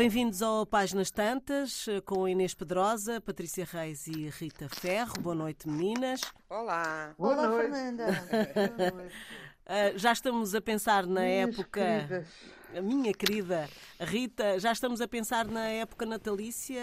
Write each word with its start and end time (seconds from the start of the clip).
Bem-vindos 0.00 0.40
ao 0.40 0.64
Páginas 0.64 1.10
Tantas, 1.10 1.84
com 2.06 2.26
Inês 2.26 2.54
Pedrosa, 2.54 3.20
Patrícia 3.20 3.66
Reis 3.70 4.06
e 4.06 4.30
Rita 4.30 4.66
Ferro. 4.70 5.12
Boa 5.20 5.34
noite, 5.34 5.68
meninas. 5.68 6.22
Olá. 6.48 7.14
Boa 7.18 7.34
Olá, 7.34 7.46
noite. 7.48 7.70
Fernanda. 7.70 8.06
Boa 8.78 8.90
noite. 8.92 9.14
Uh, 9.66 9.98
já 9.98 10.12
estamos 10.12 10.54
a 10.54 10.60
pensar 10.62 11.04
na 11.06 11.20
Minhas 11.20 11.50
época. 11.58 11.80
queridas. 11.82 12.28
A 12.74 12.80
minha 12.80 13.12
querida 13.12 13.68
Rita, 14.00 14.58
já 14.58 14.72
estamos 14.72 15.02
a 15.02 15.06
pensar 15.08 15.44
na 15.44 15.66
época 15.68 16.06
natalícia 16.06 16.80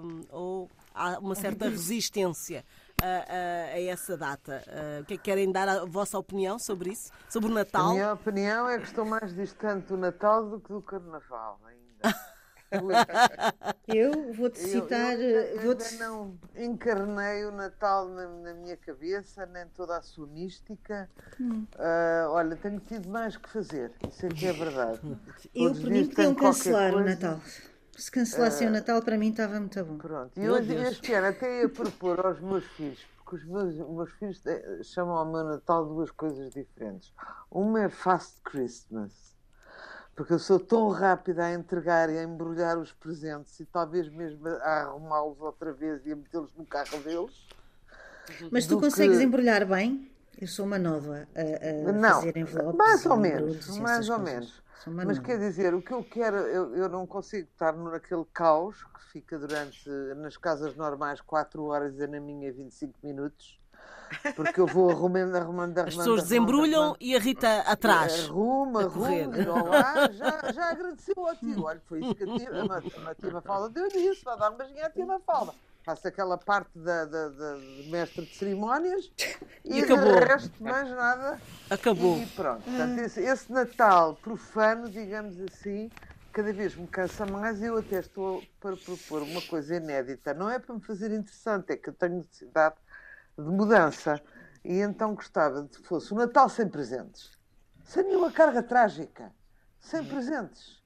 uh, 0.00 0.24
ou 0.30 0.70
há 0.94 1.18
uma 1.18 1.34
certa 1.34 1.64
resistência 1.68 2.64
a, 3.02 3.06
a- 3.06 3.74
a 3.74 3.80
essa 3.82 4.16
data? 4.16 4.62
Uh, 4.68 5.02
o 5.02 5.04
que 5.06 5.14
é 5.14 5.16
que 5.16 5.22
querem 5.24 5.50
dar 5.50 5.68
a 5.68 5.84
vossa 5.84 6.16
opinião 6.16 6.56
sobre 6.56 6.90
isso? 6.90 7.10
Sobre 7.28 7.48
o 7.48 7.52
A 7.52 7.56
Natal? 7.56 7.90
minha 7.94 8.12
opinião 8.12 8.68
é 8.68 8.78
que 8.78 8.84
estou 8.84 9.04
mais 9.04 9.34
distante 9.34 9.88
do 9.88 9.96
Natal 9.96 10.48
do 10.48 10.60
que 10.60 10.68
do 10.72 10.80
Carnaval 10.80 11.58
ainda. 11.66 11.88
Eu 13.88 14.32
vou-te 14.34 14.60
Eu- 14.60 14.68
citar. 14.68 15.18
eu 15.18 15.38
eh, 15.38 15.50
ainda 15.52 15.62
vou-te- 15.62 15.96
não 15.96 16.38
encarnei 16.56 17.44
o 17.46 17.50
Natal 17.52 18.08
na, 18.08 18.28
na 18.28 18.54
minha 18.54 18.76
cabeça, 18.76 19.46
nem 19.46 19.66
toda 19.68 19.96
a 19.96 20.02
sua 20.02 20.26
mística. 20.26 21.08
Hum. 21.40 21.66
Ah, 21.78 22.26
olha, 22.30 22.54
tenho 22.56 22.78
tido 22.80 23.08
mais 23.08 23.36
que 23.36 23.48
fazer, 23.48 23.92
isso 24.06 24.26
é 24.26 24.28
que 24.28 24.46
é 24.46 24.52
verdade. 24.52 25.00
Eu, 25.54 25.68
Todos 25.68 25.80
por 25.80 25.90
mim, 25.90 26.06
podiam 26.06 26.34
cancelar 26.34 26.94
o. 26.94 27.00
Natal. 27.04 27.40
Se 27.96 28.10
cancelassem 28.12 28.68
o 28.68 28.70
Natal, 28.70 29.02
para 29.02 29.18
mim 29.18 29.30
estava 29.30 29.58
muito 29.58 29.82
bom. 29.84 29.96
Pronto, 29.98 30.38
e 30.38 30.48
hoje, 30.48 30.72
este 30.74 31.12
ano 31.14 31.28
até 31.28 31.62
ia 31.62 31.68
propor 31.68 32.20
aos 32.24 32.38
meus 32.40 32.64
filhos, 32.76 33.04
porque 33.16 33.36
os 33.36 33.44
meus, 33.46 33.74
meus 33.74 34.12
filhos 34.12 34.40
eh, 34.46 34.80
chamam 34.84 35.16
ao 35.16 35.24
meu 35.26 35.42
Natal 35.42 35.84
duas 35.84 36.10
coisas 36.12 36.50
diferentes. 36.52 37.12
Uma 37.50 37.84
é 37.84 37.88
Fast 37.88 38.40
Christmas, 38.44 39.27
porque 40.18 40.32
eu 40.32 40.38
sou 40.40 40.58
tão 40.58 40.88
rápida 40.88 41.44
a 41.44 41.54
entregar 41.54 42.10
e 42.10 42.18
a 42.18 42.24
embrulhar 42.24 42.76
os 42.76 42.92
presentes 42.92 43.60
e 43.60 43.64
talvez 43.64 44.08
mesmo 44.08 44.48
a 44.48 44.80
arrumá-los 44.82 45.40
outra 45.40 45.72
vez 45.72 46.04
e 46.04 46.10
a 46.10 46.16
metê-los 46.16 46.52
no 46.56 46.66
carro 46.66 46.98
deles. 47.04 47.46
Mas 48.50 48.66
tu 48.66 48.80
consegues 48.80 49.18
que- 49.18 49.22
embrulhar 49.22 49.64
bem? 49.64 50.10
Eu 50.40 50.48
sou 50.48 50.66
uma 50.66 50.76
nova 50.78 51.28
a, 51.36 51.88
a 51.88 51.92
Não, 51.92 52.14
fazer 52.16 52.36
envelopes. 52.36 52.76
mais 52.76 53.06
ou 53.06 53.16
menos, 53.16 53.78
mais 53.78 54.08
ou 54.10 54.16
coisas. 54.16 54.34
menos. 54.34 54.62
Mas 55.06 55.18
quer 55.20 55.38
dizer, 55.38 55.72
o 55.72 55.80
que 55.80 55.92
eu 55.92 56.02
quero, 56.02 56.36
eu, 56.36 56.74
eu 56.74 56.88
não 56.88 57.06
consigo 57.06 57.46
estar 57.52 57.72
naquele 57.76 58.24
caos 58.34 58.82
que 58.82 59.12
fica 59.12 59.38
durante, 59.38 59.88
nas 60.16 60.36
casas 60.36 60.74
normais, 60.74 61.20
4 61.20 61.62
horas 61.64 61.96
e 62.00 62.06
na 62.08 62.18
minha 62.20 62.52
25 62.52 62.94
minutos, 63.04 63.60
porque 64.34 64.60
eu 64.60 64.66
vou 64.66 64.90
arrumando, 64.90 65.34
arrumando, 65.36 65.78
arrumando. 65.78 65.88
As 65.88 65.96
pessoas 65.96 66.22
desembrulham 66.24 66.80
arrumando. 66.80 66.96
e 67.00 67.16
a 67.16 67.18
Rita 67.18 67.60
atrás. 67.60 68.24
Arruma, 68.26 68.82
arruma, 68.82 69.62
olá, 69.62 70.10
já, 70.12 70.52
já 70.52 70.70
agradeceu 70.70 71.14
ao 71.26 71.36
tio. 71.36 71.62
Olha, 71.64 71.80
foi 71.88 72.00
isso 72.00 72.14
que 72.14 72.24
a 72.24 72.26
tia, 72.26 72.48
a 72.50 73.10
a 73.10 73.14
tia 73.14 73.30
Mafalda 73.32 73.68
deu 73.70 73.86
isso, 74.12 74.24
vai 74.24 74.38
dar 74.38 74.50
um 74.50 74.56
beijinho 74.56 74.84
à 74.84 74.90
tia 74.90 75.06
Mafalda. 75.06 75.52
Faço 75.84 76.06
aquela 76.06 76.36
parte 76.36 76.70
da, 76.78 77.06
da, 77.06 77.28
da- 77.30 77.54
de 77.56 77.88
mestre 77.90 78.26
de 78.26 78.34
cerimónias 78.36 79.10
E 79.64 79.78
e, 79.78 79.84
acabou. 79.84 80.18
de 80.18 80.24
resto 80.26 80.62
mais 80.62 80.90
nada. 80.90 81.40
Acabou. 81.70 82.18
E 82.18 82.26
pronto, 82.26 82.62
portanto, 82.62 82.98
esse, 82.98 83.20
esse 83.22 83.50
Natal 83.50 84.14
profano, 84.16 84.90
digamos 84.90 85.40
assim, 85.40 85.90
cada 86.30 86.52
vez 86.52 86.76
me 86.76 86.86
cansa 86.88 87.24
mais 87.24 87.62
e 87.62 87.66
eu 87.66 87.78
até 87.78 88.00
estou 88.00 88.42
para 88.60 88.76
propor 88.76 89.22
uma 89.22 89.40
coisa 89.40 89.76
inédita. 89.76 90.34
Não 90.34 90.50
é 90.50 90.58
para 90.58 90.74
me 90.74 90.80
fazer 90.82 91.10
interessante, 91.10 91.72
é 91.72 91.76
que 91.76 91.88
eu 91.88 91.94
tenho 91.94 92.16
necessidade 92.18 92.74
de 93.42 93.50
mudança. 93.50 94.20
E 94.64 94.80
então 94.80 95.14
gostava 95.14 95.62
de 95.62 95.78
que 95.78 95.86
fosse 95.86 96.12
o 96.12 96.16
Natal 96.16 96.48
sem 96.48 96.68
presentes. 96.68 97.30
Sem 97.84 98.04
nenhuma 98.04 98.30
carga 98.30 98.62
trágica. 98.62 99.32
Sem 99.78 100.04
presentes. 100.04 100.78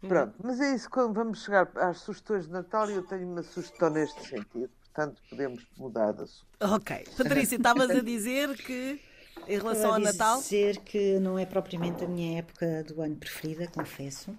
Pronto, 0.00 0.34
mas 0.42 0.60
é 0.60 0.74
isso 0.74 0.88
quando 0.88 1.14
vamos 1.14 1.42
chegar 1.42 1.68
às 1.76 1.98
sugestões 1.98 2.46
de 2.46 2.52
Natal 2.52 2.88
e 2.90 2.94
eu 2.94 3.02
tenho 3.02 3.26
uma 3.28 3.42
sugestão 3.42 3.90
neste 3.90 4.22
sentido. 4.28 4.70
Portanto, 4.84 5.20
podemos 5.28 5.66
mudar 5.76 6.12
de 6.12 6.22
assunto. 6.22 6.46
Ok. 6.60 7.04
Patrícia, 7.16 7.56
estavas 7.56 7.90
a 7.90 8.00
dizer 8.00 8.54
que 8.56 9.00
em 9.48 9.58
relação 9.58 9.94
ao 9.94 9.98
Natal. 9.98 10.40
dizer 10.40 10.78
que 10.78 11.18
não 11.18 11.38
é 11.38 11.44
propriamente 11.44 12.04
a 12.04 12.08
minha 12.08 12.38
época 12.38 12.84
do 12.84 13.00
ano 13.02 13.16
preferida, 13.16 13.66
confesso. 13.68 14.34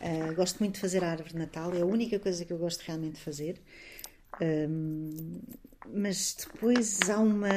Ah, 0.00 0.32
gosto 0.32 0.58
muito 0.60 0.74
de 0.74 0.80
fazer 0.80 1.02
a 1.02 1.10
árvore 1.10 1.30
de 1.30 1.38
Natal, 1.38 1.72
é 1.74 1.80
a 1.80 1.86
única 1.86 2.18
coisa 2.18 2.44
que 2.44 2.52
eu 2.52 2.58
gosto 2.58 2.82
realmente 2.82 3.14
de 3.16 3.20
fazer. 3.20 3.60
Ahm, 4.40 5.40
mas 5.86 6.34
depois 6.38 7.08
há 7.10 7.18
uma. 7.18 7.48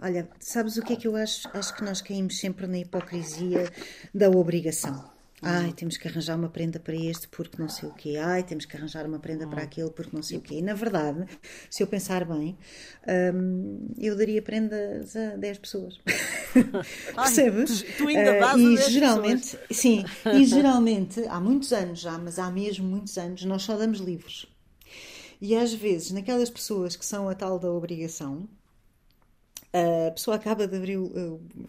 Olha, 0.00 0.28
sabes 0.40 0.76
o 0.76 0.82
que 0.82 0.92
é 0.94 0.96
que 0.96 1.06
eu 1.06 1.16
acho? 1.16 1.48
Acho 1.54 1.74
que 1.74 1.84
nós 1.84 2.00
caímos 2.02 2.38
sempre 2.38 2.66
na 2.66 2.78
hipocrisia 2.78 3.70
da 4.14 4.28
obrigação. 4.28 5.12
Ai, 5.46 5.72
temos 5.74 5.98
que 5.98 6.08
arranjar 6.08 6.36
uma 6.38 6.48
prenda 6.48 6.80
para 6.80 6.96
este 6.96 7.28
porque 7.28 7.60
não 7.60 7.68
sei 7.68 7.88
o 7.88 7.92
quê. 7.92 8.16
Ai, 8.16 8.42
temos 8.42 8.64
que 8.64 8.76
arranjar 8.76 9.04
uma 9.06 9.18
prenda 9.18 9.46
para 9.46 9.62
aquele 9.62 9.90
porque 9.90 10.16
não 10.16 10.22
sei 10.22 10.38
o 10.38 10.40
quê. 10.40 10.54
E, 10.56 10.62
na 10.62 10.72
verdade, 10.74 11.26
se 11.68 11.82
eu 11.82 11.86
pensar 11.86 12.24
bem, 12.24 12.56
hum, 13.34 13.88
eu 13.98 14.16
daria 14.16 14.40
prendas 14.40 15.14
a 15.14 15.36
10 15.36 15.58
pessoas. 15.58 16.00
Ai, 17.14 17.42
Percebes? 17.42 17.82
tu- 17.82 17.92
tu 17.92 18.06
ainda 18.06 18.32
dás 18.34 18.64
a 18.64 18.70
e 18.70 18.70
10 18.70 18.92
geralmente, 18.92 19.58
sim, 19.70 20.08
e 20.30 20.44
geralmente, 20.46 21.20
há 21.28 21.40
muitos 21.40 21.72
anos 21.72 22.00
já, 22.00 22.16
mas 22.18 22.38
há 22.38 22.50
mesmo 22.50 22.86
muitos 22.86 23.16
anos, 23.18 23.44
nós 23.44 23.62
só 23.62 23.76
damos 23.76 23.98
livros. 24.00 24.53
E 25.40 25.54
às 25.56 25.72
vezes, 25.72 26.10
naquelas 26.12 26.50
pessoas 26.50 26.96
que 26.96 27.04
são 27.06 27.28
a 27.28 27.34
tal 27.34 27.58
da 27.58 27.70
obrigação, 27.70 28.48
a 30.08 30.10
pessoa 30.12 30.36
acaba 30.36 30.66
de 30.68 30.76
abrir 30.76 30.96
o, 30.98 31.06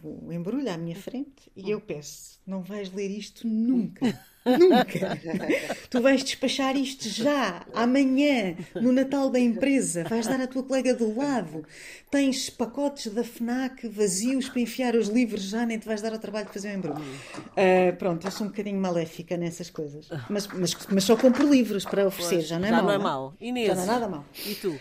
o- 0.04 0.28
o 0.28 0.34
embrulho 0.34 0.72
à 0.72 0.78
minha 0.78 0.96
frente 0.96 1.52
e 1.56 1.70
eu 1.72 1.82
peço: 1.82 2.40
não 2.46 2.62
vais 2.62 2.92
ler 2.92 3.10
isto 3.10 3.48
nunca. 3.48 4.06
Nunca! 4.46 5.20
Tu 5.90 6.02
vais 6.02 6.24
despachar 6.24 6.76
isto 6.76 7.10
já, 7.10 7.66
amanhã, 7.74 8.56
no 8.76 8.92
Natal 8.92 9.30
da 9.30 9.40
empresa. 9.40 10.04
Vais 10.04 10.28
dar 10.28 10.40
à 10.42 10.48
tua 10.48 10.64
colega 10.64 10.94
do 10.94 11.16
lado. 11.18 11.66
Tens 12.12 12.50
pacotes 12.50 13.12
da 13.12 13.24
FNAC 13.24 13.88
vazios 13.88 14.48
para 14.50 14.62
enfiar 14.62 14.96
os 14.96 15.08
livros 15.08 15.44
já, 15.44 15.66
nem 15.66 15.80
te 15.80 15.88
vais 15.88 16.02
dar 16.02 16.14
ao 16.14 16.20
trabalho 16.20 16.46
de 16.48 16.54
fazer 16.54 16.70
o 16.70 16.78
embrulho. 16.78 17.04
Ah, 17.58 17.94
pronto, 17.98 18.26
eu 18.26 18.32
sou 18.32 18.46
um 18.48 18.50
bocadinho 18.50 18.80
maléfica 18.80 19.36
nessas 19.38 19.70
coisas. 19.70 20.08
Mas, 20.30 20.48
mas, 20.48 20.76
mas 20.90 21.04
só 21.04 21.16
compro 21.16 21.50
livros 21.50 21.86
para 21.86 22.06
oferecer, 22.08 22.42
já 22.42 22.60
não 22.60 22.68
é 22.68 22.72
já 22.72 22.78
mau. 22.78 22.86
não 22.86 22.92
é 22.92 22.98
não 22.98 23.04
mau. 23.04 23.34
Inês. 23.42 23.68
Já 23.68 23.76
não 23.76 23.84
é 23.84 23.86
nada 23.88 24.08
mau. 24.08 24.26
E 24.46 24.56
tu? 24.56 24.80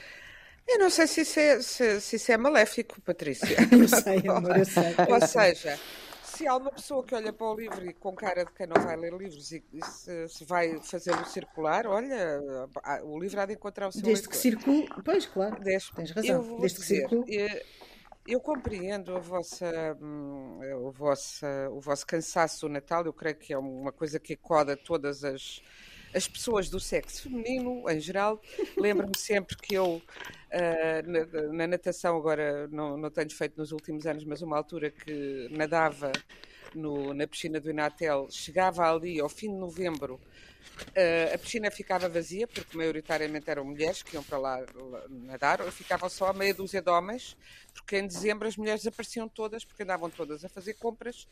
Eu 0.66 0.78
não 0.78 0.88
sei 0.88 1.06
se 1.06 1.20
isso 1.20 1.38
é, 1.38 1.60
se, 1.60 2.00
se 2.00 2.16
isso 2.16 2.32
é 2.32 2.36
maléfico, 2.36 3.00
Patrícia. 3.02 3.56
Eu 3.70 3.88
sei, 3.88 4.22
amor, 4.28 4.56
eu 4.56 4.64
sei. 4.64 4.94
Ou 5.08 5.26
seja, 5.26 5.78
se 6.34 6.46
há 6.46 6.56
uma 6.56 6.70
pessoa 6.70 7.04
que 7.04 7.14
olha 7.14 7.32
para 7.32 7.46
o 7.46 7.54
livro 7.54 7.84
e 7.88 7.92
com 7.94 8.14
cara 8.14 8.44
de 8.44 8.52
quem 8.52 8.66
não 8.66 8.82
vai 8.82 8.96
ler 8.96 9.12
livros 9.12 9.52
e, 9.52 9.64
e 9.72 9.84
se, 9.84 10.28
se 10.28 10.44
vai 10.44 10.80
fazê-lo 10.82 11.24
circular, 11.26 11.86
olha, 11.86 12.40
o 13.04 13.18
livro 13.18 13.40
há 13.40 13.46
de 13.46 13.54
encontrar 13.54 13.88
o 13.88 13.92
seu 13.92 14.02
Desde 14.02 14.28
que 14.28 14.34
leitor. 14.34 14.62
circule. 14.62 14.88
Pois, 15.04 15.26
claro. 15.26 15.60
Desde- 15.62 15.92
Tens 15.92 16.10
Eu 16.10 16.16
razão. 16.16 16.60
Desde 16.60 16.76
que 16.78 16.82
dizer, 16.82 17.08
circule. 17.08 17.36
eh, 17.36 17.64
Eu 18.26 18.40
compreendo 18.40 19.14
a 19.14 19.18
vossa, 19.20 19.96
hum, 20.00 20.58
o, 20.86 20.90
vosso, 20.90 21.44
o 21.72 21.80
vosso 21.80 22.06
cansaço 22.06 22.66
do 22.66 22.72
Natal. 22.72 23.04
Eu 23.04 23.12
creio 23.12 23.36
que 23.36 23.52
é 23.52 23.58
uma 23.58 23.92
coisa 23.92 24.18
que 24.18 24.32
acoda 24.32 24.76
todas 24.76 25.22
as, 25.24 25.60
as 26.14 26.28
pessoas 26.28 26.68
do 26.70 26.80
sexo 26.80 27.22
feminino, 27.22 27.88
em 27.90 28.00
geral. 28.00 28.40
Lembro-me 28.78 29.16
sempre 29.16 29.56
que 29.56 29.74
eu, 29.74 30.02
ah, 30.52 31.02
na, 31.06 31.52
na 31.52 31.66
natação, 31.66 32.16
agora 32.16 32.68
não, 32.68 32.96
não 32.96 33.10
tenho 33.10 33.30
feito 33.30 33.56
nos 33.58 33.72
últimos 33.72 34.06
anos, 34.06 34.24
mas 34.24 34.42
uma 34.42 34.56
altura 34.56 34.90
que 34.90 35.48
nadava 35.50 36.12
no- 36.74 37.14
na 37.14 37.26
piscina 37.26 37.60
do 37.60 37.70
Inatel, 37.70 38.28
chegava 38.30 38.90
ali 38.92 39.20
ao 39.20 39.28
fim 39.28 39.48
de 39.52 39.58
novembro. 39.58 40.20
ah, 40.96 41.34
a 41.34 41.38
piscina 41.38 41.70
ficava 41.70 42.08
vazia, 42.08 42.46
porque 42.46 42.76
maioritariamente 42.76 43.50
eram 43.50 43.64
mulheres 43.64 44.02
que 44.02 44.14
iam 44.16 44.22
para 44.22 44.38
lá, 44.38 44.64
nadar, 45.08 45.60
ou 45.60 45.70
ficavam 45.70 46.08
só 46.08 46.32
meia 46.32 46.54
dúzia 46.54 46.82
de 46.82 46.90
homens, 46.90 47.36
porque 47.74 47.98
em 47.98 48.06
dezembro 48.06 48.46
as 48.48 48.56
mulheres 48.56 48.86
apareciam 48.86 49.28
todas, 49.28 49.64
porque 49.64 49.82
andavam 49.82 50.10
todas 50.10 50.44
a 50.44 50.48
fazer 50.48 50.74
compras 50.74 51.28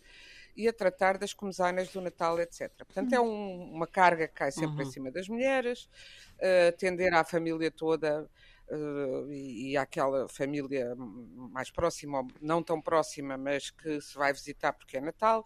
e 0.56 0.68
a 0.68 0.72
tratar 0.72 1.16
das 1.18 1.32
comezanas 1.32 1.88
do 1.88 2.00
Natal, 2.00 2.38
etc. 2.40 2.70
Portanto, 2.84 3.12
é 3.12 3.20
um- 3.20 3.72
uma 3.72 3.86
carga 3.86 4.28
que 4.28 4.34
cai 4.34 4.50
sempre 4.52 4.82
em 4.84 4.90
cima 4.90 5.10
das 5.10 5.28
mulheres, 5.28 5.88
ah, 6.40 6.68
atender 6.68 7.12
à 7.14 7.24
família 7.24 7.70
toda 7.70 8.28
ah, 8.70 9.26
e, 9.30 9.70
e 9.72 9.76
àquela 9.76 10.28
família 10.28 10.94
mais 10.96 11.70
próxima, 11.70 12.20
ou 12.20 12.28
não 12.40 12.62
tão 12.62 12.80
próxima, 12.80 13.36
mas 13.36 13.70
que 13.70 14.00
se 14.00 14.14
vai 14.14 14.32
visitar 14.32 14.72
porque 14.72 14.96
é 14.96 15.00
Natal. 15.00 15.44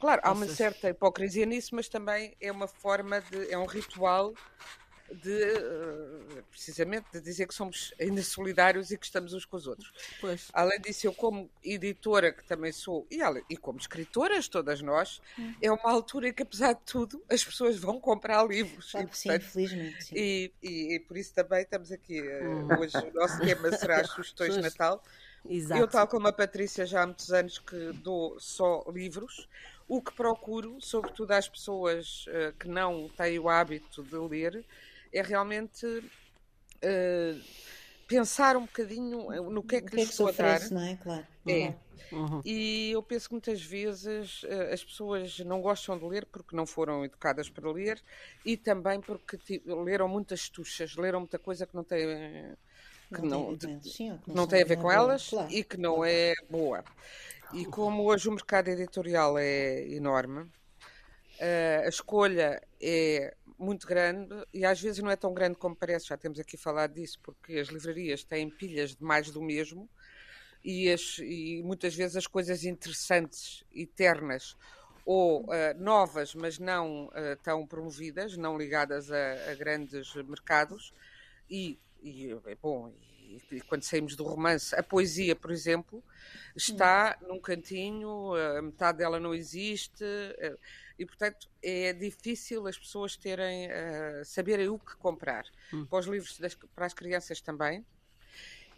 Claro, 0.00 0.22
há 0.24 0.32
uma 0.32 0.46
certa 0.56 0.88
hipocrisia 0.88 1.44
nisso, 1.44 1.74
mas 1.74 1.88
também 1.88 2.34
é 2.40 2.50
uma 2.50 2.66
forma 2.66 3.20
de. 3.20 3.52
é 3.52 3.58
um 3.58 3.66
ritual 3.66 4.32
de 5.12 5.42
eh, 5.42 6.42
precisamente 6.50 7.06
de 7.12 7.20
dizer 7.20 7.46
que 7.46 7.54
somos 7.54 7.92
ainda 8.00 8.22
solidários 8.22 8.90
e 8.90 8.98
que 8.98 9.04
estamos 9.04 9.32
uns 9.32 9.44
com 9.44 9.56
os 9.56 9.66
outros. 9.66 9.92
Pois. 10.20 10.48
Além 10.52 10.80
disso, 10.80 11.06
eu 11.06 11.12
como 11.12 11.50
editora, 11.64 12.32
que 12.32 12.44
também 12.44 12.72
sou, 12.72 13.06
e, 13.10 13.18
e 13.48 13.56
como 13.56 13.78
escritoras, 13.78 14.48
todas 14.48 14.80
nós, 14.82 15.20
é 15.60 15.70
uma 15.70 15.90
altura 15.90 16.28
em 16.28 16.32
que, 16.32 16.42
apesar 16.42 16.72
de 16.74 16.80
tudo, 16.84 17.22
as 17.28 17.44
pessoas 17.44 17.76
vão 17.78 18.00
comprar 18.00 18.44
livros. 18.46 18.90
Claro 18.92 19.08
E, 19.12 19.16
sim, 19.16 19.28
portanto, 19.28 19.50
felizmente. 19.50 20.04
Sim. 20.04 20.14
e, 20.16 20.52
e- 20.62 20.94
e 20.94 21.00
por 21.00 21.16
isso 21.16 21.32
também 21.34 21.62
estamos 21.62 21.90
aqui. 21.92 22.18
eh, 22.18 22.42
Hoje 22.78 22.96
o 22.96 23.12
nosso 23.14 23.38
tema 23.40 23.70
será 23.76 24.00
as 24.00 24.10
sugestões 24.10 24.54
de. 24.54 24.60
Natal. 24.60 25.02
Exato. 25.48 25.80
Eu, 25.80 25.88
tal 25.88 26.06
como 26.06 26.28
a 26.28 26.32
Patrícia, 26.32 26.84
já 26.84 27.02
há 27.02 27.06
muitos 27.06 27.32
anos 27.32 27.58
que 27.58 27.92
dou 27.94 28.38
só 28.38 28.84
livros. 28.92 29.48
O 29.88 30.00
que 30.02 30.12
procuro, 30.12 30.76
sobretudo 30.80 31.32
às 31.32 31.48
pessoas 31.48 32.26
uh, 32.28 32.52
que 32.58 32.68
não 32.68 33.08
têm 33.16 33.38
o 33.38 33.48
hábito 33.48 34.02
de 34.04 34.16
ler, 34.16 34.64
é 35.12 35.22
realmente 35.22 35.86
uh, 35.86 37.40
pensar 38.06 38.56
um 38.56 38.62
bocadinho 38.62 39.50
no 39.50 39.62
que 39.62 39.76
é 39.76 39.80
que, 39.80 39.88
que, 39.88 39.94
é 39.94 39.96
que 39.98 40.04
lhes 40.04 40.10
estou 40.10 40.32
dar. 40.32 40.60
Não 40.70 40.82
é? 40.82 40.96
Claro. 40.96 41.26
É. 41.46 41.74
Uhum. 42.12 42.42
E 42.44 42.90
eu 42.90 43.02
penso 43.02 43.28
que 43.28 43.34
muitas 43.34 43.62
vezes 43.62 44.42
uh, 44.42 44.72
as 44.72 44.82
pessoas 44.82 45.38
não 45.40 45.60
gostam 45.60 45.96
de 45.96 46.04
ler 46.04 46.26
porque 46.26 46.56
não 46.56 46.66
foram 46.66 47.04
educadas 47.04 47.48
para 47.48 47.70
ler 47.70 48.02
e 48.44 48.56
também 48.56 49.00
porque 49.00 49.38
leram 49.64 50.08
muitas 50.08 50.48
tuchas, 50.48 50.96
leram 50.96 51.20
muita 51.20 51.38
coisa 51.38 51.66
que 51.66 51.74
não 51.74 51.84
tem 51.84 52.56
que 53.14 53.22
não, 53.22 53.50
não, 53.50 53.56
tem, 53.56 53.78
de, 53.78 53.90
sim, 53.90 54.18
não 54.26 54.46
tem 54.46 54.62
a 54.62 54.64
ver 54.64 54.76
com 54.76 54.90
elas 54.90 55.28
claro. 55.28 55.50
e 55.50 55.64
que 55.64 55.76
não 55.76 56.04
é 56.04 56.32
boa. 56.48 56.84
E 57.52 57.64
como 57.64 58.04
hoje 58.04 58.28
o 58.28 58.32
mercado 58.32 58.68
editorial 58.68 59.36
é 59.36 59.88
enorme, 59.88 60.42
uh, 60.42 61.84
a 61.84 61.88
escolha 61.88 62.62
é 62.80 63.34
muito 63.60 63.86
grande 63.86 64.34
e 64.54 64.64
às 64.64 64.80
vezes 64.80 65.02
não 65.02 65.10
é 65.10 65.16
tão 65.16 65.34
grande 65.34 65.56
como 65.56 65.76
parece, 65.76 66.06
já 66.06 66.16
temos 66.16 66.40
aqui 66.40 66.56
falado 66.56 66.94
disso, 66.94 67.20
porque 67.22 67.58
as 67.58 67.68
livrarias 67.68 68.24
têm 68.24 68.48
pilhas 68.48 68.96
de 68.96 69.04
mais 69.04 69.30
do 69.30 69.42
mesmo 69.42 69.88
e, 70.64 70.90
as, 70.90 71.18
e 71.18 71.62
muitas 71.62 71.94
vezes 71.94 72.16
as 72.16 72.26
coisas 72.26 72.64
interessantes, 72.64 73.62
eternas 73.72 74.56
ou 75.04 75.42
uh, 75.42 75.48
novas, 75.78 76.34
mas 76.34 76.58
não 76.58 77.06
uh, 77.08 77.36
tão 77.42 77.66
promovidas, 77.66 78.36
não 78.36 78.56
ligadas 78.56 79.10
a, 79.10 79.50
a 79.50 79.54
grandes 79.54 80.14
mercados. 80.14 80.94
E, 81.48 81.78
e 82.02 82.34
bom, 82.62 82.92
e 83.50 83.60
quando 83.62 83.82
saímos 83.82 84.16
do 84.16 84.24
romance, 84.24 84.74
a 84.74 84.82
poesia, 84.82 85.36
por 85.36 85.50
exemplo, 85.50 86.02
está 86.56 87.18
num 87.22 87.40
cantinho, 87.40 88.34
a 88.34 88.62
metade 88.62 88.98
dela 88.98 89.20
não 89.20 89.34
existe, 89.34 90.04
e 91.00 91.06
portanto 91.06 91.48
é 91.62 91.94
difícil 91.94 92.66
as 92.66 92.76
pessoas 92.76 93.16
terem, 93.16 93.68
uh, 93.68 94.22
saberem 94.22 94.68
o 94.68 94.78
que 94.78 94.94
comprar. 94.96 95.46
Hum. 95.72 95.86
Para 95.86 95.98
os 95.98 96.06
livros, 96.06 96.38
das, 96.38 96.54
para 96.54 96.84
as 96.84 96.92
crianças 96.92 97.40
também. 97.40 97.84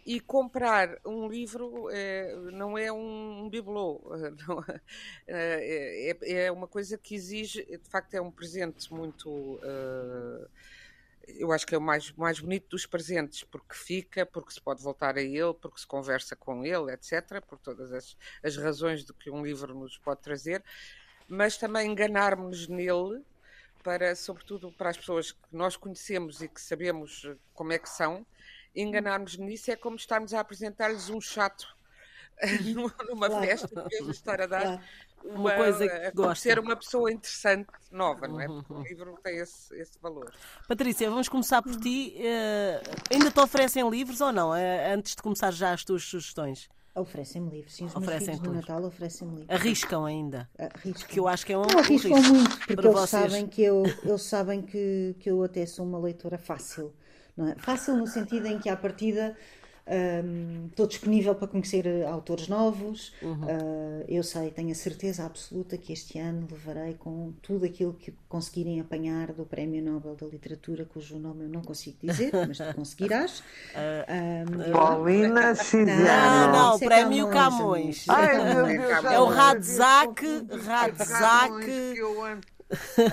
E 0.05 0.19
comprar 0.19 0.97
um 1.05 1.27
livro 1.27 1.89
é, 1.89 2.35
não 2.51 2.77
é 2.77 2.91
um, 2.91 3.43
um 3.43 3.49
bibelô, 3.49 4.01
não, 4.47 4.63
é, 5.27 6.11
é, 6.11 6.45
é, 6.45 6.51
uma 6.51 6.67
coisa 6.67 6.97
que 6.97 7.15
exige, 7.15 7.63
de 7.63 7.89
facto, 7.89 8.13
é 8.13 8.21
um 8.21 8.31
presente 8.31 8.93
muito. 8.93 9.29
Uh, 9.29 10.49
eu 11.25 11.53
acho 11.53 11.65
que 11.65 11.73
é 11.73 11.77
o 11.77 11.81
mais, 11.81 12.11
mais 12.13 12.39
bonito 12.39 12.67
dos 12.69 12.85
presentes, 12.85 13.45
porque 13.45 13.73
fica, 13.73 14.25
porque 14.25 14.51
se 14.51 14.61
pode 14.61 14.83
voltar 14.83 15.17
a 15.17 15.21
ele, 15.21 15.53
porque 15.53 15.79
se 15.79 15.87
conversa 15.87 16.35
com 16.35 16.65
ele, 16.65 16.91
etc., 16.91 17.41
por 17.47 17.57
todas 17.57 17.93
as, 17.93 18.17
as 18.43 18.57
razões 18.57 19.05
do 19.05 19.13
que 19.13 19.29
um 19.29 19.41
livro 19.41 19.73
nos 19.73 19.97
pode 19.97 20.21
trazer, 20.21 20.61
mas 21.33 21.57
também 21.57 21.91
enganarmos-nos 21.91 22.67
nele, 22.67 23.23
para, 23.83 24.15
sobretudo 24.15 24.71
para 24.71 24.89
as 24.89 24.97
pessoas 24.97 25.31
que 25.31 25.39
nós 25.51 25.75
conhecemos 25.75 26.41
e 26.41 26.47
que 26.47 26.61
sabemos 26.61 27.29
como 27.53 27.73
é 27.73 27.79
que 27.79 27.89
são, 27.89 28.25
enganarmos 28.75 29.37
nisso 29.37 29.71
é 29.71 29.75
como 29.75 29.95
estarmos 29.95 30.33
a 30.33 30.39
apresentar-lhes 30.39 31.09
um 31.09 31.19
chato 31.19 31.75
numa 33.09 33.27
claro. 33.27 33.45
festa, 33.45 33.81
em 33.81 33.89
vez 33.89 34.05
de 34.05 34.11
estar 34.11 34.41
a 34.41 34.47
dar. 34.47 34.61
Claro 34.61 34.83
uma, 35.23 35.39
uma 35.39 35.55
coisa 35.55 35.87
que 35.87 36.11
gosta. 36.11 36.35
ser 36.35 36.59
uma 36.59 36.75
pessoa 36.75 37.11
interessante, 37.11 37.69
nova, 37.91 38.27
não 38.27 38.39
é? 38.39 38.47
Uhum. 38.47 38.61
Porque 38.61 38.73
o 38.73 38.83
livro 38.83 39.19
tem 39.23 39.37
esse, 39.37 39.73
esse 39.75 39.97
valor. 39.99 40.33
Patrícia, 40.67 41.09
vamos 41.09 41.29
começar 41.29 41.61
por 41.61 41.75
ti. 41.77 42.15
Uh, 42.17 43.13
ainda 43.13 43.31
te 43.31 43.39
oferecem 43.39 43.89
livros 43.89 44.21
ou 44.21 44.31
não? 44.31 44.51
Uh, 44.51 44.93
antes 44.93 45.15
de 45.15 45.21
começar 45.21 45.51
já 45.51 45.71
as 45.71 45.83
tuas 45.83 46.03
sugestões. 46.03 46.69
Oferecem-me 46.95 47.49
livros, 47.49 47.73
sim. 47.73 47.85
Os 47.85 47.95
oferecem 47.95 48.35
meus 48.35 48.41
no 48.41 48.53
Natal 48.53 48.83
oferecem-me 48.83 49.37
livros. 49.39 49.49
Arriscam 49.59 50.05
ainda? 50.05 50.47
Arriscam. 50.57 51.07
Que 51.09 51.19
eu 51.19 51.27
acho 51.27 51.45
que 51.45 51.53
é 51.53 51.57
um 51.57 51.61
Não 51.63 51.79
arriscam 51.79 52.13
risco 52.15 52.33
muito, 52.33 52.57
porque 52.59 52.73
eles 52.73 52.91
vocês. 52.93 53.09
sabem, 53.09 53.47
que 53.47 53.63
eu, 53.63 53.83
eles 54.03 54.21
sabem 54.21 54.61
que, 54.61 55.15
que 55.19 55.31
eu 55.31 55.41
até 55.43 55.65
sou 55.65 55.85
uma 55.85 55.97
leitora 55.97 56.37
fácil. 56.37 56.93
Não 57.35 57.47
é? 57.47 57.55
Fácil 57.55 57.97
no 57.97 58.05
sentido 58.05 58.45
em 58.45 58.59
que, 58.59 58.69
à 58.69 58.77
partida, 58.77 59.35
um, 59.85 60.67
estou 60.67 60.87
disponível 60.87 61.35
para 61.35 61.47
conhecer 61.47 61.85
eh, 61.85 62.05
autores 62.05 62.47
novos. 62.47 63.13
Uhum. 63.21 63.43
Uh, 63.43 64.05
eu 64.07 64.23
sei, 64.23 64.49
tenho 64.49 64.71
a 64.71 64.75
certeza 64.75 65.25
absoluta 65.25 65.77
que 65.77 65.91
este 65.91 66.17
ano 66.17 66.47
levarei 66.49 66.93
com 66.93 67.33
tudo 67.41 67.65
aquilo 67.65 67.93
que 67.93 68.13
conseguirem 68.29 68.79
apanhar 68.79 69.33
do 69.33 69.45
Prémio 69.45 69.83
Nobel 69.83 70.15
da 70.15 70.25
Literatura, 70.25 70.85
cujo 70.85 71.19
nome 71.19 71.43
eu 71.43 71.49
não 71.49 71.61
consigo 71.61 71.97
dizer, 72.01 72.31
mas 72.47 72.57
tu 72.57 72.73
conseguirás. 72.73 73.39
Uh, 73.39 74.69
um, 74.69 74.71
Paulina 74.71 75.53
Ciziano. 75.55 76.05
Não, 76.05 76.71
não, 76.71 76.79
Prémio 76.79 77.27
Camões. 77.29 78.05
Ai, 78.07 78.53
meu 78.53 78.65
Deus, 78.65 79.05
é 79.05 79.19
o 79.19 79.25
Radzak. 79.25 80.25
Radzak. 80.65 81.65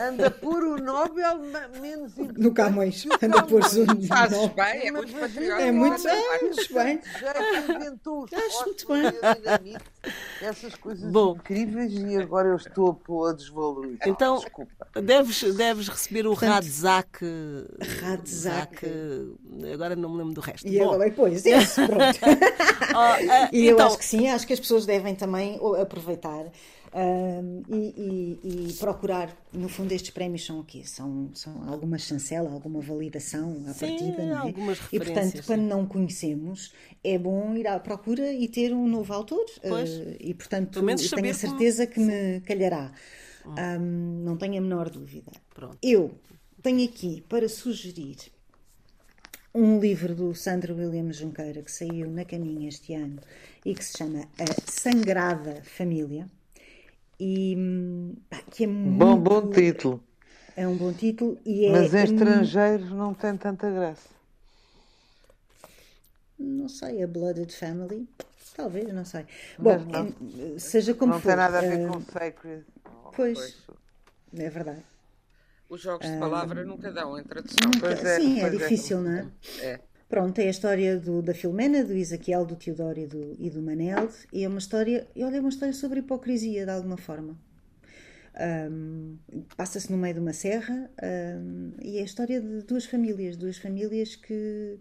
Anda 0.08 0.30
por 0.30 0.62
o 0.62 0.76
Nobel 0.78 1.38
menos 1.80 2.12
No 2.16 2.52
Camões. 2.52 3.06
Anda 3.22 3.42
por 3.42 3.62
o 3.62 3.86
Nobel. 3.86 4.06
Fazes 4.06 4.48
bem, 4.48 4.88
é 4.88 4.90
muito 4.90 5.12
patriota. 5.12 5.62
É 5.62 5.72
muito, 5.72 6.08
é, 6.08 6.40
muito 6.42 6.74
bem. 6.74 7.00
Já 7.20 7.74
inventou 7.74 8.24
os 8.24 8.32
Acho 8.32 8.64
muito 8.64 8.86
bem. 8.88 9.76
essas 10.42 10.74
coisas 10.74 11.10
Bom. 11.10 11.36
incríveis 11.36 11.92
e 11.92 12.16
agora 12.16 12.48
eu 12.48 12.56
estou 12.56 12.98
a 13.26 13.32
desvalorizar. 13.32 14.08
Então, 14.08 14.38
Desculpa. 14.38 14.86
Deves, 15.02 15.54
deves 15.54 15.88
receber 15.88 16.26
o 16.26 16.34
Radzak. 16.34 17.24
Radzak. 18.00 18.86
Agora 19.72 19.94
não 19.96 20.10
me 20.10 20.18
lembro 20.18 20.34
do 20.34 20.40
resto. 20.40 20.66
E 20.66 20.78
Bom. 20.78 20.94
agora, 20.94 21.10
pois, 21.10 21.44
esse, 21.44 21.86
pronto. 21.86 22.18
oh, 22.94 23.24
uh, 23.24 23.48
e 23.52 23.68
então... 23.68 23.78
eu 23.78 23.86
acho 23.86 23.98
que 23.98 24.04
sim, 24.04 24.28
acho 24.28 24.46
que 24.46 24.52
as 24.52 24.60
pessoas 24.60 24.86
devem 24.86 25.14
também 25.14 25.60
aproveitar 25.80 26.46
um, 26.92 27.62
e, 27.68 28.38
e, 28.42 28.68
e, 28.68 28.72
procurar, 28.74 29.36
no 29.52 29.68
fundo, 29.68 29.92
estes 29.92 30.10
prémios 30.10 30.44
são 30.44 30.60
o 30.60 30.64
quê? 30.64 30.82
São, 30.84 31.30
são 31.34 31.68
alguma 31.68 31.96
chancela, 31.98 32.50
alguma 32.50 32.80
validação 32.80 33.64
à 33.68 33.72
Sim, 33.72 33.86
partida, 33.86 34.24
não 34.24 34.32
é? 34.32 34.38
Algumas 34.38 34.78
e 34.92 34.98
portanto, 34.98 35.42
quando 35.46 35.62
não 35.62 35.86
conhecemos, 35.86 36.72
é 37.04 37.16
bom 37.16 37.54
ir 37.54 37.68
à 37.68 37.78
procura 37.78 38.32
e 38.32 38.48
ter 38.48 38.72
um 38.72 38.88
novo 38.88 39.12
autor. 39.12 39.44
Uh, 39.62 40.16
e 40.18 40.34
portanto, 40.34 40.80
tenho 40.80 41.30
a 41.30 41.34
certeza 41.34 41.86
como... 41.86 42.06
que 42.08 42.12
me 42.12 42.40
calhará. 42.40 42.92
Um, 43.46 44.24
não 44.24 44.36
tenho 44.36 44.58
a 44.58 44.60
menor 44.60 44.90
dúvida. 44.90 45.30
Pronto. 45.54 45.78
Eu 45.80 46.18
tenho 46.60 46.84
aqui 46.84 47.24
para 47.28 47.48
sugerir 47.48 48.16
um 49.54 49.78
livro 49.78 50.14
do 50.14 50.34
Sandro 50.34 50.74
Williams 50.74 51.16
Junqueira 51.16 51.62
que 51.62 51.70
saiu 51.70 52.10
na 52.10 52.24
caminha 52.24 52.68
este 52.68 52.94
ano 52.94 53.20
e 53.64 53.74
que 53.74 53.84
se 53.84 53.96
chama 53.96 54.28
A 54.38 54.70
Sangrada 54.70 55.62
Família 55.64 56.28
e 57.20 58.16
pá, 58.30 58.38
que 58.50 58.64
é 58.64 58.66
muito, 58.66 58.98
bom, 58.98 59.16
bom 59.18 59.50
título. 59.50 60.02
É 60.56 60.66
um 60.66 60.74
bom 60.74 60.92
título 60.92 61.38
e 61.44 61.66
é. 61.66 61.72
Mas 61.72 61.94
em 61.94 62.04
estrangeiro 62.04 62.86
não 62.94 63.12
tem 63.12 63.36
tanta 63.36 63.70
graça. 63.70 64.08
Não 66.38 66.68
sei, 66.68 67.02
a 67.02 67.06
Blooded 67.06 67.54
Family, 67.54 68.08
talvez, 68.56 68.90
não 68.94 69.04
sei. 69.04 69.26
Bom, 69.58 69.78
não, 69.78 70.58
seja 70.58 70.94
como 70.94 71.12
não 71.12 71.20
for. 71.20 71.28
Não 71.28 71.36
tem 71.36 71.44
nada 71.44 71.58
a 71.58 71.60
ver 71.60 71.86
uh, 71.86 71.92
com 71.92 72.00
Sacred. 72.00 72.64
Pois, 73.14 73.62
é 74.34 74.48
verdade. 74.48 74.82
Os 75.68 75.82
jogos 75.82 76.08
de 76.08 76.18
palavra 76.18 76.62
uh, 76.62 76.66
nunca 76.66 76.90
dão 76.90 77.18
em 77.18 77.22
tradução. 77.22 77.70
Nunca, 77.72 77.88
é, 77.88 78.18
sim, 78.18 78.40
é, 78.40 78.46
é 78.46 78.50
difícil, 78.50 78.98
é. 78.98 79.00
não 79.02 79.12
é? 79.12 79.26
É. 79.60 79.80
Pronto, 80.10 80.40
é 80.40 80.48
a 80.48 80.50
história 80.50 80.98
do, 80.98 81.22
da 81.22 81.32
Filomena, 81.32 81.84
do 81.84 81.94
Isaquiel, 81.96 82.44
do 82.44 82.56
Teodoro 82.56 82.98
e 82.98 83.06
do, 83.06 83.36
e 83.38 83.48
do 83.48 83.62
Manel, 83.62 84.10
e 84.32 84.42
é 84.42 84.48
uma 84.48 84.58
história, 84.58 85.06
olha, 85.16 85.36
é 85.36 85.40
uma 85.40 85.48
história 85.48 85.72
sobre 85.72 86.00
hipocrisia, 86.00 86.64
de 86.64 86.70
alguma 86.72 86.96
forma. 86.96 87.38
Um, 88.68 89.18
Passa-se 89.56 89.88
no 89.88 89.96
meio 89.96 90.14
de 90.14 90.20
uma 90.20 90.32
serra 90.32 90.90
um, 91.00 91.74
e 91.80 91.98
é 91.98 92.00
a 92.00 92.04
história 92.04 92.40
de 92.40 92.62
duas 92.62 92.86
famílias, 92.86 93.36
duas 93.36 93.56
famílias 93.58 94.16
que, 94.16 94.78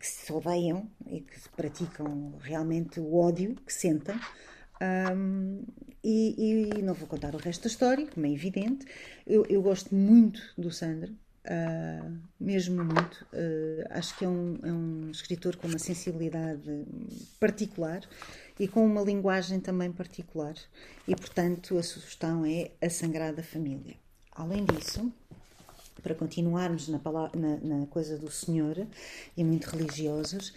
que 0.00 0.06
se 0.06 0.32
odeiam 0.32 0.90
e 1.06 1.20
que 1.20 1.48
praticam 1.54 2.32
realmente 2.40 3.00
o 3.00 3.16
ódio 3.16 3.54
que 3.54 3.72
sentem. 3.72 4.18
Um, 4.80 5.62
e, 6.02 6.78
e, 6.78 6.82
não 6.82 6.94
vou 6.94 7.06
contar 7.06 7.34
o 7.34 7.38
resto 7.38 7.64
da 7.64 7.68
história, 7.68 8.06
como 8.06 8.24
é 8.24 8.30
evidente. 8.30 8.86
Eu, 9.26 9.44
eu 9.50 9.60
gosto 9.60 9.94
muito 9.94 10.40
do 10.56 10.70
Sandro, 10.70 11.14
Uh, 11.48 12.18
mesmo 12.38 12.84
muito. 12.84 13.26
Uh, 13.32 13.86
acho 13.90 14.16
que 14.18 14.24
é 14.24 14.28
um, 14.28 14.58
é 14.62 14.70
um 14.70 15.10
escritor 15.10 15.56
com 15.56 15.66
uma 15.66 15.78
sensibilidade 15.78 16.84
particular 17.40 18.02
e 18.60 18.68
com 18.68 18.84
uma 18.84 19.00
linguagem 19.00 19.58
também 19.58 19.90
particular. 19.90 20.54
E, 21.06 21.16
portanto, 21.16 21.78
a 21.78 21.82
sugestão 21.82 22.44
é 22.44 22.70
A 22.82 22.90
Sangrada 22.90 23.42
Família. 23.42 23.94
Além 24.32 24.62
disso, 24.66 25.10
para 26.02 26.14
continuarmos 26.14 26.88
na, 26.88 26.98
palavra, 26.98 27.38
na, 27.38 27.56
na 27.56 27.86
coisa 27.86 28.18
do 28.18 28.30
Senhor 28.30 28.86
e 29.34 29.42
muito 29.42 29.70
religiosos, 29.70 30.52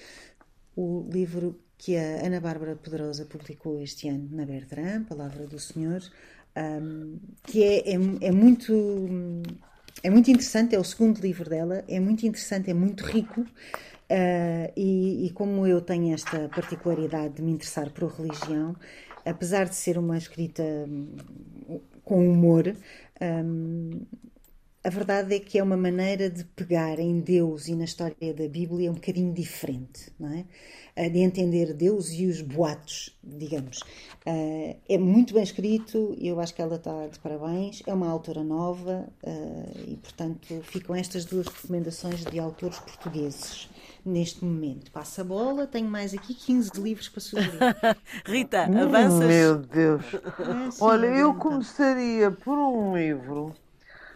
o 0.75 1.07
livro 1.09 1.57
que 1.77 1.95
a 1.95 2.25
Ana 2.25 2.41
Bárbara 2.41 2.75
Poderosa 2.75 3.25
publicou 3.25 3.81
este 3.81 4.09
ano 4.09 4.27
na 4.31 4.45
Bertrand, 4.45 5.05
Palavra 5.05 5.47
do 5.47 5.57
Senhor, 5.57 6.01
um, 6.55 7.17
que 7.43 7.63
é, 7.63 7.93
é, 7.93 7.95
é 8.21 8.31
muito 8.31 8.73
é 10.03 10.09
muito 10.09 10.29
interessante, 10.29 10.75
é 10.75 10.79
o 10.79 10.83
segundo 10.83 11.19
livro 11.19 11.49
dela, 11.49 11.83
é 11.87 11.99
muito 11.99 12.25
interessante, 12.25 12.69
é 12.69 12.73
muito 12.73 13.03
rico. 13.05 13.41
Uh, 13.41 14.67
e, 14.75 15.27
e, 15.27 15.29
como 15.31 15.65
eu 15.65 15.79
tenho 15.79 16.13
esta 16.13 16.49
particularidade 16.49 17.35
de 17.35 17.41
me 17.41 17.51
interessar 17.51 17.89
por 17.91 18.11
religião, 18.11 18.75
apesar 19.25 19.69
de 19.69 19.75
ser 19.75 19.97
uma 19.97 20.17
escrita 20.17 20.63
hum, 20.63 21.15
com 22.03 22.29
humor. 22.29 22.75
Um, 23.21 24.01
a 24.83 24.89
verdade 24.89 25.35
é 25.35 25.39
que 25.39 25.59
é 25.59 25.63
uma 25.63 25.77
maneira 25.77 26.29
de 26.29 26.43
pegar 26.43 26.97
em 26.97 27.19
Deus 27.19 27.67
e 27.67 27.75
na 27.75 27.83
história 27.83 28.33
da 28.33 28.47
Bíblia 28.47 28.89
um 28.89 28.95
bocadinho 28.95 29.31
diferente, 29.31 30.11
não 30.19 30.33
é? 30.33 30.45
Eh, 30.95 31.09
de 31.09 31.19
entender 31.19 31.73
Deus 31.73 32.09
e 32.11 32.25
os 32.25 32.41
boatos, 32.41 33.15
digamos. 33.23 33.79
Eh, 34.25 34.77
é 34.89 34.97
muito 34.97 35.35
bem 35.35 35.43
escrito 35.43 36.15
e 36.17 36.27
eu 36.27 36.39
acho 36.39 36.55
que 36.55 36.61
ela 36.61 36.75
está 36.75 37.07
de 37.07 37.19
parabéns. 37.19 37.83
É 37.85 37.93
uma 37.93 38.09
autora 38.09 38.43
nova 38.43 39.07
eh, 39.21 39.83
e, 39.89 39.97
portanto, 39.97 40.61
ficam 40.63 40.95
estas 40.95 41.25
duas 41.25 41.45
recomendações 41.47 42.25
de 42.25 42.39
autores 42.39 42.79
portugueses 42.79 43.69
neste 44.03 44.43
momento. 44.43 44.91
Passa 44.91 45.21
a 45.21 45.23
bola, 45.23 45.67
tenho 45.67 45.87
mais 45.87 46.11
aqui 46.11 46.33
15 46.33 46.71
livros 46.81 47.07
para 47.07 47.21
sugerir. 47.21 47.59
Rita, 48.25 48.63
avanças? 48.63 49.27
Meu 49.27 49.57
Deus! 49.59 50.03
É, 50.13 50.71
sim, 50.71 50.83
Olha, 50.83 51.05
eu 51.05 51.35
começaria 51.35 52.31
por 52.31 52.57
um 52.57 52.97
livro 52.97 53.53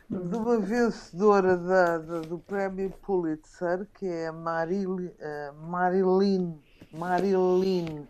de 0.09 0.35
uma 0.35 0.59
vencedora 0.59 1.57
da, 1.57 1.97
da, 1.97 2.21
do 2.21 2.37
prémio 2.37 2.91
Pulitzer, 3.01 3.87
que 3.95 4.05
é 4.05 4.27
a 4.27 4.31
Marilyn, 4.31 5.07
uh, 5.07 5.67
Marilyn, 5.67 6.59
Marilyn 6.93 8.07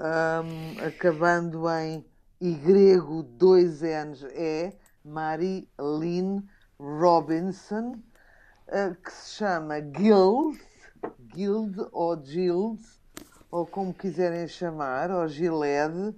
um, 0.00 0.84
acabando 0.84 1.62
em 1.70 2.04
grego 2.64 3.22
dois 3.22 3.82
N's, 3.82 4.24
é 4.34 4.72
Marilyn 5.04 6.42
Robinson, 6.78 7.92
uh, 8.66 8.94
que 8.96 9.12
se 9.12 9.36
chama 9.36 9.78
Guild, 9.78 10.60
Guild 11.34 11.86
ou 11.92 12.16
Guild, 12.16 12.82
ou 13.50 13.64
como 13.64 13.94
quiserem 13.94 14.48
chamar, 14.48 15.10
ou 15.10 15.28
Gilede, 15.28 16.16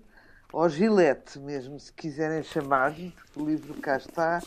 ou 0.52 0.68
Gilete 0.68 1.38
mesmo, 1.38 1.78
se 1.78 1.92
quiserem 1.92 2.42
chamar, 2.42 2.92
porque 2.92 3.40
o 3.40 3.44
livro 3.44 3.74
cá 3.74 3.96
está, 3.96 4.42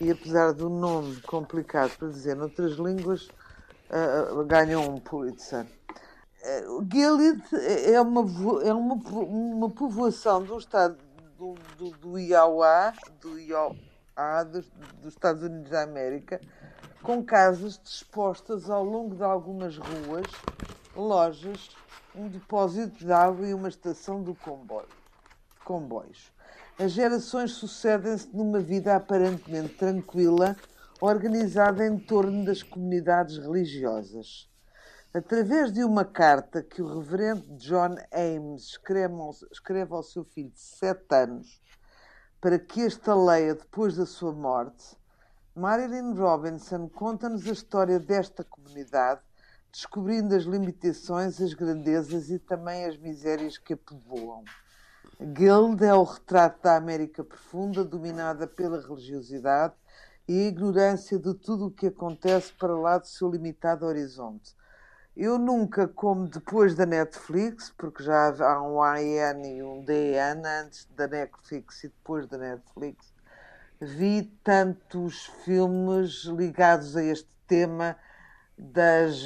e 0.00 0.10
apesar 0.10 0.52
do 0.52 0.68
nome 0.68 1.20
complicado 1.22 1.96
para 1.96 2.08
dizer 2.08 2.34
noutras 2.34 2.72
línguas, 2.72 3.28
uh, 3.90 4.44
ganhou 4.46 4.90
um 4.90 4.98
Pulitzer. 4.98 5.64
Uh, 6.42 6.84
Gilead 6.92 7.42
é 7.86 8.00
uma, 8.00 8.20
é 8.64 8.74
uma, 8.74 8.94
uma 8.94 9.70
povoação 9.70 10.42
do 10.42 10.58
estado 10.58 10.98
do, 11.38 11.54
do, 11.78 11.90
do 11.98 12.18
Iauá, 12.18 12.92
do 13.20 13.38
Iauá 13.38 14.42
dos, 14.50 14.68
dos 15.00 15.12
Estados 15.12 15.42
Unidos 15.42 15.70
da 15.70 15.82
América, 15.82 16.40
com 17.00 17.22
casas 17.22 17.80
dispostas 17.82 18.68
ao 18.68 18.82
longo 18.82 19.14
de 19.14 19.22
algumas 19.22 19.76
ruas, 19.76 20.26
lojas, 20.96 21.70
um 22.14 22.28
depósito 22.28 23.04
de 23.04 23.12
água 23.12 23.46
e 23.46 23.54
uma 23.54 23.68
estação 23.68 24.22
do 24.22 24.34
comboio 24.34 25.03
comboios. 25.64 26.32
As 26.78 26.92
gerações 26.92 27.52
sucedem-se 27.52 28.28
numa 28.36 28.60
vida 28.60 28.94
aparentemente 28.94 29.74
tranquila, 29.74 30.56
organizada 31.00 31.86
em 31.86 31.98
torno 31.98 32.44
das 32.44 32.62
comunidades 32.62 33.38
religiosas. 33.38 34.48
Através 35.12 35.72
de 35.72 35.84
uma 35.84 36.04
carta 36.04 36.62
que 36.62 36.82
o 36.82 36.98
reverendo 36.98 37.56
John 37.56 37.94
Ames 38.12 38.76
escreve 39.52 39.92
ao, 39.92 40.02
seu 40.02 40.24
filho 40.24 40.50
de 40.50 40.60
sete 40.60 41.14
anos 41.14 41.62
para 42.40 42.58
que 42.58 42.82
esta 42.82 43.14
leia 43.14 43.54
depois 43.54 43.96
da 43.96 44.04
sua 44.04 44.32
morte, 44.32 44.96
Marilyn 45.54 46.14
Robinson 46.14 46.88
conta-nos 46.88 47.46
a 47.46 47.52
história 47.52 48.00
desta 48.00 48.42
comunidade, 48.42 49.20
descobrindo 49.70 50.34
as 50.34 50.42
limitações, 50.42 51.40
as 51.40 51.54
grandezas 51.54 52.28
e 52.28 52.40
também 52.40 52.84
as 52.84 52.98
misérias 52.98 53.56
que 53.56 53.74
a 53.74 53.76
povoam. 53.76 54.42
Guild 55.24 55.82
é 55.82 55.94
o 55.94 56.02
retrato 56.02 56.62
da 56.62 56.76
América 56.76 57.24
profunda, 57.24 57.82
dominada 57.82 58.46
pela 58.46 58.78
religiosidade 58.78 59.72
e 60.28 60.38
a 60.38 60.48
ignorância 60.48 61.18
de 61.18 61.32
tudo 61.32 61.66
o 61.66 61.70
que 61.70 61.86
acontece 61.86 62.52
para 62.52 62.76
lá 62.76 62.98
do 62.98 63.06
seu 63.06 63.30
limitado 63.30 63.86
horizonte. 63.86 64.54
Eu 65.16 65.38
nunca, 65.38 65.88
como 65.88 66.28
depois 66.28 66.74
da 66.74 66.84
Netflix, 66.84 67.72
porque 67.78 68.02
já 68.02 68.34
há 68.38 68.62
um 68.62 68.82
AN 68.82 69.46
e 69.46 69.62
um 69.62 69.82
DN 69.82 70.46
antes 70.46 70.86
da 70.94 71.08
Netflix 71.08 71.84
e 71.84 71.88
depois 71.88 72.26
da 72.26 72.36
Netflix, 72.36 73.10
vi 73.80 74.24
tantos 74.42 75.24
filmes 75.42 76.24
ligados 76.24 76.98
a 76.98 77.02
este 77.02 77.30
tema 77.46 77.96
das, 78.58 79.22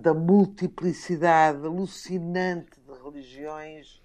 da 0.00 0.14
multiplicidade 0.14 1.66
alucinante 1.66 2.80
de 2.80 3.02
religiões 3.04 4.01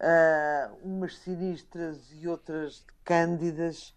uh, 0.00 0.76
umas 0.82 1.18
sinistras 1.18 1.98
e 2.12 2.26
outras 2.26 2.84
cândidas, 3.04 3.94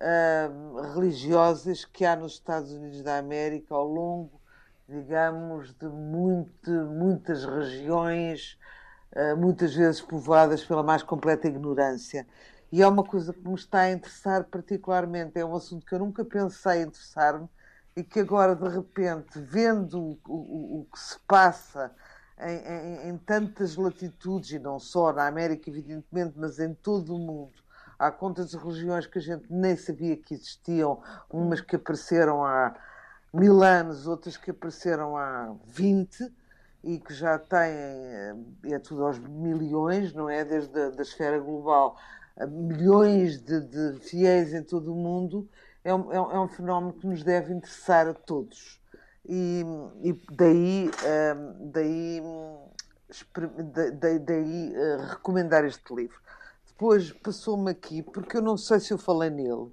uh, 0.00 0.94
religiosas 0.94 1.84
que 1.84 2.04
há 2.04 2.14
nos 2.14 2.34
Estados 2.34 2.72
Unidos 2.72 3.02
da 3.02 3.18
América 3.18 3.74
ao 3.74 3.86
longo, 3.86 4.40
digamos, 4.88 5.72
de 5.74 5.86
muito, 5.86 6.70
muitas 6.70 7.44
regiões, 7.44 8.58
uh, 9.14 9.36
muitas 9.36 9.74
vezes 9.74 10.00
povoadas 10.00 10.64
pela 10.64 10.82
mais 10.82 11.02
completa 11.02 11.48
ignorância. 11.48 12.26
E 12.70 12.82
é 12.82 12.86
uma 12.88 13.02
coisa 13.02 13.32
que 13.32 13.48
me 13.48 13.54
está 13.54 13.80
a 13.80 13.92
interessar 13.92 14.44
particularmente, 14.44 15.38
é 15.38 15.44
um 15.44 15.56
assunto 15.56 15.86
que 15.86 15.94
eu 15.94 15.98
nunca 15.98 16.24
pensei 16.24 16.82
interessar-me 16.82 17.48
e 17.96 18.04
que 18.04 18.20
agora, 18.20 18.54
de 18.54 18.68
repente, 18.68 19.40
vendo 19.40 19.98
o, 19.98 20.18
o, 20.28 20.80
o 20.80 20.86
que 20.92 21.00
se 21.00 21.18
passa 21.26 21.90
em, 22.40 22.56
em, 22.56 23.08
em, 23.10 23.18
tantas 23.18 23.76
latitudes, 23.76 24.52
e 24.52 24.58
não 24.58 24.78
só 24.78 25.12
na 25.12 25.26
América, 25.26 25.68
evidentemente, 25.68 26.34
mas 26.36 26.58
em 26.58 26.74
todo 26.74 27.14
o 27.14 27.18
mundo. 27.18 27.52
Há 27.98 28.10
contas 28.12 28.50
de 28.50 28.56
religiões 28.56 29.06
que 29.06 29.18
a 29.18 29.22
gente 29.22 29.46
nem 29.50 29.76
sabia 29.76 30.16
que 30.16 30.34
existiam, 30.34 31.02
umas 31.28 31.60
que 31.60 31.76
apareceram 31.76 32.44
há 32.44 32.76
mil 33.32 33.62
anos, 33.62 34.06
outras 34.06 34.36
que 34.36 34.50
apareceram 34.50 35.16
há 35.16 35.54
20 35.66 36.32
e 36.84 36.98
que 36.98 37.12
já 37.12 37.38
têm, 37.38 37.74
eh, 37.74 38.34
é 38.66 38.78
tudo 38.78 39.04
aos 39.04 39.18
milhões, 39.18 40.12
não 40.14 40.30
é? 40.30 40.44
Desde 40.44 40.80
a 40.80 40.90
da 40.90 41.02
esfera 41.02 41.40
global, 41.40 41.96
milhões 42.46 43.42
de, 43.42 43.60
de, 43.60 43.98
fiéis 44.00 44.54
em 44.54 44.62
todo 44.62 44.92
o 44.92 44.96
mundo, 44.96 45.48
é 45.82 45.92
um, 45.92 46.12
é 46.12 46.20
um 46.20 46.44
é 46.44 46.48
fenómeno 46.48 46.92
que 46.92 47.06
nos 47.06 47.24
deve 47.24 47.52
interessar 47.52 48.06
a 48.06 48.14
todos 48.14 48.77
e, 49.28 49.62
e 50.02 50.12
daí, 50.32 50.90
um, 51.36 51.70
daí, 51.70 52.22
daí, 54.00 54.18
daí 54.18 54.74
uh, 54.74 55.06
recomendar 55.10 55.64
este 55.66 55.94
livro. 55.94 56.18
Depois 56.66 57.12
passou-me 57.12 57.70
aqui, 57.70 58.02
porque 58.02 58.38
eu 58.38 58.42
não 58.42 58.56
sei 58.56 58.80
se 58.80 58.92
eu 58.92 58.98
falei 58.98 59.28
nele. 59.28 59.70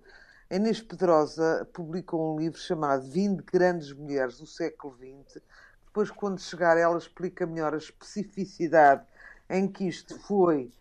A 0.49 0.55
Inês 0.55 0.81
Pedrosa 0.81 1.67
publicou 1.73 2.35
um 2.35 2.39
livro 2.39 2.59
chamado 2.59 3.09
20 3.09 3.43
Grandes 3.43 3.93
Mulheres 3.93 4.39
do 4.39 4.45
Século 4.45 4.95
XX. 4.97 5.41
Depois, 5.85 6.11
quando 6.11 6.39
chegar, 6.41 6.77
ela 6.77 6.97
explica 6.97 7.45
melhor 7.45 7.73
a 7.73 7.77
especificidade 7.77 9.05
em 9.49 9.67
que 9.67 9.87
isto 9.87 10.19
foi 10.19 10.71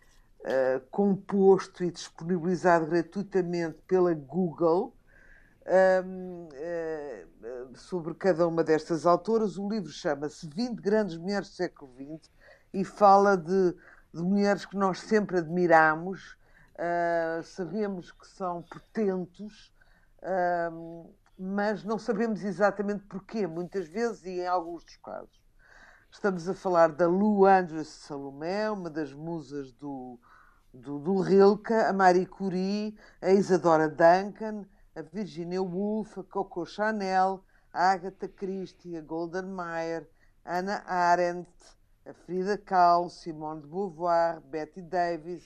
uh, 0.41 0.81
composto 0.91 1.83
e 1.83 1.91
disponibilizado 1.91 2.87
gratuitamente 2.87 3.77
pela 3.87 4.13
Google 4.13 4.93
uh, 5.65 6.49
eh, 6.53 7.25
sobre 7.75 8.13
cada 8.13 8.47
uma 8.47 8.63
destas 8.63 9.05
autoras. 9.05 9.57
O 9.57 9.67
livro 9.67 9.91
chama-se 9.91 10.47
20 10.47 10.79
Grandes 10.81 11.17
Mulheres 11.17 11.49
do 11.49 11.55
Século 11.55 11.91
XX 11.93 12.29
e 12.73 12.83
fala 12.83 13.35
de, 13.35 13.75
de 14.13 14.21
mulheres 14.21 14.65
que 14.65 14.77
nós 14.77 14.99
sempre 14.99 15.39
admiramos, 15.39 16.37
uh, 16.75 17.43
sabemos 17.43 18.11
que 18.11 18.27
são 18.27 18.61
potentes, 18.63 19.73
mas 21.37 21.83
não 21.83 21.99
sabemos 21.99 22.43
exatamente 22.43 23.03
porquê, 23.03 23.45
muitas 23.45 23.87
vezes 23.87 24.23
e 24.25 24.39
em 24.41 24.47
alguns 24.47 24.83
dos 24.83 24.97
casos. 24.97 25.45
Estamos 26.09 26.47
a 26.47 26.53
falar 26.53 26.93
da 26.93 27.07
Lou 27.07 27.45
Andres 27.45 27.89
Salomé, 27.89 28.71
uma 28.71 28.89
das 28.89 29.13
musas 29.13 29.71
do, 29.73 30.17
do, 30.73 30.97
do 30.97 31.19
Rilke, 31.19 31.73
a 31.73 31.93
Marie 31.93 32.25
Curie, 32.25 32.97
a 33.21 33.31
Isadora 33.31 33.89
Duncan, 33.89 34.65
a 34.95 35.01
Virginia 35.01 35.61
Woolf, 35.61 36.17
a 36.17 36.23
Coco 36.23 36.65
Chanel, 36.65 37.43
a 37.73 37.91
Agatha 37.91 38.29
Christie, 38.29 38.95
a 38.95 39.01
Golden 39.01 39.43
Meyer, 39.43 40.09
Anna 40.45 40.83
Arendt, 40.87 41.49
a 42.05 42.13
Frida 42.13 42.57
Kahlo, 42.57 43.09
Simone 43.09 43.61
de 43.61 43.67
Beauvoir, 43.67 44.39
Betty 44.39 44.81
Davis, 44.81 45.43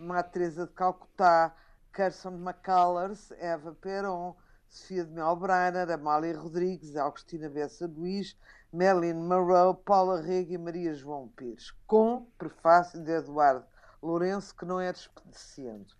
Madre 0.00 0.32
Teresa 0.32 0.66
de 0.66 0.72
Calcutá, 0.72 1.54
Carson 1.92 2.38
McCullers, 2.38 3.30
Eva 3.38 3.72
Peron, 3.80 4.34
Sofia 4.68 5.04
de 5.04 5.12
Melbrenner, 5.12 5.88
Amália 5.90 6.36
Rodrigues, 6.36 6.96
Augustina 6.96 7.48
Bessa 7.48 7.86
Luís, 7.86 8.36
Marilyn 8.72 9.14
Monroe, 9.14 9.76
Paula 9.84 10.20
Rega 10.20 10.54
e 10.54 10.58
Maria 10.58 10.92
João 10.92 11.28
Pires, 11.28 11.70
com 11.86 12.26
prefácio 12.36 13.00
de 13.00 13.12
Eduardo 13.12 13.64
Lourenço, 14.02 14.54
que 14.56 14.64
não 14.64 14.80
é 14.80 14.92
despediciando. 14.92 15.97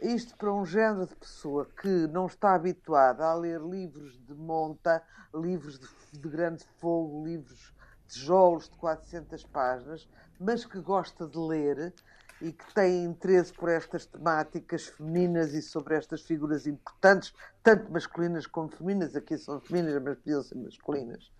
Isto 0.00 0.36
para 0.36 0.52
um 0.52 0.64
género 0.64 1.06
de 1.06 1.14
pessoa 1.16 1.66
que 1.80 1.88
não 2.08 2.26
está 2.26 2.54
habituada 2.54 3.24
a 3.24 3.34
ler 3.34 3.60
livros 3.60 4.18
de 4.26 4.34
monta, 4.34 5.02
livros 5.34 5.78
de, 5.78 5.88
de 6.20 6.28
grande 6.28 6.64
fogo, 6.80 7.24
livros 7.24 7.74
tijolos 8.06 8.68
de 8.68 8.76
400 8.76 9.44
páginas, 9.44 10.08
mas 10.38 10.64
que 10.64 10.78
gosta 10.80 11.26
de 11.26 11.38
ler, 11.38 11.94
e 12.40 12.52
que 12.52 12.74
têm 12.74 13.04
interesse 13.04 13.52
por 13.52 13.68
estas 13.68 14.06
temáticas 14.06 14.86
femininas 14.86 15.54
e 15.54 15.62
sobre 15.62 15.96
estas 15.96 16.22
figuras 16.22 16.66
importantes, 16.66 17.32
tanto 17.62 17.90
masculinas 17.90 18.46
como 18.46 18.68
femininas, 18.68 19.16
aqui 19.16 19.38
são 19.38 19.60
femininas, 19.60 20.02
mas 20.02 20.18
podiam 20.18 20.42
ser 20.42 20.56
masculinas. 20.56 21.32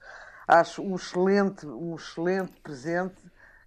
Acho 0.48 0.82
um 0.82 0.94
excelente, 0.94 1.66
um 1.66 1.94
excelente 1.94 2.58
presente, 2.60 3.22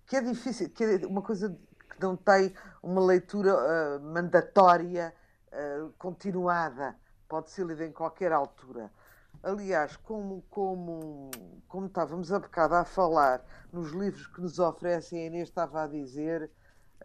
que 0.07 0.15
é 0.15 0.21
difícil, 0.21 0.69
que 0.69 0.83
é 0.83 1.05
uma 1.05 1.21
coisa 1.21 1.55
não 2.01 2.15
tem 2.15 2.53
uma 2.81 3.01
leitura 3.01 3.55
uh, 3.55 3.99
mandatória, 4.01 5.13
uh, 5.51 5.91
continuada, 5.97 6.95
pode 7.27 7.51
ser 7.51 7.65
lida 7.65 7.85
em 7.85 7.91
qualquer 7.91 8.31
altura. 8.31 8.91
Aliás, 9.41 9.95
como, 9.95 10.43
como, 10.49 11.31
como 11.67 11.85
estávamos 11.87 12.31
a 12.31 12.39
bocado 12.39 12.75
a 12.75 12.83
falar 12.83 13.41
nos 13.71 13.91
livros 13.91 14.27
que 14.27 14.41
nos 14.41 14.59
oferecem, 14.59 15.23
a 15.23 15.27
Inês 15.27 15.47
estava 15.47 15.83
a 15.83 15.87
dizer 15.87 16.49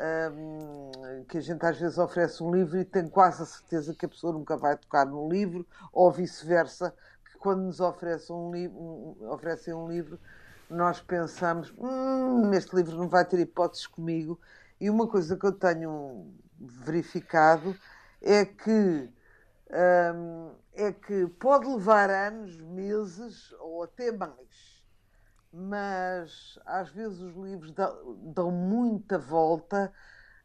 um, 0.01 1.25
que 1.29 1.39
a 1.39 1.41
gente 1.41 1.65
às 1.65 1.79
vezes 1.79 1.97
oferece 1.99 2.43
um 2.43 2.53
livro 2.53 2.79
e 2.79 2.85
tem 2.85 3.09
quase 3.09 3.43
a 3.43 3.47
certeza 3.47 3.95
que 3.95 4.07
a 4.07 4.09
pessoa 4.09 4.33
nunca 4.33 4.57
vai 4.57 4.77
tocar 4.77 5.07
no 5.07 5.29
livro, 5.29 5.65
ou 5.93 6.11
vice-versa, 6.11 6.93
que 7.31 7.39
quando 7.39 7.63
nos 7.63 7.81
oferece 7.81 8.33
um 8.33 8.53
um, 8.53 9.31
oferecem 9.31 9.73
um 9.73 9.89
livro, 9.89 10.19
nós 10.69 11.01
pensamos, 11.01 11.73
hum, 11.79 12.53
este 12.53 12.75
livro 12.75 12.97
não 12.97 13.09
vai 13.09 13.25
ter 13.25 13.39
hipóteses 13.39 13.87
comigo. 13.87 14.41
E 14.81 14.90
uma 14.90 15.09
coisa 15.09 15.37
que 15.37 15.47
eu 15.47 15.52
tenho 15.52 16.33
verificado 16.59 17.76
é 18.21 18.45
que 18.45 19.11
um, 20.14 20.54
é 20.73 20.93
que 20.93 21.26
pode 21.38 21.66
levar 21.66 22.11
anos, 22.11 22.61
meses 22.61 23.52
ou 23.61 23.83
até 23.83 24.12
mais, 24.12 24.83
mas 25.52 26.59
às 26.66 26.90
vezes 26.90 27.21
os 27.21 27.35
livros 27.35 27.71
dão, 27.73 28.16
dão 28.33 28.50
muita 28.50 29.19
volta 29.19 29.93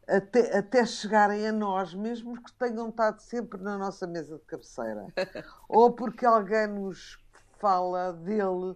até, 0.07 0.57
até 0.57 0.85
chegarem 0.85 1.47
a 1.47 1.51
nós, 1.51 1.93
mesmo 1.93 2.41
que 2.41 2.51
tenham 2.53 2.89
estado 2.89 3.19
sempre 3.21 3.61
na 3.61 3.77
nossa 3.77 4.07
mesa 4.07 4.37
de 4.37 4.45
cabeceira, 4.45 5.07
ou 5.67 5.93
porque 5.93 6.25
alguém 6.25 6.67
nos 6.67 7.19
fala 7.59 8.13
dele. 8.13 8.75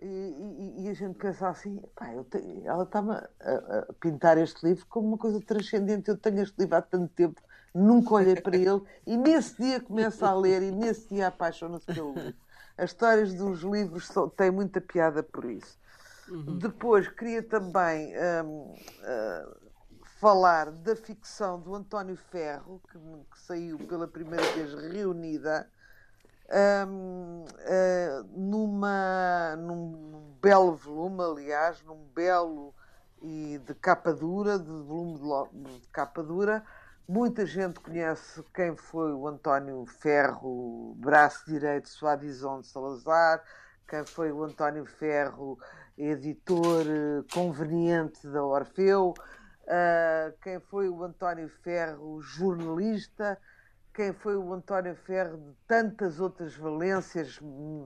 E, 0.00 0.06
e, 0.06 0.84
e, 0.84 0.88
a 0.88 0.94
gente 0.94 1.18
pensa 1.18 1.48
assim, 1.48 1.82
te, 2.30 2.62
ela 2.64 2.84
está-me 2.84 3.12
a, 3.12 3.26
a, 3.40 3.92
pintar 3.94 4.38
este 4.38 4.64
livro 4.64 4.86
como 4.86 5.08
uma 5.08 5.18
coisa 5.18 5.40
transcendente. 5.40 6.08
Eu 6.08 6.16
tenho 6.16 6.40
este 6.40 6.54
livro 6.58 6.76
há 6.76 6.82
tanto 6.82 7.12
tempo 7.14 7.40
nunca 7.74 8.14
olhei 8.14 8.36
para 8.36 8.56
ele 8.56 8.82
e 9.06 9.16
nesse 9.16 9.56
dia 9.56 9.80
começa 9.80 10.28
a 10.28 10.34
ler 10.34 10.62
e 10.62 10.70
nesse 10.70 11.08
dia 11.08 11.28
apaixona-se 11.28 11.86
pelo 11.86 12.14
livro. 12.14 12.34
As 12.76 12.90
histórias 12.90 13.34
dos 13.34 13.60
livros 13.62 14.06
são, 14.06 14.28
têm 14.28 14.50
muita 14.50 14.80
piada 14.80 15.22
por 15.22 15.44
isso. 15.44 15.78
Uhum. 16.28 16.58
Depois 16.58 17.08
queria 17.08 17.42
também 17.42 18.12
um, 18.16 18.50
uh, 18.50 18.74
hum, 18.74 20.00
falar 20.20 20.70
da 20.70 20.94
ficção 20.94 21.60
do 21.60 21.74
António 21.74 22.16
Ferro, 22.16 22.80
que, 22.90 22.98
que 22.98 23.40
saiu 23.40 23.78
pela 23.78 24.06
primeira 24.06 24.44
vez 24.52 24.74
reunida 24.74 25.68
um, 26.50 27.44
uh, 27.44 28.28
numa, 28.36 29.56
num 29.56 30.34
belo 30.40 30.74
volume, 30.74 31.22
aliás, 31.22 31.82
num 31.82 32.04
belo 32.14 32.74
e 33.20 33.60
de 33.66 33.74
capa 33.74 34.12
dura, 34.12 34.58
de 34.58 34.70
volume 34.70 35.18
de, 35.18 35.80
de 35.80 35.88
capa 35.88 36.22
dura, 36.22 36.64
Muita 37.10 37.46
gente 37.46 37.80
conhece 37.80 38.44
quem 38.54 38.76
foi 38.76 39.14
o 39.14 39.26
António 39.26 39.86
Ferro, 39.86 40.94
braço 40.98 41.42
direito 41.46 41.88
Suadizon 41.88 42.60
de 42.60 42.66
Salazar, 42.66 43.42
quem 43.88 44.04
foi 44.04 44.30
o 44.30 44.44
António 44.44 44.84
Ferro, 44.84 45.58
editor 45.96 46.84
eh, 46.86 47.24
conveniente 47.32 48.28
da 48.28 48.44
Orfeu, 48.44 49.14
uh, 49.62 50.38
quem 50.42 50.60
foi 50.60 50.90
o 50.90 51.02
António 51.02 51.48
Ferro, 51.48 52.20
jornalista, 52.20 53.38
quem 53.98 54.12
foi 54.12 54.36
o 54.36 54.52
António 54.52 54.94
Ferro 54.94 55.36
de 55.38 55.52
tantas 55.66 56.20
outras 56.20 56.54
valências, 56.54 57.40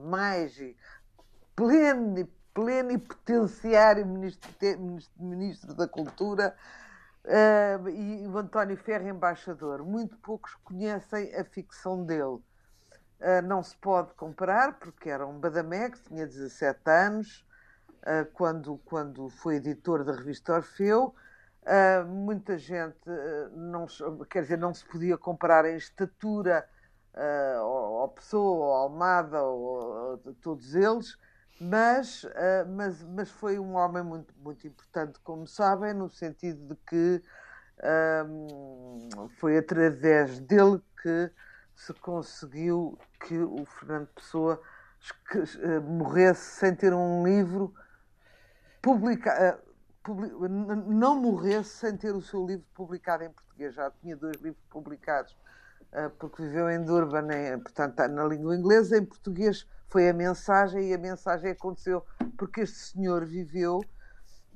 mais 0.05 0.55
pleno, 1.55 2.29
plenipotenciário 2.53 4.05
ministro, 4.05 4.51
ministro 5.17 5.73
da 5.73 5.87
Cultura. 5.87 6.55
Uh, 7.25 7.89
e 7.89 8.27
o 8.27 8.37
António 8.37 8.77
Ferro, 8.77 9.07
embaixador. 9.07 9.83
Muito 9.83 10.15
poucos 10.17 10.53
conhecem 10.63 11.33
a 11.35 11.43
ficção 11.43 12.05
dele. 12.05 12.39
Uh, 13.19 13.41
não 13.43 13.63
se 13.63 13.75
pode 13.77 14.13
comparar, 14.13 14.73
porque 14.77 15.09
era 15.09 15.25
um 15.25 15.39
badamex, 15.39 15.99
tinha 16.01 16.27
17 16.27 16.79
anos, 16.85 17.43
uh, 18.01 18.31
quando, 18.33 18.77
quando 18.85 19.29
foi 19.31 19.55
editor 19.55 20.03
da 20.03 20.13
revista 20.13 20.53
Orfeu. 20.53 21.15
Muita 22.07 22.57
gente, 22.57 22.97
não, 23.51 23.85
quer 24.29 24.41
dizer, 24.41 24.57
não 24.57 24.73
se 24.73 24.85
podia 24.85 25.17
comparar 25.17 25.69
em 25.69 25.77
estatura 25.77 26.67
ao 27.59 28.09
Pessoa, 28.09 28.65
ao 28.65 28.73
Almada, 28.83 29.41
ou, 29.41 30.17
todos 30.41 30.75
eles, 30.75 31.17
mas, 31.59 32.23
uh, 32.23 32.67
mas, 32.75 33.03
mas 33.03 33.29
foi 33.29 33.57
um 33.59 33.75
homem 33.75 34.03
muito, 34.03 34.33
muito 34.37 34.67
importante, 34.67 35.19
como 35.23 35.47
sabem, 35.47 35.93
no 35.93 36.09
sentido 36.09 36.67
de 36.67 36.75
que 36.87 37.23
foi 39.37 39.57
através 39.57 40.39
dele 40.39 40.81
que 41.01 41.31
se 41.75 41.93
conseguiu 41.95 42.97
que 43.19 43.37
o 43.37 43.65
Fernando 43.65 44.07
Pessoa 44.07 44.61
uh, 45.35 45.81
morresse 45.81 46.59
sem 46.59 46.75
ter 46.75 46.93
um 46.93 47.25
livro 47.25 47.73
publicado. 48.81 49.61
Não 50.87 51.19
morresse 51.19 51.69
sem 51.69 51.95
ter 51.97 52.13
o 52.13 52.21
seu 52.21 52.45
livro 52.45 52.65
publicado 52.73 53.23
em 53.23 53.31
português. 53.31 53.73
Já 53.73 53.89
tinha 53.91 54.15
dois 54.15 54.35
livros 54.37 54.63
publicados, 54.69 55.35
porque 56.19 56.43
viveu 56.43 56.69
em 56.69 56.83
Durban, 56.83 57.27
em, 57.31 57.59
portanto, 57.59 57.99
na 58.09 58.25
língua 58.25 58.55
inglesa, 58.55 58.97
em 58.97 59.05
português 59.05 59.67
foi 59.93 60.09
a 60.09 60.13
mensagem 60.13 60.89
e 60.89 60.93
a 60.95 60.97
mensagem 60.97 61.51
aconteceu 61.51 62.03
porque 62.35 62.61
este 62.61 62.79
senhor 62.79 63.23
viveu 63.23 63.79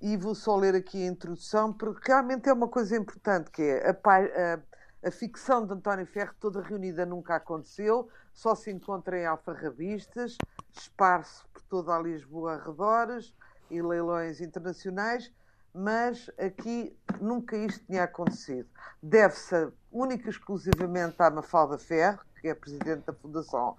e 0.01 0.17
vou 0.17 0.33
só 0.33 0.55
ler 0.55 0.73
aqui 0.73 1.03
a 1.03 1.11
introdução 1.11 1.71
porque 1.71 2.11
realmente 2.11 2.49
é 2.49 2.53
uma 2.53 2.67
coisa 2.67 2.97
importante 2.97 3.51
que 3.51 3.61
é 3.61 3.87
a, 3.87 3.91
a, 3.91 5.07
a 5.07 5.11
ficção 5.11 5.63
de 5.63 5.73
António 5.73 6.07
Ferro 6.07 6.33
toda 6.39 6.59
reunida 6.59 7.05
nunca 7.05 7.35
aconteceu 7.35 8.09
só 8.33 8.55
se 8.55 8.71
encontra 8.71 9.19
em 9.19 9.27
alfarrabistas 9.27 10.39
esparso 10.71 11.47
por 11.53 11.61
toda 11.61 11.95
a 11.95 12.01
Lisboa 12.01 12.55
arredores 12.55 13.35
e 13.69 13.81
leilões 13.81 14.41
internacionais 14.41 15.31
mas 15.77 16.27
aqui 16.39 16.97
nunca 17.21 17.55
isto 17.55 17.85
tinha 17.85 18.03
acontecido. 18.03 18.67
Deve-se 19.01 19.71
única 19.91 20.27
e 20.27 20.31
exclusivamente 20.31 21.15
à 21.19 21.29
Mafalda 21.29 21.77
Ferro, 21.77 22.19
que 22.41 22.47
é 22.47 22.55
presidente 22.55 23.05
da 23.05 23.13
Fundação 23.13 23.77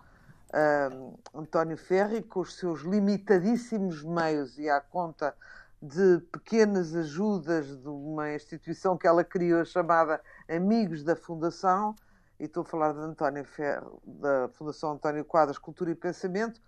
uh, 0.51 1.19
António 1.35 1.77
Ferri, 1.77 2.23
com 2.23 2.41
os 2.41 2.57
seus 2.57 2.83
limitadíssimos 2.83 4.05
meios 4.05 4.59
e 4.59 4.71
à 4.71 4.81
conta 4.81 5.35
de 5.83 6.21
pequenas 6.33 6.95
ajudas 6.95 7.67
de 7.67 7.89
uma 7.89 8.33
instituição 8.33 8.97
que 8.97 9.07
ela 9.07 9.25
criou 9.25 9.65
chamada 9.65 10.21
Amigos 10.49 11.03
da 11.03 11.17
Fundação, 11.17 11.97
e 12.39 12.45
estou 12.45 12.63
a 12.63 12.67
falar 12.67 12.93
de 12.93 13.01
António 13.01 13.45
Ferro, 13.45 14.01
da 14.05 14.49
Fundação 14.51 14.93
António 14.93 15.25
Quadras 15.25 15.59
Cultura 15.59 15.91
e 15.91 15.97
Pensamento, 15.97 16.61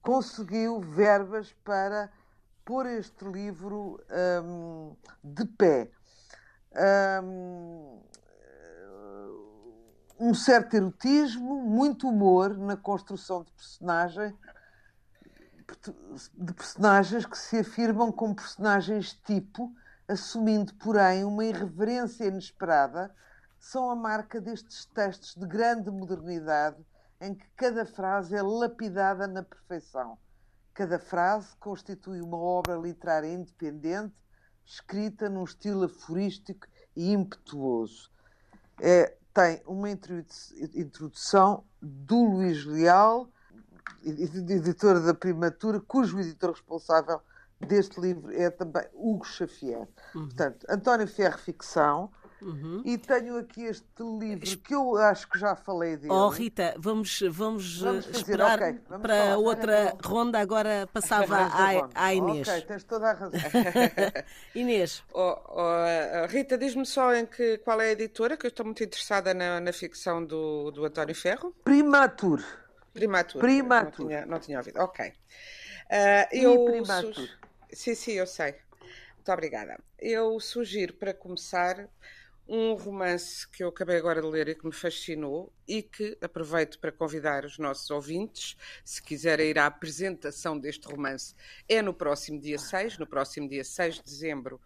conseguiu 0.00 0.80
verbas 0.80 1.52
para 1.62 2.10
pôr 2.68 2.84
este 2.84 3.24
livro 3.24 3.98
um, 4.44 4.94
de 5.24 5.46
pé. 5.46 5.90
Um, 7.24 8.02
um 10.20 10.34
certo 10.34 10.74
erotismo, 10.74 11.62
muito 11.62 12.06
humor 12.06 12.58
na 12.58 12.76
construção 12.76 13.42
de 13.42 14.34
de 16.34 16.52
personagens 16.52 17.24
que 17.24 17.38
se 17.38 17.58
afirmam 17.58 18.12
como 18.12 18.34
personagens 18.34 19.14
tipo, 19.24 19.72
assumindo, 20.06 20.74
porém, 20.74 21.24
uma 21.24 21.44
irreverência 21.46 22.24
inesperada, 22.24 23.14
são 23.58 23.90
a 23.90 23.96
marca 23.96 24.42
destes 24.42 24.84
textos 24.84 25.34
de 25.34 25.46
grande 25.46 25.90
modernidade 25.90 26.84
em 27.18 27.34
que 27.34 27.46
cada 27.56 27.86
frase 27.86 28.36
é 28.36 28.42
lapidada 28.42 29.26
na 29.26 29.42
perfeição. 29.42 30.18
Cada 30.78 31.00
frase 31.00 31.56
constitui 31.58 32.20
uma 32.20 32.36
obra 32.36 32.76
literária 32.76 33.26
independente, 33.26 34.14
escrita 34.64 35.28
num 35.28 35.42
estilo 35.42 35.86
aforístico 35.86 36.68
e 36.94 37.10
impetuoso. 37.12 38.12
É, 38.80 39.16
tem 39.34 39.60
uma 39.66 39.90
introdução 39.90 41.64
do 41.82 42.22
Luís 42.22 42.64
Leal, 42.64 43.28
editor 44.04 45.04
da 45.04 45.12
Primatura, 45.12 45.80
cujo 45.80 46.20
editor 46.20 46.52
responsável 46.52 47.20
deste 47.58 48.00
livro 48.00 48.32
é 48.32 48.48
também 48.48 48.86
Hugo 48.94 49.24
Xavier. 49.24 49.88
Uhum. 50.14 50.26
Portanto, 50.26 50.64
António 50.70 51.08
Ferro 51.08 51.38
Ficção, 51.38 52.08
Uhum. 52.40 52.82
E 52.84 52.96
tenho 52.96 53.36
aqui 53.38 53.64
este 53.64 54.02
livro 54.02 54.58
que 54.58 54.74
eu 54.74 54.96
acho 54.96 55.28
que 55.28 55.38
já 55.38 55.56
falei 55.56 55.96
dele. 55.96 56.12
Oh, 56.12 56.28
Rita, 56.28 56.74
vamos, 56.78 57.20
vamos, 57.30 57.80
vamos 57.80 58.06
fazer, 58.06 58.16
esperar 58.16 58.58
okay, 58.58 58.78
vamos 58.88 59.02
para 59.02 59.14
falar, 59.16 59.36
outra 59.38 59.96
ronda. 60.04 60.38
Agora 60.38 60.88
passava 60.92 61.36
à, 61.36 61.88
à, 61.94 62.14
Inês. 62.14 62.48
Ok, 62.48 62.62
tens 62.62 62.84
toda 62.84 63.10
a 63.10 63.12
razão. 63.14 63.40
Inês. 64.54 65.02
Oh, 65.12 65.36
oh, 65.48 66.26
Rita, 66.28 66.56
diz-me 66.56 66.86
só 66.86 67.14
em 67.14 67.26
que, 67.26 67.58
qual 67.58 67.80
é 67.80 67.88
a 67.88 67.92
editora, 67.92 68.36
que 68.36 68.46
eu 68.46 68.50
estou 68.50 68.64
muito 68.64 68.82
interessada 68.84 69.34
na, 69.34 69.60
na 69.60 69.72
ficção 69.72 70.24
do, 70.24 70.70
do 70.70 70.84
António 70.84 71.14
Ferro. 71.14 71.54
Primatur. 71.64 72.42
Primatur. 72.92 73.40
Primatur. 73.40 74.00
Não 74.00 74.08
tinha, 74.08 74.26
não 74.26 74.38
tinha 74.40 74.58
ouvido. 74.58 74.80
Ok. 74.80 75.06
Uh, 75.06 75.12
eu 76.32 76.64
Primatur. 76.66 77.14
su- 77.14 77.28
Sim, 77.72 77.94
sim, 77.94 78.12
eu 78.12 78.26
sei. 78.26 78.54
Muito 79.16 79.32
obrigada. 79.32 79.78
Eu 79.98 80.40
sugiro, 80.40 80.94
para 80.94 81.12
começar, 81.12 81.88
um 82.48 82.72
romance 82.72 83.46
que 83.46 83.62
eu 83.62 83.68
acabei 83.68 83.98
agora 83.98 84.22
de 84.22 84.26
ler 84.26 84.48
e 84.48 84.54
que 84.54 84.64
me 84.64 84.72
fascinou 84.72 85.52
e 85.66 85.82
que 85.82 86.16
aproveito 86.22 86.78
para 86.78 86.90
convidar 86.90 87.44
os 87.44 87.58
nossos 87.58 87.90
ouvintes, 87.90 88.56
se 88.82 89.02
quiserem 89.02 89.50
ir 89.50 89.58
à 89.58 89.66
apresentação 89.66 90.58
deste 90.58 90.88
romance, 90.88 91.34
é 91.68 91.82
no 91.82 91.92
próximo 91.92 92.40
dia 92.40 92.58
6, 92.58 92.96
no 92.98 93.06
próximo 93.06 93.48
dia 93.48 93.62
6 93.62 93.96
de 93.96 94.02
dezembro, 94.02 94.58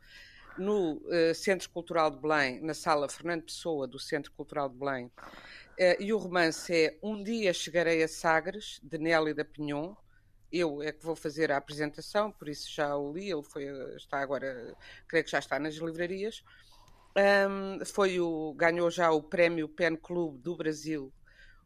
no 0.57 1.03
eh, 1.11 1.35
Centro 1.35 1.69
Cultural 1.71 2.11
de 2.11 2.21
Belém, 2.21 2.61
na 2.61 2.75
sala 2.75 3.09
Fernando 3.09 3.43
Pessoa 3.43 3.89
do 3.89 3.99
Centro 3.99 4.31
Cultural 4.33 4.69
de 4.69 4.77
Belém. 4.77 5.11
Eh, 5.77 5.97
e 6.01 6.13
o 6.13 6.19
romance 6.19 6.73
é 6.73 6.99
Um 7.03 7.23
Dia 7.23 7.53
Chegarei 7.53 8.03
a 8.03 8.09
Sagres, 8.09 8.79
de 8.83 8.99
Nelly 8.99 9.35
da 9.35 9.45
Pinhon. 9.45 9.95
Eu 10.53 10.83
é 10.83 10.93
que 10.93 11.03
vou 11.05 11.17
fazer 11.17 11.51
a 11.51 11.57
apresentação, 11.57 12.31
por 12.31 12.49
isso 12.49 12.71
já 12.71 12.95
o 12.95 13.13
li, 13.13 13.31
ele 13.31 13.43
foi, 13.43 13.65
eh, 13.65 13.97
está 13.97 14.21
agora, 14.21 14.77
creio 15.09 15.25
que 15.25 15.31
já 15.31 15.39
está 15.39 15.59
nas 15.59 15.75
livrarias. 15.77 16.45
Um, 17.15 17.85
foi 17.85 18.19
o, 18.21 18.55
ganhou 18.55 18.91
já 18.91 19.11
o 19.11 19.23
prémio 19.23 19.69
Pen 19.69 19.97
Club 19.97 20.41
do 20.41 20.57
Brasil, 20.57 21.13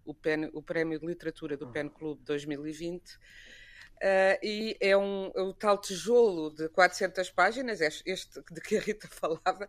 o, 0.05 0.13
pen, 0.13 0.51
o 0.53 0.63
prémio 0.63 0.99
de 0.99 1.07
literatura 1.07 1.57
do 1.57 1.69
Pen 1.69 1.89
Club 1.89 2.19
2020. 2.25 3.17
Uh, 3.97 4.37
e 4.43 4.77
é 4.79 4.95
um, 4.97 5.29
o 5.35 5.55
tal 5.55 5.81
tijolo 5.81 6.51
de 6.51 6.69
400 6.69 7.31
páginas, 7.31 7.81
este 7.81 8.03
este 8.11 8.43
de 8.53 8.61
que 8.61 8.77
a 8.77 8.81
Rita 8.81 9.09
falava, 9.09 9.67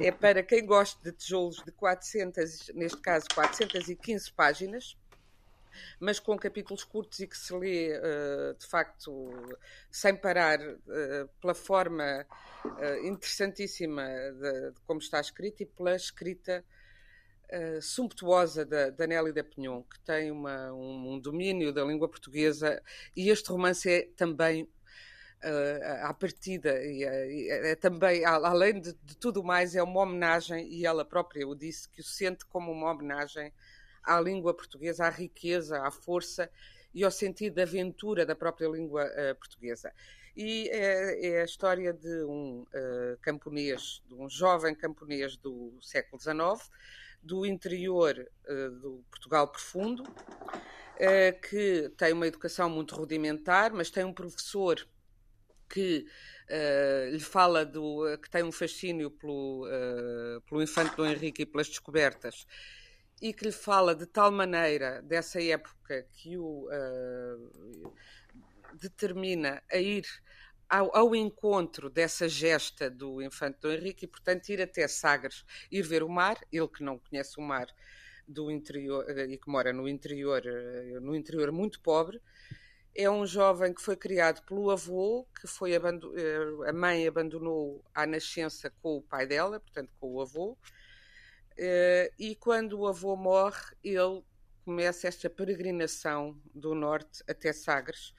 é 0.00 0.10
para 0.10 0.42
quem 0.42 0.64
gosta 0.64 0.98
de 1.02 1.14
tijolos 1.14 1.62
de 1.62 1.72
400, 1.72 2.70
neste 2.74 2.98
caso 3.02 3.26
415 3.34 4.32
páginas, 4.32 4.96
mas 6.00 6.18
com 6.18 6.36
capítulos 6.36 6.84
curtos 6.84 7.20
e 7.20 7.26
que 7.26 7.36
se 7.36 7.54
lê 7.54 7.96
uh, 7.96 8.54
de 8.58 8.66
facto 8.66 9.30
sem 9.90 10.14
parar 10.14 10.60
uh, 10.60 11.28
pela 11.40 11.54
forma 11.54 12.26
uh, 12.64 13.06
interessantíssima 13.06 14.04
de, 14.04 14.72
de, 14.72 14.80
como 14.86 15.00
está 15.00 15.20
escrito 15.20 15.62
e 15.62 15.66
pela 15.66 15.94
escrita 15.94 16.64
sumptuosa 17.80 18.62
da, 18.62 18.90
da 18.90 19.06
Nelly 19.06 19.32
da 19.32 19.42
Pinhon, 19.42 19.82
que 19.82 19.98
tem 20.00 20.30
uma, 20.30 20.70
um, 20.70 21.14
um, 21.14 21.18
domínio 21.18 21.72
da 21.72 21.82
língua 21.82 22.06
portuguesa. 22.06 22.82
E 23.16 23.30
este 23.30 23.48
romance 23.48 23.88
é 23.88 24.06
também 24.14 24.68
à 26.02 26.12
partida 26.12 26.82
e 26.84 27.04
é, 27.04 27.70
é, 27.70 27.74
também 27.76 28.24
além 28.24 28.80
de, 28.80 28.92
de 28.92 29.16
tudo 29.16 29.42
mais 29.42 29.74
é 29.76 29.82
uma 29.82 30.00
homenagem 30.00 30.68
e 30.68 30.84
ela 30.84 31.04
própria 31.04 31.46
o 31.46 31.54
disse 31.54 31.88
que 31.88 32.00
o 32.00 32.04
sente 32.04 32.44
como 32.44 32.72
uma 32.72 32.90
homenagem 32.90 33.52
à 34.08 34.18
língua 34.20 34.54
portuguesa, 34.54 35.04
à 35.04 35.10
riqueza, 35.10 35.82
à 35.82 35.90
força 35.90 36.50
e 36.94 37.04
ao 37.04 37.10
sentido 37.10 37.54
de 37.54 37.62
aventura 37.62 38.24
da 38.24 38.34
própria 38.34 38.68
língua 38.68 39.04
uh, 39.04 39.34
portuguesa. 39.36 39.92
E 40.34 40.68
é, 40.70 41.26
é, 41.26 41.42
a 41.42 41.44
história 41.44 41.92
de 41.92 42.22
um 42.24 42.62
uh, 42.62 43.18
camponês, 43.20 44.02
de 44.06 44.14
um 44.14 44.28
jovem 44.28 44.74
camponês 44.74 45.36
do 45.36 45.76
século 45.82 46.20
XIX, 46.20 46.70
do 47.22 47.44
interior 47.44 48.26
uh, 48.48 48.70
do 48.70 49.04
Portugal 49.10 49.48
profundo, 49.48 50.04
que 51.48 51.92
tem 51.96 52.12
uma 52.12 52.26
educação 52.26 52.68
muito 52.68 52.96
rudimentar, 52.96 53.72
mas 53.72 53.88
tem 53.88 54.02
um 54.02 54.12
professor 54.12 54.84
que 55.70 56.04
lhe 57.12 57.20
fala 57.20 57.64
do 57.64 58.18
que 58.20 58.28
tem 58.28 58.42
um 58.42 58.50
fascínio 58.50 59.08
pelo, 59.08 59.64
pelo 60.48 60.60
infante 60.60 60.96
Dom 60.96 61.06
Henrique 61.06 61.42
e 61.42 61.46
pelas 61.46 61.68
descobertas 61.68 62.44
e 63.20 63.32
que 63.32 63.44
lhe 63.44 63.52
fala 63.52 63.94
de 63.94 64.06
tal 64.06 64.30
maneira 64.30 65.02
dessa 65.02 65.42
época 65.42 66.06
que 66.12 66.38
o 66.38 66.68
uh, 66.68 67.92
determina 68.74 69.62
a 69.70 69.76
ir 69.76 70.06
ao, 70.68 70.94
ao, 70.96 71.16
encontro 71.16 71.88
dessa 71.88 72.28
gesta 72.28 72.90
do 72.90 73.22
infante 73.22 73.58
Dom 73.60 73.70
Henrique 73.70 74.04
e, 74.04 74.08
portanto, 74.08 74.48
ir 74.50 74.60
até 74.60 74.86
Sagres, 74.86 75.44
ir 75.70 75.82
ver 75.82 76.02
o 76.02 76.08
mar, 76.08 76.38
ele 76.52 76.68
que 76.68 76.82
não 76.82 76.98
conhece 76.98 77.38
o 77.38 77.42
mar 77.42 77.66
do 78.26 78.50
interior 78.50 79.08
e 79.18 79.38
que 79.38 79.48
mora 79.48 79.72
no 79.72 79.88
interior, 79.88 80.42
no 81.00 81.16
interior 81.16 81.50
muito 81.50 81.80
pobre, 81.80 82.20
é 82.94 83.08
um 83.08 83.24
jovem 83.24 83.72
que 83.72 83.80
foi 83.80 83.96
criado 83.96 84.42
pelo 84.42 84.70
avô, 84.70 85.26
que 85.40 85.46
foi 85.46 85.72
a 85.74 86.72
mãe 86.72 87.06
abandonou 87.06 87.82
à 87.94 88.04
nascença 88.06 88.70
com 88.82 88.96
o 88.96 89.02
pai 89.02 89.26
dela, 89.26 89.60
portanto 89.60 89.90
com 89.98 90.14
o 90.14 90.20
avô, 90.20 90.58
e 92.18 92.36
quando 92.36 92.80
o 92.80 92.86
avô 92.86 93.16
morre, 93.16 93.74
ele 93.82 94.22
começa 94.68 95.08
esta 95.08 95.30
peregrinação 95.30 96.38
do 96.54 96.74
norte 96.74 97.24
até 97.26 97.54
Sagres, 97.54 98.12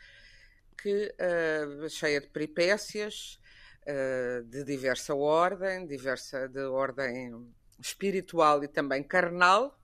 que 0.82 1.14
uh, 1.14 1.88
cheia 1.88 2.20
de 2.20 2.28
peripécias, 2.28 3.40
uh, 3.84 4.44
de 4.46 4.64
diversa 4.64 5.14
ordem, 5.14 5.86
diversa 5.86 6.48
de 6.48 6.62
ordem 6.62 7.54
espiritual 7.80 8.64
e 8.64 8.68
também 8.68 9.04
carnal, 9.04 9.80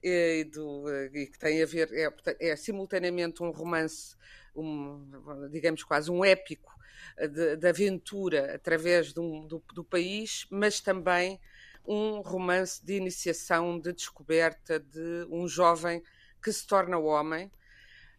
e, 0.00 0.44
do, 0.44 0.88
e 1.12 1.26
que 1.26 1.36
tem 1.36 1.60
a 1.60 1.66
ver, 1.66 1.90
é, 1.92 2.50
é 2.50 2.54
simultaneamente 2.54 3.42
um 3.42 3.50
romance, 3.50 4.14
um, 4.54 5.48
digamos 5.50 5.82
quase 5.82 6.12
um 6.12 6.24
épico 6.24 6.72
de, 7.18 7.56
de 7.56 7.66
aventura 7.66 8.54
através 8.54 9.12
do, 9.12 9.48
do 9.74 9.82
país, 9.82 10.46
mas 10.48 10.80
também 10.80 11.40
um 11.86 12.20
romance 12.20 12.84
de 12.84 12.94
iniciação, 12.94 13.78
de 13.78 13.92
descoberta 13.92 14.80
de 14.80 15.26
um 15.30 15.46
jovem 15.46 16.02
que 16.42 16.52
se 16.52 16.66
torna 16.66 16.98
homem 16.98 17.50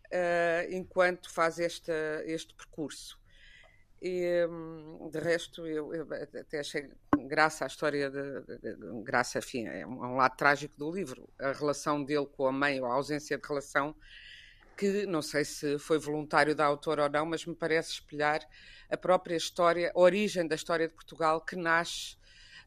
uh, 0.07 0.71
enquanto 0.71 1.31
faz 1.31 1.59
esta, 1.59 1.93
este 2.25 2.53
percurso. 2.53 3.19
E, 4.01 4.45
hum, 4.47 5.09
de 5.11 5.19
resto, 5.19 5.65
eu, 5.65 5.93
eu, 5.93 6.07
até 6.39 6.59
achei 6.59 6.89
graça 7.27 7.65
à 7.65 7.67
história 7.67 8.11
de, 8.11 8.43
graça, 9.03 9.39
enfim, 9.39 9.67
é 9.67 9.81
é 9.81 9.87
um 9.87 10.15
lado 10.15 10.35
trágico 10.35 10.77
do 10.77 10.91
livro, 10.91 11.27
a 11.39 11.51
relação 11.51 12.03
dele 12.03 12.27
com 12.27 12.45
a 12.45 12.51
mãe, 12.51 12.79
ou 12.79 12.85
a 12.85 12.93
ausência 12.93 13.37
de 13.37 13.47
relação, 13.47 13.95
que 14.77 15.07
não 15.07 15.23
sei 15.23 15.43
se 15.43 15.79
foi 15.79 15.97
voluntário 15.97 16.53
da 16.53 16.65
autora 16.65 17.03
ou 17.03 17.09
não, 17.09 17.25
mas 17.25 17.43
me 17.45 17.55
parece 17.55 17.93
espelhar 17.93 18.47
a 18.89 18.95
própria 18.95 19.35
história, 19.35 19.91
a 19.95 19.99
origem 19.99 20.47
da 20.47 20.53
história 20.53 20.87
de 20.87 20.93
Portugal, 20.93 21.41
que 21.41 21.55
nasce 21.55 22.15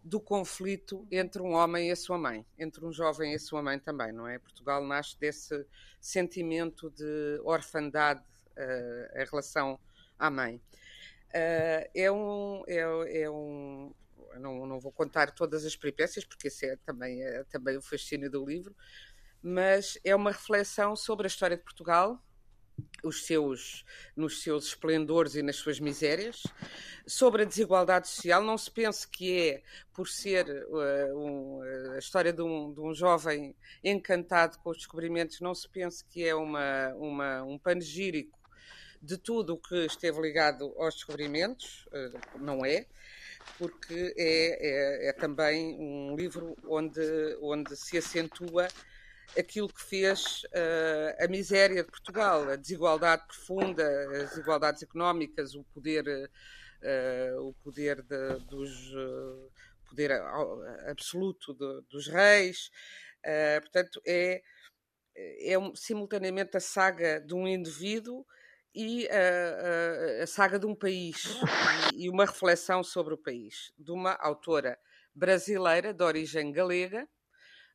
do 0.02 0.20
conflito 0.20 1.06
entre 1.10 1.42
um 1.42 1.52
homem 1.52 1.88
e 1.88 1.90
a 1.90 1.96
sua 1.96 2.16
mãe, 2.16 2.44
entre 2.58 2.84
um 2.84 2.92
jovem 2.92 3.32
e 3.32 3.36
a 3.36 3.38
sua 3.38 3.62
mãe 3.62 3.78
também, 3.78 4.12
não 4.12 4.26
é? 4.26 4.38
Portugal 4.38 4.84
nasce 4.84 5.18
desse 5.18 5.66
sentimento 6.00 6.90
de 6.90 7.40
orfandade 7.44 8.22
uh, 8.56 9.20
em 9.20 9.24
relação 9.24 9.78
à 10.18 10.30
mãe. 10.30 10.56
Uh, 11.28 11.90
é 11.94 12.10
um. 12.10 12.62
É, 12.66 13.22
é 13.22 13.30
um 13.30 13.94
não, 14.38 14.64
não, 14.64 14.78
vou 14.78 14.92
contar 14.92 15.32
todas 15.32 15.64
as 15.64 15.74
peripécias, 15.74 16.24
porque 16.24 16.48
esse 16.48 16.66
é 16.66 16.76
também, 16.76 17.22
é 17.22 17.44
também 17.44 17.76
o 17.76 17.82
fascínio 17.82 18.30
do 18.30 18.44
livro, 18.44 18.74
mas 19.42 19.98
é 20.04 20.14
uma 20.14 20.30
reflexão 20.30 20.94
sobre 20.94 21.26
a 21.26 21.28
história 21.28 21.56
de 21.56 21.64
Portugal, 21.64 22.22
os 23.02 23.26
seus, 23.26 23.84
nos 24.16 24.42
seus 24.42 24.66
esplendores 24.66 25.34
e 25.34 25.42
nas 25.42 25.56
suas 25.56 25.80
misérias. 25.80 26.42
Sobre 27.06 27.42
a 27.42 27.44
desigualdade 27.44 28.08
social, 28.08 28.42
não 28.42 28.56
se 28.56 28.70
pense 28.70 29.06
que 29.06 29.38
é 29.38 29.62
por 29.92 30.08
ser 30.08 30.46
uh, 30.68 31.18
um, 31.18 31.62
a 31.94 31.98
história 31.98 32.32
de 32.32 32.42
um, 32.42 32.72
de 32.72 32.80
um, 32.80 32.94
jovem 32.94 33.54
encantado 33.82 34.58
com 34.58 34.70
os 34.70 34.78
descobrimentos, 34.78 35.40
não 35.40 35.54
se 35.54 35.68
pense 35.68 36.04
que 36.04 36.24
é 36.24 36.34
uma, 36.34 36.88
uma, 36.94 37.42
um 37.42 37.58
panegírico 37.58 38.38
de 39.02 39.16
tudo 39.16 39.54
o 39.54 39.58
que 39.58 39.86
esteve 39.86 40.20
ligado 40.20 40.74
aos 40.78 40.94
descobrimentos, 40.94 41.86
uh, 41.86 42.38
não 42.38 42.64
é 42.64 42.86
porque 43.58 44.14
é, 44.16 45.06
é, 45.06 45.08
é, 45.08 45.12
também 45.12 45.76
um 45.78 46.14
livro 46.16 46.56
onde, 46.66 47.00
onde 47.40 47.76
se 47.76 47.98
acentua 47.98 48.68
aquilo 49.38 49.68
que 49.68 49.82
fez 49.82 50.42
uh, 50.44 51.24
a 51.24 51.28
miséria 51.28 51.82
de 51.82 51.90
Portugal, 51.90 52.48
a 52.48 52.56
desigualdade 52.56 53.26
profunda, 53.26 53.84
as 54.16 54.30
desigualdades 54.30 54.82
económicas, 54.82 55.54
o 55.54 55.64
poder, 55.64 56.04
uh, 56.08 57.48
o 57.48 57.54
poder 57.62 58.02
de, 58.02 58.38
dos 58.46 58.92
uh, 58.92 59.50
poder 59.88 60.12
absoluto 60.88 61.52
de, 61.54 61.82
dos 61.90 62.06
reis. 62.06 62.70
portanto, 63.60 64.00
é, 64.06 64.40
é 65.40 65.58
um, 65.58 65.74
simultaneamente 65.74 66.56
a 66.56 66.60
saga 66.60 67.20
de 67.20 67.34
um 67.34 67.46
indivíduo 67.46 68.24
e 68.72 69.08
a, 69.08 70.20
a, 70.20 70.22
a 70.22 70.26
saga 70.28 70.60
de 70.60 70.66
um 70.66 70.76
país 70.76 71.24
e, 71.92 72.04
e 72.04 72.08
uma 72.08 72.24
reflexão 72.24 72.84
sobre 72.84 73.14
o 73.14 73.18
país, 73.18 73.72
de 73.76 73.90
uma 73.90 74.12
autora 74.12 74.78
brasileira 75.12 75.92
de 75.92 76.04
origem 76.04 76.52
galega, 76.52 77.08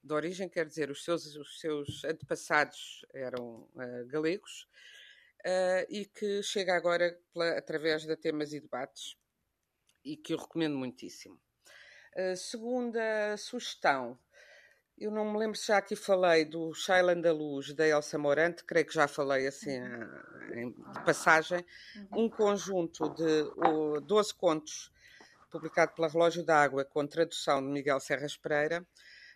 de 0.05 0.13
origem, 0.13 0.47
quer 0.47 0.65
dizer, 0.65 0.91
os 0.91 1.03
seus, 1.03 1.35
os 1.35 1.59
seus 1.59 2.03
antepassados 2.03 3.03
eram 3.11 3.67
uh, 3.73 4.05
galegos, 4.07 4.67
uh, 5.41 5.85
e 5.89 6.05
que 6.05 6.43
chega 6.43 6.75
agora 6.75 7.19
pela, 7.33 7.57
através 7.57 8.03
de 8.03 8.15
temas 8.15 8.53
e 8.53 8.59
debates, 8.59 9.17
e 10.03 10.15
que 10.15 10.33
eu 10.33 10.37
recomendo 10.37 10.77
muitíssimo. 10.77 11.41
Uh, 12.15 12.35
segunda 12.37 13.35
sugestão, 13.35 14.17
eu 14.95 15.09
não 15.09 15.25
me 15.25 15.39
lembro 15.39 15.57
se 15.57 15.67
já 15.67 15.77
aqui 15.77 15.95
falei 15.95 16.45
do 16.45 16.71
Shailan 16.73 17.19
da 17.19 17.33
Luz, 17.33 17.73
da 17.73 17.87
Elsa 17.87 18.17
Morante, 18.17 18.63
creio 18.63 18.85
que 18.85 18.93
já 18.93 19.07
falei 19.07 19.47
assim 19.47 19.81
uhum. 19.81 20.71
de 20.93 21.03
passagem. 21.03 21.65
Uhum. 22.11 22.25
Um 22.25 22.29
conjunto 22.29 23.09
de 23.09 24.01
12 24.05 24.33
contos, 24.35 24.93
publicado 25.49 25.93
pela 25.93 26.07
Relógio 26.07 26.45
d'Água, 26.45 26.85
com 26.85 27.05
tradução 27.05 27.61
de 27.61 27.67
Miguel 27.67 27.99
Serras 27.99 28.37
Pereira. 28.37 28.87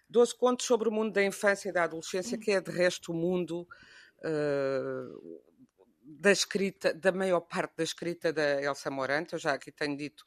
12 0.10 0.36
contos 0.36 0.66
sobre 0.66 0.90
o 0.90 0.92
mundo 0.92 1.14
da 1.14 1.24
infância 1.24 1.70
e 1.70 1.72
da 1.72 1.84
adolescência, 1.84 2.38
que 2.38 2.52
é 2.52 2.60
de 2.60 2.72
resto 2.72 3.12
o 3.12 3.16
mundo 3.16 3.68
uh, 4.20 5.42
da 6.02 6.32
escrita, 6.32 6.94
da 6.94 7.12
maior 7.12 7.42
parte 7.42 7.76
da 7.78 7.84
escrita 7.84 8.34
da 8.34 8.62
Elsa 8.62 8.90
Morante. 8.90 9.34
Eu 9.34 9.40
já 9.40 9.54
aqui 9.54 9.72
tenho 9.72 9.96
dito 9.96 10.26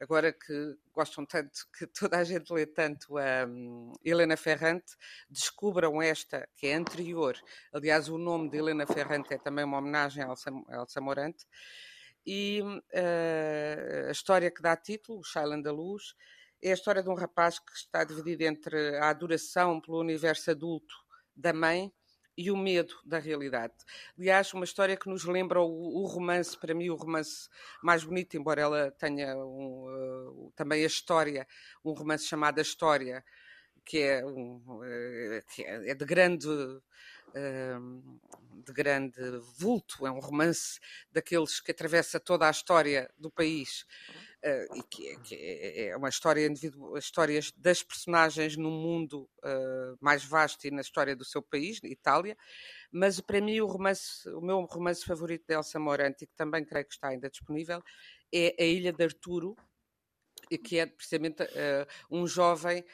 agora 0.00 0.32
que 0.32 0.76
gostam 0.92 1.26
tanto, 1.26 1.66
que 1.76 1.86
toda 1.86 2.18
a 2.18 2.24
gente 2.24 2.52
lê 2.52 2.66
tanto 2.66 3.18
a 3.18 3.46
um, 3.46 3.92
Helena 4.04 4.36
Ferrante, 4.36 4.96
descubram 5.28 6.00
esta, 6.00 6.48
que 6.56 6.68
é 6.68 6.74
anterior. 6.74 7.36
Aliás, 7.72 8.08
o 8.08 8.16
nome 8.16 8.48
de 8.48 8.58
Helena 8.58 8.86
Ferrante 8.86 9.34
é 9.34 9.38
também 9.38 9.64
uma 9.64 9.78
homenagem 9.78 10.22
a 10.22 10.28
Elsa, 10.28 10.50
a 10.68 10.76
Elsa 10.76 11.00
Morante. 11.00 11.46
E 12.24 12.60
uh, 12.62 14.08
a 14.08 14.12
história 14.12 14.50
que 14.50 14.62
dá 14.62 14.76
título, 14.76 15.20
o 15.20 15.24
Shailan 15.24 15.60
da 15.60 15.72
Luz, 15.72 16.14
é 16.62 16.70
a 16.70 16.74
história 16.74 17.02
de 17.02 17.08
um 17.08 17.14
rapaz 17.14 17.58
que 17.58 17.72
está 17.72 18.04
dividido 18.04 18.42
entre 18.44 18.96
a 18.98 19.10
adoração 19.10 19.80
pelo 19.80 20.00
universo 20.00 20.50
adulto 20.50 20.94
da 21.34 21.52
mãe 21.52 21.92
e 22.36 22.50
o 22.52 22.56
medo 22.56 22.94
da 23.04 23.18
realidade. 23.18 23.74
Aliás, 24.16 24.54
uma 24.54 24.64
história 24.64 24.96
que 24.96 25.08
nos 25.08 25.24
lembra 25.24 25.60
o, 25.60 26.02
o 26.02 26.06
romance, 26.06 26.56
para 26.56 26.72
mim, 26.72 26.88
o 26.88 26.94
romance 26.94 27.48
mais 27.82 28.04
bonito, 28.04 28.36
embora 28.36 28.60
ela 28.60 28.90
tenha 28.92 29.36
um, 29.36 29.86
uh, 29.88 30.52
também 30.54 30.84
a 30.84 30.86
história, 30.86 31.46
um 31.84 31.92
romance 31.92 32.26
chamado 32.26 32.60
A 32.60 32.62
História, 32.62 33.24
que 33.84 33.98
é, 33.98 34.24
um, 34.24 34.56
uh, 34.56 35.42
que 35.52 35.64
é, 35.64 35.90
é 35.90 35.94
de 35.94 36.04
grande. 36.04 36.48
Uh, 36.48 38.18
de 38.64 38.72
grande 38.72 39.20
vulto, 39.56 40.06
é 40.06 40.10
um 40.10 40.18
romance 40.18 40.80
daqueles 41.12 41.60
que 41.60 41.70
atravessa 41.70 42.18
toda 42.18 42.48
a 42.48 42.50
história 42.50 43.08
do 43.16 43.30
país 43.30 43.86
uh, 44.44 44.76
e 44.76 44.82
que, 44.82 45.08
é, 45.08 45.16
que 45.20 45.34
é, 45.34 45.86
é 45.88 45.96
uma 45.96 46.08
história 46.08 46.46
individual, 46.46 46.96
histórias 46.96 47.52
das 47.56 47.82
personagens 47.82 48.56
num 48.56 48.70
mundo 48.70 49.28
uh, 49.44 49.96
mais 50.00 50.24
vasto 50.24 50.66
e 50.66 50.70
na 50.70 50.80
história 50.80 51.14
do 51.14 51.24
seu 51.24 51.42
país, 51.42 51.80
Itália. 51.84 52.36
Mas 52.90 53.20
para 53.20 53.40
mim 53.40 53.60
o 53.60 53.66
romance, 53.66 54.28
o 54.30 54.40
meu 54.40 54.60
romance 54.62 55.04
favorito 55.04 55.44
de 55.46 55.54
Elsa 55.54 55.78
Morante, 55.78 56.26
que 56.26 56.34
também 56.34 56.64
creio 56.64 56.86
que 56.86 56.94
está 56.94 57.08
ainda 57.08 57.30
disponível, 57.30 57.82
é 58.32 58.54
A 58.58 58.64
Ilha 58.64 58.92
de 58.92 59.04
Arturo, 59.04 59.56
que 60.64 60.78
é 60.78 60.86
precisamente 60.86 61.42
uh, 61.42 61.86
um 62.10 62.26
jovem 62.26 62.84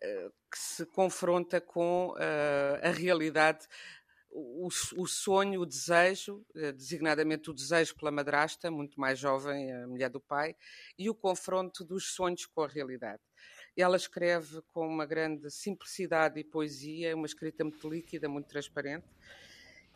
que 0.00 0.56
se 0.56 0.86
confronta 0.86 1.60
com 1.60 2.14
a 2.80 2.90
realidade 2.90 3.66
o, 4.30 4.68
o, 4.96 5.06
sonho, 5.06 5.60
o 5.60 5.66
desejo, 5.66 6.44
eh, 6.54 6.72
designadamente 6.72 7.50
o 7.50 7.54
desejo 7.54 7.96
pela 7.96 8.10
madrasta, 8.10 8.70
muito 8.70 9.00
mais 9.00 9.18
jovem, 9.18 9.72
a 9.72 9.86
mulher 9.86 10.10
do 10.10 10.20
pai, 10.20 10.54
e 10.98 11.08
o 11.08 11.14
confronto 11.14 11.84
dos 11.84 12.14
sonhos 12.14 12.46
com 12.46 12.62
a 12.62 12.68
realidade. 12.68 13.22
Ela 13.76 13.96
escreve 13.96 14.60
com 14.72 14.86
uma 14.86 15.06
grande 15.06 15.50
simplicidade 15.50 16.38
e 16.38 16.44
poesia, 16.44 17.14
uma 17.14 17.26
escrita 17.26 17.64
muito 17.64 17.88
líquida, 17.88 18.28
muito 18.28 18.48
transparente, 18.48 19.06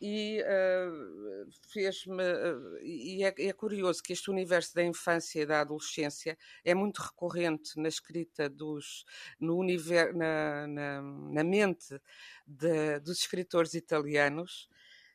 e 0.04 0.42
uh, 0.42 1.48
fez-me. 1.68 2.24
Uh, 2.24 2.78
e 2.82 3.22
é, 3.22 3.32
é, 3.38 3.52
curioso 3.52 4.02
que 4.02 4.12
este 4.12 4.32
universo 4.32 4.74
da 4.74 4.82
infância 4.82 5.40
e 5.40 5.46
da 5.46 5.60
adolescência 5.60 6.36
é 6.64 6.74
muito 6.74 6.98
recorrente 6.98 7.78
na 7.78 7.88
escrita 7.88 8.48
dos. 8.48 9.04
no 9.38 9.56
universo, 9.56 10.18
na, 10.18 10.66
na, 10.66 11.02
na 11.02 11.44
mente 11.44 12.00
de, 12.44 12.98
dos 12.98 13.20
escritores 13.20 13.74
italianos. 13.74 14.68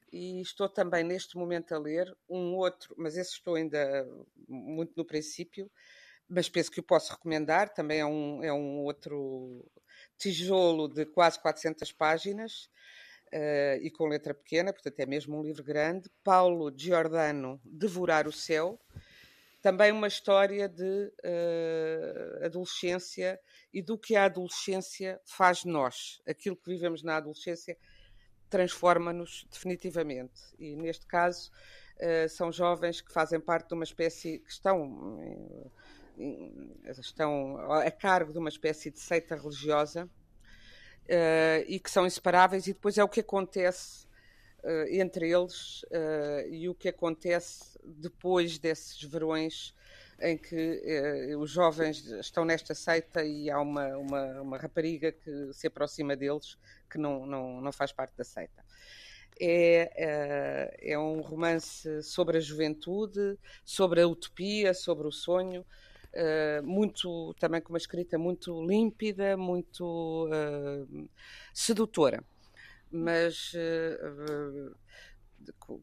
E 0.09 0.39
estou 0.39 0.69
também 0.69 1.03
neste 1.03 1.35
momento 1.35 1.73
a 1.73 1.77
ler 1.77 2.15
um 2.29 2.55
outro, 2.55 2.95
mas 2.97 3.17
esse 3.17 3.33
estou 3.33 3.55
ainda 3.55 4.07
muito 4.47 4.93
no 4.95 5.03
princípio, 5.03 5.69
mas 6.29 6.47
penso 6.47 6.71
que 6.71 6.79
o 6.79 6.83
posso 6.83 7.11
recomendar. 7.11 7.73
Também 7.73 7.99
é 7.99 8.05
um, 8.05 8.41
é 8.41 8.53
um 8.53 8.85
outro 8.85 9.69
tijolo 10.17 10.87
de 10.87 11.05
quase 11.05 11.41
400 11.41 11.91
páginas 11.91 12.69
uh, 13.33 13.81
e 13.81 13.89
com 13.91 14.07
letra 14.07 14.33
pequena, 14.33 14.73
portanto 14.73 14.99
é 14.99 15.05
mesmo 15.05 15.37
um 15.37 15.43
livro 15.43 15.63
grande. 15.63 16.09
Paulo 16.23 16.73
Giordano, 16.75 17.59
Devorar 17.63 18.27
o 18.27 18.31
Céu, 18.31 18.79
também 19.61 19.91
uma 19.91 20.07
história 20.07 20.69
de 20.69 21.11
uh, 21.23 22.45
adolescência 22.45 23.39
e 23.73 23.81
do 23.81 23.97
que 23.97 24.15
a 24.15 24.25
adolescência 24.25 25.19
faz 25.25 25.59
de 25.59 25.67
nós. 25.67 26.21
Aquilo 26.27 26.55
que 26.55 26.69
vivemos 26.69 27.03
na 27.03 27.17
adolescência 27.17 27.77
transforma-nos 28.49 29.45
definitivamente. 29.51 30.41
E 30.57 30.75
neste 30.75 31.05
caso 31.05 31.51
uh, 31.97 32.29
são 32.29 32.51
jovens 32.51 33.01
que 33.01 33.11
fazem 33.11 33.39
parte 33.39 33.67
de 33.69 33.73
uma 33.73 33.83
espécie 33.83 34.39
que 34.39 34.51
estão, 34.51 35.19
estão 36.87 37.57
a 37.71 37.91
cargo 37.91 38.31
de 38.31 38.39
uma 38.39 38.49
espécie 38.49 38.89
de 38.89 38.99
seita 38.99 39.35
religiosa 39.35 40.09
uh, 41.07 41.63
e 41.67 41.79
que 41.79 41.89
são 41.89 42.05
inseparáveis, 42.05 42.67
e 42.67 42.73
depois 42.73 42.97
é 42.97 43.03
o 43.03 43.09
que 43.09 43.21
acontece 43.21 44.05
uh, 44.63 44.87
entre 44.89 45.29
eles 45.29 45.83
uh, 45.83 46.47
e 46.49 46.69
o 46.69 46.75
que 46.75 46.89
acontece 46.89 47.79
depois 47.83 48.57
desses 48.57 49.01
verões 49.03 49.73
em 50.19 50.35
que 50.35 51.35
os 51.39 51.51
jovens 51.51 52.03
estão 52.07 52.43
nesta 52.43 52.73
seita 52.73 53.23
e 53.23 53.51
há 53.51 53.61
uma, 53.61 53.95
uma, 53.97 54.41
uma, 54.41 54.57
rapariga 54.57 55.11
que 55.11 55.53
se 55.53 55.67
aproxima 55.67 56.15
deles 56.15 56.57
que 56.89 56.97
não, 56.97 57.23
não, 57.27 57.61
não 57.61 57.71
faz 57.71 57.91
parte 57.91 58.17
da 58.17 58.23
seita. 58.23 58.65
É, 59.39 60.75
é 60.81 60.97
um 60.97 61.21
romance 61.21 62.01
sobre 62.01 62.39
a 62.39 62.41
juventude, 62.41 63.37
sobre 63.63 64.01
a 64.01 64.07
utopia, 64.07 64.73
sobre 64.73 65.07
o 65.07 65.11
sonho, 65.11 65.63
uh, 66.17 66.65
muito 66.65 67.33
também 67.39 67.61
com 67.61 67.69
uma 67.69 67.77
escrita 67.77 68.17
muito 68.17 68.65
límpida, 68.65 69.37
muito 69.37 70.27
uh, 70.27 71.09
sedutora. 71.53 72.23
Mas 72.91 73.53
uh, 73.53 74.75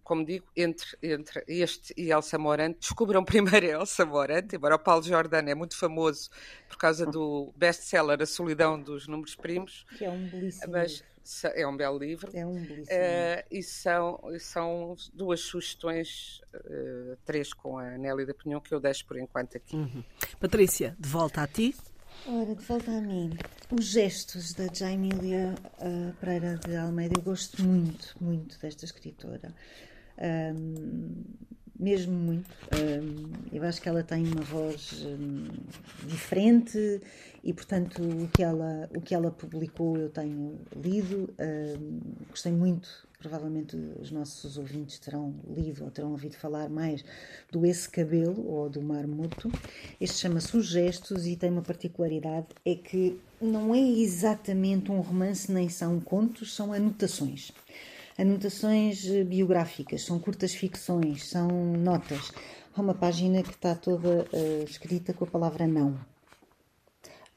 como 0.03 0.25
digo, 0.25 0.47
entre, 0.57 0.87
entre 1.03 1.45
este 1.47 1.95
e 1.97 2.11
Elsa 2.11 2.39
Morante, 2.39 2.81
descubram 2.81 3.25
primeiro 3.25 3.67
Elsa 3.67 4.05
Morante, 4.05 4.57
embora 4.57 4.75
o 4.75 4.79
Paulo 4.79 5.03
Jordano 5.03 5.49
é 5.49 5.55
muito 5.55 5.77
famoso 5.77 6.31
por 6.69 6.77
causa 6.77 7.07
do 7.07 7.53
best-seller 7.57 8.21
A 8.21 8.27
Solidão 8.27 8.81
dos 8.81 9.07
Números 9.07 9.35
Primos. 9.35 9.87
Que 9.97 10.05
é 10.05 10.11
um 10.11 10.27
belíssimo 10.29 10.73
mas, 10.73 11.05
é 11.55 11.67
um 11.67 11.77
belo 11.77 11.99
livro. 11.99 12.31
É 12.35 12.47
um 12.47 12.55
belíssimo. 12.55 12.99
Uh, 12.99 13.45
e 13.51 13.63
são, 13.63 14.21
são 14.39 14.97
duas 15.13 15.41
sugestões, 15.41 16.41
uh, 16.55 17.17
três 17.25 17.53
com 17.53 17.79
a 17.79 17.97
Nelly 17.97 18.27
da 18.27 18.35
Pinhão, 18.35 18.61
que 18.61 18.75
eu 18.75 18.81
deixo 18.81 19.07
por 19.07 19.19
enquanto 19.19 19.57
aqui. 19.57 19.77
Uhum. 19.77 20.05
Patrícia, 20.39 20.97
de 20.99 21.09
volta 21.09 21.43
a 21.43 21.47
ti. 21.47 21.75
Ora, 22.27 22.55
de 22.55 22.65
volta 22.65 22.91
a 22.91 23.01
mim. 23.01 23.37
Os 23.71 23.87
gestos 23.87 24.55
da 24.55 24.67
Jaimília 24.73 25.55
uh, 25.79 26.13
Pereira 26.21 26.57
de 26.57 26.77
Almeida, 26.77 27.19
eu 27.19 27.23
gosto 27.23 27.63
muito, 27.63 28.15
muito 28.21 28.59
desta 28.59 28.85
escritora. 28.85 29.55
Um, 30.19 31.25
mesmo 31.79 32.13
muito. 32.13 32.51
Eu 33.53 33.63
acho 33.65 33.81
que 33.81 33.89
ela 33.89 34.03
tem 34.03 34.27
uma 34.27 34.43
voz 34.43 35.07
diferente 36.07 37.01
e, 37.43 37.53
portanto, 37.53 38.03
o 38.03 38.29
que, 38.29 38.43
ela, 38.43 38.89
o 38.97 39.01
que 39.01 39.15
ela 39.15 39.31
publicou 39.31 39.97
eu 39.97 40.09
tenho 40.09 40.59
lido. 40.75 41.35
Gostei 42.31 42.53
muito, 42.53 42.89
provavelmente 43.19 43.77
os 44.01 44.11
nossos 44.11 44.57
ouvintes 44.57 44.99
terão 44.99 45.35
lido 45.55 45.85
ou 45.85 45.91
terão 45.91 46.13
ouvido 46.13 46.37
falar 46.37 46.69
mais 46.69 47.05
do 47.51 47.65
Esse 47.67 47.89
Cabelo 47.89 48.47
ou 48.47 48.69
do 48.69 48.83
Mar 48.83 49.07
Morto. 49.07 49.51
Este 50.01 50.19
chama-se 50.19 50.57
Os 50.57 50.67
Gestos 50.67 51.27
e 51.27 51.37
tem 51.37 51.51
uma 51.51 51.63
particularidade: 51.63 52.47
é 52.65 52.75
que 52.75 53.19
não 53.41 53.75
é 53.75 53.81
exatamente 53.81 54.91
um 54.91 55.01
romance 55.01 55.51
nem 55.51 55.69
são 55.69 56.01
contos, 56.01 56.55
são 56.55 56.73
anotações 56.73 57.53
anotações 58.19 59.07
eh, 59.07 59.25
biográficas, 59.25 60.03
são 60.03 60.19
curtas 60.19 60.55
ficções, 60.55 61.27
são 61.27 61.49
notas. 61.49 62.33
Há 62.75 62.81
uma 62.81 62.95
página 62.95 63.43
que 63.43 63.51
está 63.51 63.75
toda 63.75 64.27
uh, 64.33 64.65
escrita 64.65 65.13
com 65.13 65.25
a 65.25 65.29
palavra 65.29 65.67
não. 65.67 65.93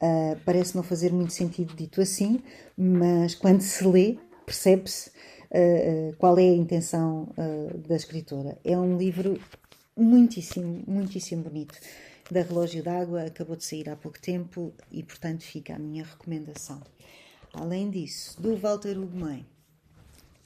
Uh, 0.00 0.38
parece 0.44 0.76
não 0.76 0.82
fazer 0.82 1.12
muito 1.12 1.32
sentido 1.32 1.74
dito 1.74 2.00
assim, 2.00 2.40
mas 2.76 3.34
quando 3.34 3.60
se 3.60 3.86
lê, 3.86 4.18
percebe-se 4.44 5.10
uh, 5.10 6.14
qual 6.18 6.38
é 6.38 6.42
a 6.42 6.56
intenção 6.56 7.28
da 7.86 7.94
escritora. 7.94 8.58
É 8.64 8.76
um 8.76 8.96
livro 8.96 9.40
muitíssimo, 9.96 10.82
muitíssimo 10.86 11.42
bonito. 11.42 11.78
Da 12.30 12.42
Relógio 12.42 12.82
d'Água, 12.82 13.22
acabou 13.22 13.56
de 13.56 13.64
sair 13.64 13.88
há 13.88 13.96
pouco 13.96 14.20
tempo 14.20 14.74
e, 14.92 15.02
portanto, 15.02 15.42
fica 15.44 15.76
a 15.76 15.78
minha 15.78 16.04
recomendação. 16.04 16.82
Além 17.54 17.90
disso, 17.90 18.40
do 18.40 18.56
Walter 18.56 18.98
Ugumem, 18.98 19.46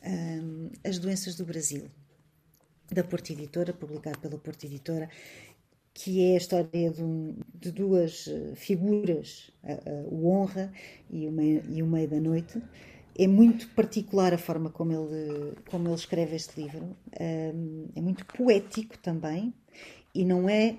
um, 0.04 0.70
As 0.84 0.98
Doenças 0.98 1.36
do 1.36 1.44
Brasil, 1.44 1.90
da 2.90 3.04
Porta 3.04 3.32
Editora, 3.32 3.72
publicado 3.72 4.18
pela 4.18 4.38
Porta 4.38 4.66
Editora. 4.66 5.08
que 5.94 6.22
é 6.30 6.34
a 6.34 6.38
história 6.38 6.90
de, 6.90 7.02
um, 7.02 7.36
de 7.54 7.70
duas 7.70 8.26
figuras, 8.54 9.50
o 10.10 10.26
Honra 10.26 10.72
e 11.10 11.28
o, 11.28 11.32
Meio, 11.32 11.62
e 11.68 11.82
o 11.82 11.86
Meio 11.86 12.08
da 12.08 12.18
Noite. 12.20 12.62
É 13.14 13.26
muito 13.26 13.68
particular 13.74 14.32
a 14.32 14.38
forma 14.38 14.70
como 14.70 14.90
ele, 14.92 15.52
como 15.70 15.88
ele 15.88 15.94
escreve 15.94 16.34
este 16.34 16.62
livro. 16.62 16.96
É 17.12 18.00
muito 18.00 18.24
poético 18.24 18.96
também 18.98 19.52
e 20.14 20.24
não 20.24 20.48
é 20.48 20.78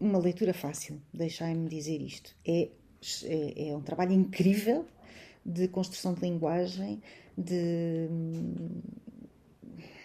uma 0.00 0.18
leitura 0.18 0.54
fácil, 0.54 1.00
deixai-me 1.12 1.68
dizer 1.68 2.00
isto. 2.00 2.34
É, 2.46 2.70
é, 3.24 3.68
é, 3.68 3.76
um 3.76 3.82
trabalho 3.82 4.12
incrível 4.12 4.86
de 5.52 5.68
construção 5.68 6.14
de 6.14 6.20
linguagem, 6.20 7.02
de 7.36 8.08
hum, 8.10 8.82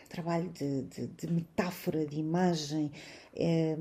trabalho 0.09 0.49
de, 0.49 0.83
de, 0.83 1.07
de, 1.07 1.27
metáfora, 1.31 2.05
de 2.05 2.17
imagem, 2.17 2.91
é, 3.35 3.77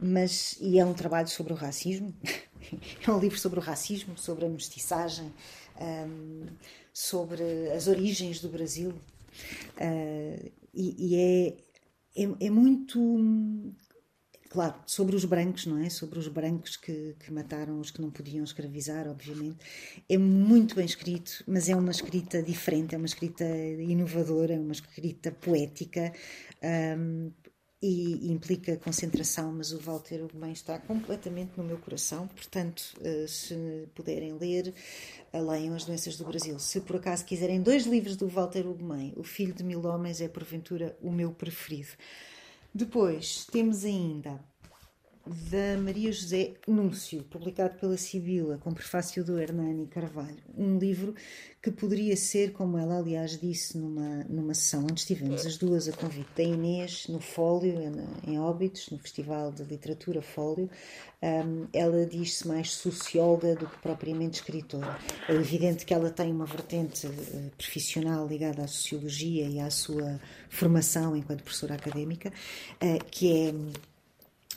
mas 0.00 0.56
e 0.60 0.78
é 0.78 0.84
um 0.84 0.94
trabalho 0.94 1.28
sobre 1.28 1.52
o 1.52 1.56
racismo, 1.56 2.14
é 3.06 3.10
um 3.10 3.18
livro 3.18 3.38
sobre 3.38 3.58
o 3.58 3.62
racismo, 3.62 4.16
sobre 4.16 4.44
a 4.44 4.48
mestiçagem, 4.48 5.32
um, 5.80 6.46
sobre 6.92 7.70
as 7.72 7.86
origens 7.86 8.40
do 8.40 8.48
Brasil 8.48 8.90
uh, 8.90 10.52
e, 10.74 10.96
e 10.98 11.16
é, 11.16 12.22
é, 12.22 12.46
é, 12.46 12.50
muito 12.50 13.00
claro, 14.52 14.74
sobre 14.86 15.16
os 15.16 15.24
brancos, 15.24 15.64
não 15.64 15.78
é? 15.78 15.88
Sobre 15.88 16.18
os 16.18 16.28
brancos 16.28 16.76
que, 16.76 17.16
que 17.18 17.32
mataram 17.32 17.80
os 17.80 17.90
que 17.90 18.02
não 18.02 18.10
podiam 18.10 18.44
escravizar, 18.44 19.08
obviamente. 19.08 19.56
É 20.08 20.18
muito 20.18 20.74
bem 20.74 20.84
escrito, 20.84 21.42
mas 21.46 21.70
é 21.70 21.74
uma 21.74 21.90
escrita 21.90 22.42
diferente, 22.42 22.94
é 22.94 22.98
uma 22.98 23.06
escrita 23.06 23.44
inovadora, 23.44 24.52
é 24.54 24.58
uma 24.58 24.72
escrita 24.72 25.32
poética. 25.32 26.12
Um, 26.62 27.32
e 27.84 28.30
implica 28.30 28.76
concentração, 28.76 29.52
mas 29.52 29.72
o 29.72 29.78
Walter 29.78 30.22
Ugumem 30.22 30.52
está 30.52 30.78
completamente 30.78 31.56
no 31.56 31.64
meu 31.64 31.76
coração, 31.78 32.28
portanto, 32.28 32.94
eh, 33.02 33.26
se 33.26 33.88
puderem 33.92 34.34
ler, 34.34 34.72
eh, 35.32 35.40
leiam 35.40 35.74
As 35.74 35.84
Doenças 35.84 36.16
do 36.16 36.24
Brasil. 36.24 36.56
Se 36.60 36.80
por 36.80 36.94
acaso 36.94 37.24
quiserem 37.24 37.60
dois 37.60 37.84
livros 37.84 38.14
do 38.14 38.28
Walter 38.28 38.68
Ugumem, 38.68 39.12
O 39.16 39.24
Filho 39.24 39.52
de 39.52 39.64
Mil 39.64 39.84
Homens 39.84 40.20
é 40.20 40.28
porventura 40.28 40.96
o 41.02 41.10
meu 41.10 41.32
preferido. 41.32 41.88
Depois 42.74 43.44
temos 43.46 43.84
ainda 43.84 44.42
da 45.26 45.80
Maria 45.80 46.10
José 46.10 46.54
Núncio, 46.66 47.22
publicado 47.24 47.78
pela 47.78 47.96
Sibila, 47.96 48.58
com 48.58 48.74
prefácio 48.74 49.24
do 49.24 49.38
Hernani 49.38 49.86
Carvalho. 49.86 50.42
Um 50.56 50.78
livro 50.78 51.14
que 51.62 51.70
poderia 51.70 52.16
ser, 52.16 52.52
como 52.52 52.76
ela 52.76 52.98
aliás 52.98 53.38
disse 53.38 53.78
numa, 53.78 54.24
numa 54.24 54.52
sessão 54.52 54.82
onde 54.82 55.00
estivemos 55.00 55.46
as 55.46 55.56
duas 55.56 55.86
a 55.88 55.92
convite 55.92 56.28
da 56.36 56.42
Inês, 56.42 57.06
no 57.08 57.20
Fólio, 57.20 57.74
em 58.26 58.38
Óbitos, 58.40 58.90
no 58.90 58.98
Festival 58.98 59.52
de 59.52 59.62
Literatura 59.62 60.20
Fólio, 60.20 60.68
um, 61.22 61.68
ela 61.72 62.04
diz-se 62.04 62.48
mais 62.48 62.72
socióloga 62.72 63.54
do 63.54 63.68
que 63.68 63.78
propriamente 63.78 64.40
escritora. 64.40 64.98
É 65.28 65.34
evidente 65.34 65.86
que 65.86 65.94
ela 65.94 66.10
tem 66.10 66.32
uma 66.32 66.46
vertente 66.46 67.06
uh, 67.06 67.50
profissional 67.56 68.26
ligada 68.26 68.64
à 68.64 68.66
sociologia 68.66 69.46
e 69.46 69.60
à 69.60 69.70
sua 69.70 70.18
formação 70.50 71.16
enquanto 71.16 71.44
professora 71.44 71.74
académica, 71.74 72.32
uh, 72.82 73.04
que 73.08 73.32
é 73.32 73.54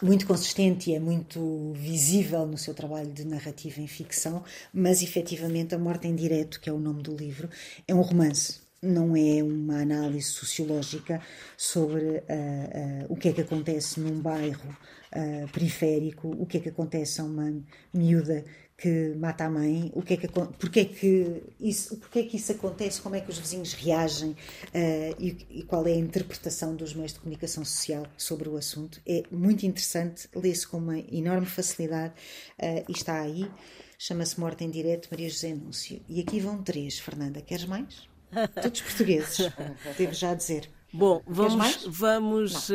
muito 0.02 0.28
consistente 0.28 0.92
e 0.92 0.96
é 0.96 1.00
muito 1.00 1.72
visível 1.74 2.46
no 2.46 2.58
seu 2.58 2.74
trabalho 2.74 3.12
de 3.12 3.26
narrativa 3.26 3.82
em 3.82 3.88
ficção, 3.88 4.44
mas 4.74 5.02
efetivamente 5.02 5.74
A 5.74 5.80
Morte 5.80 6.08
em 6.08 6.16
Direto, 6.16 6.60
que 6.60 6.70
é 6.70 6.74
o 6.74 6.80
nome 6.80 7.02
do 7.02 7.16
livro, 7.16 7.50
é 7.88 7.96
um 7.96 8.02
romance. 8.02 8.66
Não 8.82 9.16
é 9.16 9.42
uma 9.42 9.82
análise 9.82 10.28
sociológica 10.28 11.22
sobre 11.58 12.04
uh, 12.04 12.20
uh, 12.20 13.06
o 13.10 13.16
que 13.16 13.30
é 13.30 13.34
que 13.34 13.42
acontece 13.42 14.00
num 14.00 14.20
bairro 14.20 14.70
uh, 14.70 15.48
periférico, 15.52 16.28
o 16.28 16.46
que 16.46 16.58
é 16.58 16.60
que 16.60 16.70
acontece 16.70 17.22
a 17.22 17.24
uma 17.24 17.52
miúda 17.94 18.44
que 18.78 19.16
mata 19.16 19.46
a 19.46 19.50
mãe, 19.50 19.90
o 19.96 20.02
que 20.02 20.16
é 20.16 20.18
que, 20.18 20.28
porque, 20.28 20.80
é 20.82 20.86
que 20.86 21.44
isso, 21.60 21.96
porque 21.98 22.20
é 22.20 22.24
que 22.24 22.36
isso 22.36 22.52
acontece, 22.52 23.02
como 23.02 23.16
é 23.16 23.22
que 23.22 23.30
os 23.30 23.38
vizinhos 23.38 23.74
reagem 23.74 24.32
uh, 24.32 25.16
e, 25.18 25.38
e, 25.50 25.64
qual 25.64 25.88
é 25.88 25.94
a 25.94 25.98
interpretação 25.98 26.76
dos 26.76 26.94
meios 26.94 27.14
de 27.14 27.20
comunicação 27.20 27.64
social 27.64 28.06
sobre 28.18 28.50
o 28.50 28.58
assunto. 28.58 29.02
É 29.08 29.24
muito 29.32 29.66
interessante, 29.66 30.28
lê-se 30.36 30.68
com 30.68 30.78
uma 30.78 31.00
enorme 31.00 31.46
facilidade 31.46 32.14
uh, 32.60 32.86
e 32.90 32.92
está 32.92 33.22
aí. 33.22 33.50
Chama-se 33.98 34.38
Morte 34.38 34.66
em 34.66 34.70
Direto, 34.70 35.08
Maria 35.10 35.30
José 35.30 35.52
Anúncio. 35.52 36.02
E 36.10 36.20
aqui 36.20 36.42
vão 36.42 36.62
três. 36.62 37.00
Fernanda, 37.00 37.42
queres 37.42 37.66
mais? 37.66 38.10
Todos 38.62 38.82
portugueses, 38.82 39.50
devo 39.98 40.14
já 40.14 40.34
dizer. 40.34 40.70
Bom, 40.98 41.22
vamos, 41.28 41.86
vamos, 41.90 42.70
uh, 42.70 42.74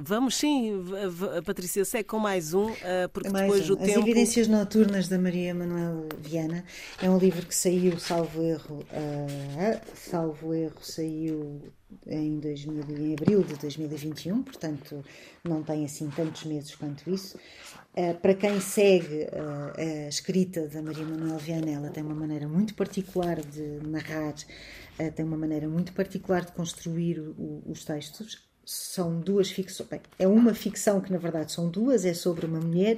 vamos 0.00 0.34
sim, 0.34 0.72
Patrícia, 1.44 1.84
segue 1.84 2.08
com 2.08 2.18
mais 2.18 2.52
um, 2.52 2.66
uh, 2.66 3.08
porque 3.12 3.28
mais 3.28 3.46
depois 3.46 3.70
um. 3.70 3.74
o 3.74 3.78
As 3.80 3.86
tempo... 3.86 4.00
Evidências 4.00 4.48
Noturnas 4.48 5.06
da 5.06 5.18
Maria 5.20 5.54
Manuel 5.54 6.08
Viana 6.18 6.64
é 7.00 7.08
um 7.08 7.16
livro 7.16 7.46
que 7.46 7.54
saiu, 7.54 7.96
salvo 8.00 8.42
erro, 8.42 8.84
uh, 8.90 9.80
salvo 9.94 10.52
erro, 10.52 10.78
saiu 10.82 11.62
em, 12.08 12.40
2000, 12.40 12.84
em 12.98 13.12
abril 13.12 13.44
de 13.44 13.54
2021, 13.54 14.42
portanto 14.42 15.04
não 15.44 15.62
tem 15.62 15.84
assim 15.84 16.10
tantos 16.10 16.42
meses 16.44 16.74
quanto 16.74 17.08
isso. 17.08 17.38
para 18.20 18.34
quem 18.34 18.60
segue 18.60 19.28
a 19.76 20.08
escrita 20.08 20.66
da 20.66 20.82
Maria 20.82 21.04
Manuel 21.04 21.38
Viana, 21.38 21.70
ela 21.70 21.88
tem 21.88 22.02
uma 22.02 22.14
maneira 22.14 22.46
muito 22.46 22.74
particular 22.74 23.40
de 23.40 23.62
narrar 23.86 24.34
uh, 25.00 25.12
tem 25.12 25.24
uma 25.24 25.36
maneira 25.36 25.68
muito 25.68 25.92
particular 25.92 26.44
de 26.44 26.52
construir 26.52 27.20
o, 27.20 27.62
os 27.66 27.84
textos. 27.84 28.46
São 28.64 29.18
duas 29.20 29.50
ficções. 29.50 29.88
Bem, 29.88 30.00
é 30.18 30.28
uma 30.28 30.52
ficção 30.52 31.00
que, 31.00 31.10
na 31.10 31.18
verdade, 31.18 31.52
são 31.52 31.70
duas, 31.70 32.04
é 32.04 32.12
sobre 32.12 32.44
uma 32.44 32.60
mulher 32.60 32.96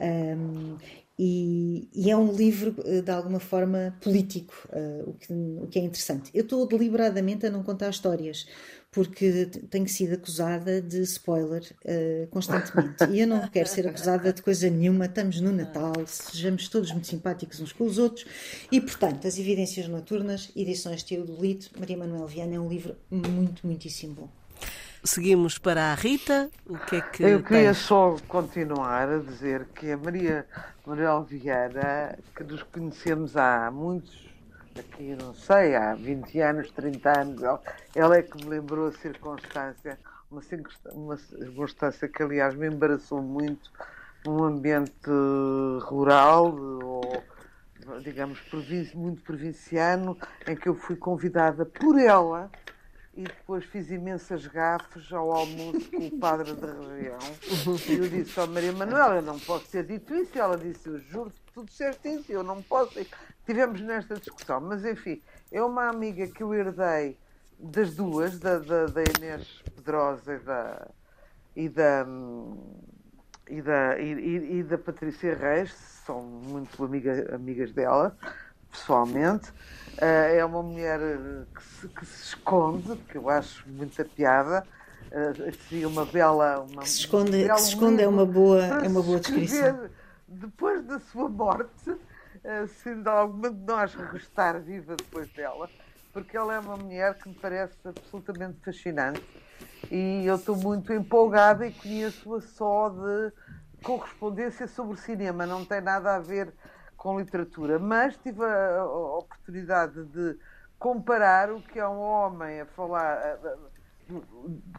um, 0.00 0.76
e, 1.22 1.86
e, 1.92 2.10
é 2.10 2.16
um 2.16 2.32
livro, 2.32 2.74
eh, 2.86 3.02
de 3.02 3.10
alguma 3.10 3.38
forma, 3.38 3.94
político, 4.00 4.54
uh, 4.72 5.10
o, 5.10 5.12
que, 5.12 5.30
o 5.30 5.66
que 5.66 5.78
é 5.78 5.82
interessante. 5.82 6.30
Eu 6.32 6.44
estou 6.44 6.66
deliberadamente 6.66 7.44
a 7.44 7.50
não 7.50 7.62
contar 7.62 7.90
histórias, 7.90 8.46
porque 8.90 9.46
tenho 9.70 9.88
sido 9.88 10.14
acusada 10.14 10.82
de 10.82 11.02
spoiler 11.02 11.62
uh, 11.84 12.26
constantemente. 12.28 13.04
E 13.10 13.20
eu 13.20 13.26
não 13.26 13.46
quero 13.48 13.68
ser 13.68 13.86
acusada 13.86 14.32
de 14.32 14.42
coisa 14.42 14.68
nenhuma. 14.68 15.06
Estamos 15.06 15.40
no 15.40 15.52
Natal, 15.52 15.92
sejamos 16.06 16.68
todos 16.68 16.90
muito 16.90 17.06
simpáticos 17.06 17.60
uns 17.60 17.72
com 17.72 17.84
os 17.84 17.98
outros. 17.98 18.26
E, 18.70 18.80
portanto, 18.80 19.28
As 19.28 19.38
Evidências 19.38 19.86
Noturnas, 19.86 20.50
edições 20.56 21.02
Teodolito, 21.02 21.70
Maria 21.78 21.96
Manuel 21.96 22.26
Viana, 22.26 22.56
é 22.56 22.60
um 22.60 22.68
livro 22.68 22.96
muito, 23.10 23.66
muitíssimo 23.66 24.14
bom. 24.14 24.28
Seguimos 25.02 25.56
para 25.56 25.92
a 25.92 25.94
Rita. 25.94 26.50
O 26.66 26.76
que 26.76 26.96
é 26.96 27.00
que. 27.00 27.22
Eu 27.22 27.42
queria 27.42 27.72
tens? 27.72 27.78
só 27.78 28.16
continuar 28.28 29.08
a 29.08 29.18
dizer 29.18 29.66
que 29.74 29.92
a 29.92 29.96
Maria 29.96 30.44
Manuel 30.84 31.22
Viana, 31.22 32.18
que 32.36 32.44
nos 32.44 32.62
conhecemos 32.64 33.34
há 33.36 33.70
muitos 33.70 34.29
aqui, 34.78 35.16
não 35.20 35.34
sei, 35.34 35.74
há 35.74 35.94
20 35.94 36.40
anos, 36.40 36.70
30 36.70 37.20
anos, 37.20 37.42
ela, 37.94 38.16
é 38.16 38.22
que 38.22 38.36
me 38.36 38.50
lembrou 38.50 38.88
a 38.88 38.92
circunstância, 38.92 39.98
uma, 40.30 40.42
circunstância 41.16 42.08
que, 42.08 42.22
aliás, 42.22 42.54
me 42.54 42.68
embaraçou 42.68 43.20
muito 43.20 43.70
num 44.24 44.44
ambiente 44.44 45.10
rural 45.82 46.54
ou, 46.54 47.22
digamos, 48.02 48.40
muito 48.94 49.22
provinciano, 49.22 50.16
em 50.46 50.54
que 50.54 50.68
eu 50.68 50.74
fui 50.74 50.96
convidada 50.96 51.64
por 51.64 51.98
ela 51.98 52.50
e 53.14 53.24
depois 53.24 53.64
fiz 53.64 53.90
imensas 53.90 54.46
gafes 54.46 55.12
ao 55.12 55.32
almoço 55.32 55.90
com 55.90 56.06
o 56.06 56.18
padre 56.18 56.54
da 56.54 56.68
região. 56.68 57.18
E 57.88 57.94
eu 57.94 58.08
disse 58.08 58.38
ao 58.38 58.46
Maria 58.46 58.72
Manuela, 58.72 59.16
eu 59.16 59.22
não 59.22 59.38
posso 59.38 59.68
ter 59.68 59.84
dito 59.84 60.14
isso. 60.14 60.30
E 60.36 60.38
ela 60.38 60.56
disse, 60.56 60.88
eu 60.88 61.00
juro 61.60 61.66
tudo 61.66 61.70
certinho, 61.72 62.24
eu 62.28 62.42
não 62.42 62.62
posso. 62.62 62.98
Tivemos 63.44 63.80
nesta 63.80 64.16
discussão, 64.16 64.60
mas 64.60 64.84
enfim, 64.84 65.20
é 65.50 65.62
uma 65.62 65.88
amiga 65.88 66.26
que 66.26 66.42
eu 66.42 66.54
herdei 66.54 67.16
das 67.58 67.94
duas, 67.94 68.38
da, 68.38 68.58
da, 68.58 68.86
da 68.86 69.02
Inês 69.02 69.62
Pedrosa 69.74 70.34
e 70.34 70.38
da, 70.38 70.88
e 71.56 71.68
da, 71.68 72.06
e 73.48 73.62
da, 73.62 74.00
e, 74.00 74.58
e 74.58 74.62
da 74.62 74.78
Patrícia 74.78 75.34
Reis, 75.34 75.72
são 76.06 76.22
muito 76.22 76.82
amiga, 76.84 77.34
amigas 77.34 77.72
dela, 77.72 78.16
pessoalmente. 78.70 79.50
Uh, 79.98 80.34
é 80.36 80.44
uma 80.44 80.62
mulher 80.62 81.00
que 81.54 81.62
se, 81.62 81.88
que 81.88 82.06
se, 82.06 82.22
esconde, 82.28 82.96
que 83.08 83.18
eu 83.18 83.28
acho 83.28 83.68
muita 83.68 84.04
piada. 84.04 84.64
Uh, 85.10 85.52
seria 85.68 85.88
uma 85.88 86.06
bela. 86.06 86.60
Uma, 86.60 86.82
que 86.82 86.88
se 86.88 87.00
esconde, 87.00 87.48
que 87.48 87.60
se 87.60 87.68
esconde 87.70 88.02
é 88.02 88.08
uma 88.08 88.24
boa, 88.24 88.64
é 88.64 88.88
uma 88.88 89.02
boa 89.02 89.18
descrição. 89.18 89.90
Depois 90.32 90.84
da 90.84 91.00
sua 91.00 91.28
morte, 91.28 91.92
se 92.68 92.88
alguma 93.04 93.50
de 93.50 93.66
nós 93.66 93.92
restar 93.96 94.60
viva 94.60 94.94
depois 94.94 95.28
dela, 95.32 95.68
porque 96.12 96.36
ela 96.36 96.54
é 96.54 96.60
uma 96.60 96.76
mulher 96.76 97.18
que 97.18 97.28
me 97.28 97.34
parece 97.34 97.76
absolutamente 97.84 98.60
fascinante 98.64 99.20
e 99.90 100.24
eu 100.24 100.36
estou 100.36 100.54
muito 100.54 100.92
empolgada 100.92 101.66
e 101.66 101.72
conheço-a 101.72 102.40
só 102.40 102.90
de 102.90 103.32
correspondência 103.82 104.68
sobre 104.68 104.96
cinema, 104.98 105.44
não 105.46 105.64
tem 105.64 105.80
nada 105.80 106.14
a 106.14 106.20
ver 106.20 106.54
com 106.96 107.18
literatura, 107.18 107.80
mas 107.80 108.16
tive 108.16 108.44
a, 108.44 108.84
oportunidade 108.84 110.04
de 110.04 110.38
comparar 110.78 111.50
o 111.50 111.60
que 111.60 111.80
é 111.80 111.88
um 111.88 111.98
homem 111.98 112.60
a 112.60 112.66
falar, 112.66 113.36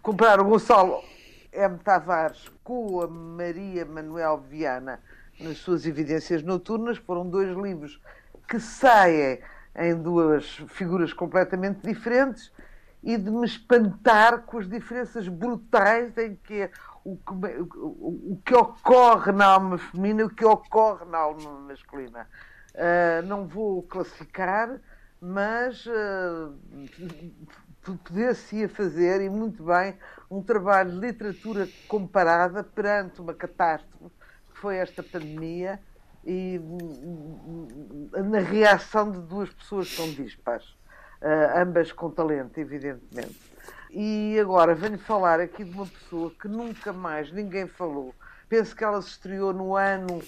comparar 0.01 0.39
o 0.39 0.45
Gonçalo 0.45 1.03
M. 1.51 1.77
Tavares 1.79 2.49
com 2.63 3.01
a 3.01 3.07
Maria 3.07 3.85
Manuel 3.85 4.37
Viana 4.37 5.01
nas 5.41 5.57
suas 5.57 5.85
evidências 5.85 6.43
noturnas. 6.43 6.97
Foram 6.97 7.29
dois 7.29 7.55
livros 7.55 7.99
que 8.47 8.59
saem 8.59 9.39
em 9.75 9.95
duas 9.95 10.57
figuras 10.67 11.13
completamente 11.13 11.81
diferentes 11.87 12.51
e 13.03 13.17
de 13.17 13.31
me 13.31 13.45
espantar 13.45 14.43
com 14.43 14.59
as 14.59 14.67
diferenças 14.67 15.27
brutais 15.27 16.17
em 16.17 16.35
que 16.35 16.69
o 17.03 17.17
que, 17.17 17.33
o, 17.77 18.39
que 18.45 18.53
ocorre 18.53 19.31
na 19.31 19.45
alma 19.45 19.77
feminina 19.77 20.21
e 20.21 20.25
o 20.25 20.29
que 20.29 20.45
ocorre 20.45 21.05
na 21.05 21.17
alma 21.17 21.51
masculina. 21.61 22.27
Uh, 22.73 23.25
não 23.25 23.47
vou 23.47 23.83
classificar, 23.83 24.79
mas 25.19 25.85
uh, 25.87 26.55
poder-se-ia 28.03 28.69
fazer, 28.69 29.21
e 29.21 29.29
muito 29.29 29.63
bem, 29.63 29.97
um 30.29 30.41
trabalho 30.41 30.91
de 30.91 30.97
literatura 30.97 31.67
comparada 31.87 32.63
perante 32.63 33.19
uma 33.19 33.33
catástrofe, 33.33 34.15
foi 34.61 34.77
esta 34.77 35.01
pandemia, 35.01 35.79
e 36.23 36.61
na 38.29 38.39
reação 38.39 39.11
de 39.11 39.19
duas 39.21 39.49
pessoas 39.49 39.93
tão 39.95 40.07
dispares, 40.11 40.69
uh, 41.21 41.57
ambas 41.57 41.91
com 41.91 42.11
talento, 42.11 42.59
evidentemente. 42.59 43.39
E 43.89 44.37
agora 44.39 44.75
venho 44.75 44.99
falar 44.99 45.39
aqui 45.39 45.63
de 45.63 45.71
uma 45.71 45.87
pessoa 45.87 46.31
que 46.39 46.47
nunca 46.47 46.93
mais 46.93 47.31
ninguém 47.31 47.67
falou. 47.67 48.13
Penso 48.47 48.75
que 48.75 48.83
ela 48.83 49.01
se 49.01 49.09
estreou 49.09 49.51
no 49.51 49.75
ano 49.75 50.21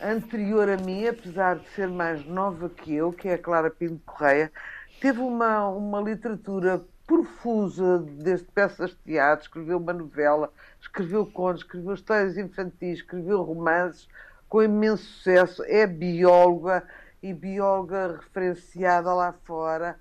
anterior 0.00 0.68
a 0.68 0.76
mim, 0.76 1.08
apesar 1.08 1.56
de 1.58 1.68
ser 1.70 1.88
mais 1.88 2.24
nova 2.24 2.68
que 2.68 2.94
eu, 2.94 3.12
que 3.12 3.28
é 3.28 3.34
a 3.34 3.38
Clara 3.38 3.70
Pinto 3.70 4.00
Correia. 4.06 4.52
Teve 5.00 5.20
uma, 5.20 5.68
uma 5.68 6.00
literatura 6.00 6.82
profusa, 7.06 7.98
desde 7.98 8.46
peças 8.46 8.90
de 8.90 8.96
teatro, 8.96 9.46
escreveu 9.46 9.78
uma 9.78 9.92
novela, 9.92 10.52
escreveu 10.80 11.26
contos, 11.26 11.62
escreveu 11.62 11.94
histórias 11.94 12.36
infantis, 12.38 12.98
escreveu 12.98 13.42
romances 13.42 14.08
com 14.48 14.62
imenso 14.62 15.04
sucesso. 15.04 15.62
É 15.64 15.86
bióloga 15.86 16.86
e 17.22 17.32
bióloga 17.32 18.18
referenciada 18.18 19.12
lá 19.12 19.32
fora, 19.44 19.98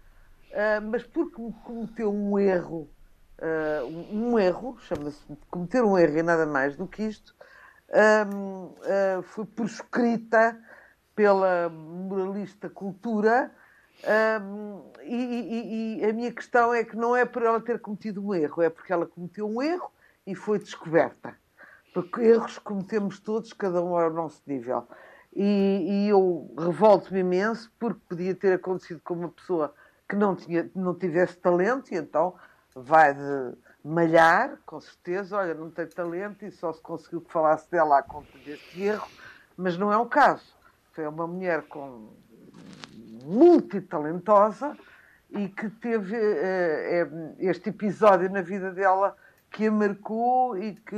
uh, 0.51 0.81
mas 0.89 1.03
porque 1.03 1.41
cometeu 1.63 2.13
um 2.13 2.37
erro 2.39 2.89
uh, 3.43 3.87
um 4.11 4.39
erro, 4.39 4.77
chama-se 4.79 5.19
cometer 5.49 5.83
um 5.83 5.97
erro 5.97 6.17
e 6.17 6.23
nada 6.23 6.45
mais 6.45 6.75
do 6.75 6.87
que 6.87 7.03
isto, 7.03 7.35
um, 7.93 8.65
uh, 8.65 8.75
ah, 8.85 9.21
foi 9.23 9.45
proscrita 9.45 10.57
pela 11.15 11.69
moralista 11.69 12.69
cultura. 12.69 13.51
Um, 14.03 14.91
e, 15.01 15.15
e, 15.15 15.99
e, 15.99 16.05
a 16.05 16.13
minha 16.13 16.31
questão 16.31 16.73
é 16.73 16.83
que 16.83 16.95
não 16.95 17.15
é 17.15 17.25
por 17.25 17.41
ela 17.43 17.61
ter 17.61 17.79
cometido 17.79 18.25
um 18.25 18.33
erro, 18.33 18.61
é 18.61 18.69
porque 18.69 18.91
ela 18.91 19.05
cometeu 19.05 19.47
um 19.47 19.61
erro 19.61 19.91
e 20.27 20.35
foi 20.35 20.59
descoberta. 20.59 21.35
Porque 21.93 22.21
erros 22.21 22.57
cometemos 22.57 23.19
todos, 23.19 23.53
cada 23.53 23.81
um 23.81 23.95
ao 23.95 24.11
nosso 24.11 24.41
nível. 24.45 24.87
E, 25.35 26.05
e 26.05 26.09
eu 26.09 26.53
revolto-me 26.57 27.21
imenso 27.21 27.71
porque 27.79 27.99
podia 28.07 28.35
ter 28.35 28.53
acontecido 28.53 29.01
com 29.03 29.13
uma 29.13 29.29
pessoa 29.29 29.73
que 30.07 30.15
não, 30.15 30.35
tinha, 30.35 30.69
não 30.75 30.93
tivesse 30.93 31.37
talento 31.37 31.91
e 31.93 31.97
então 31.97 32.35
vai 32.75 33.13
de 33.13 33.57
malhar, 33.83 34.57
com 34.65 34.79
certeza, 34.79 35.37
olha, 35.37 35.53
não 35.53 35.69
tem 35.69 35.87
talento 35.87 36.45
e 36.45 36.51
só 36.51 36.71
se 36.71 36.81
conseguiu 36.81 37.21
que 37.21 37.31
falasse 37.31 37.69
dela 37.69 37.99
à 37.99 38.03
conta 38.03 38.37
deste 38.39 38.81
erro, 38.81 39.07
mas 39.57 39.77
não 39.77 39.91
é 39.91 39.97
o 39.97 40.05
caso. 40.05 40.55
Foi 40.91 41.07
uma 41.07 41.27
mulher 41.27 41.63
com 41.63 42.09
multitalentosa 43.23 44.77
e 45.29 45.47
que 45.47 45.69
teve 45.69 46.15
uh, 46.15 47.35
este 47.39 47.69
episódio 47.69 48.29
na 48.29 48.41
vida 48.41 48.71
dela 48.71 49.15
que 49.49 49.67
a 49.67 49.71
marcou 49.71 50.57
e 50.57 50.75
que 50.75 50.95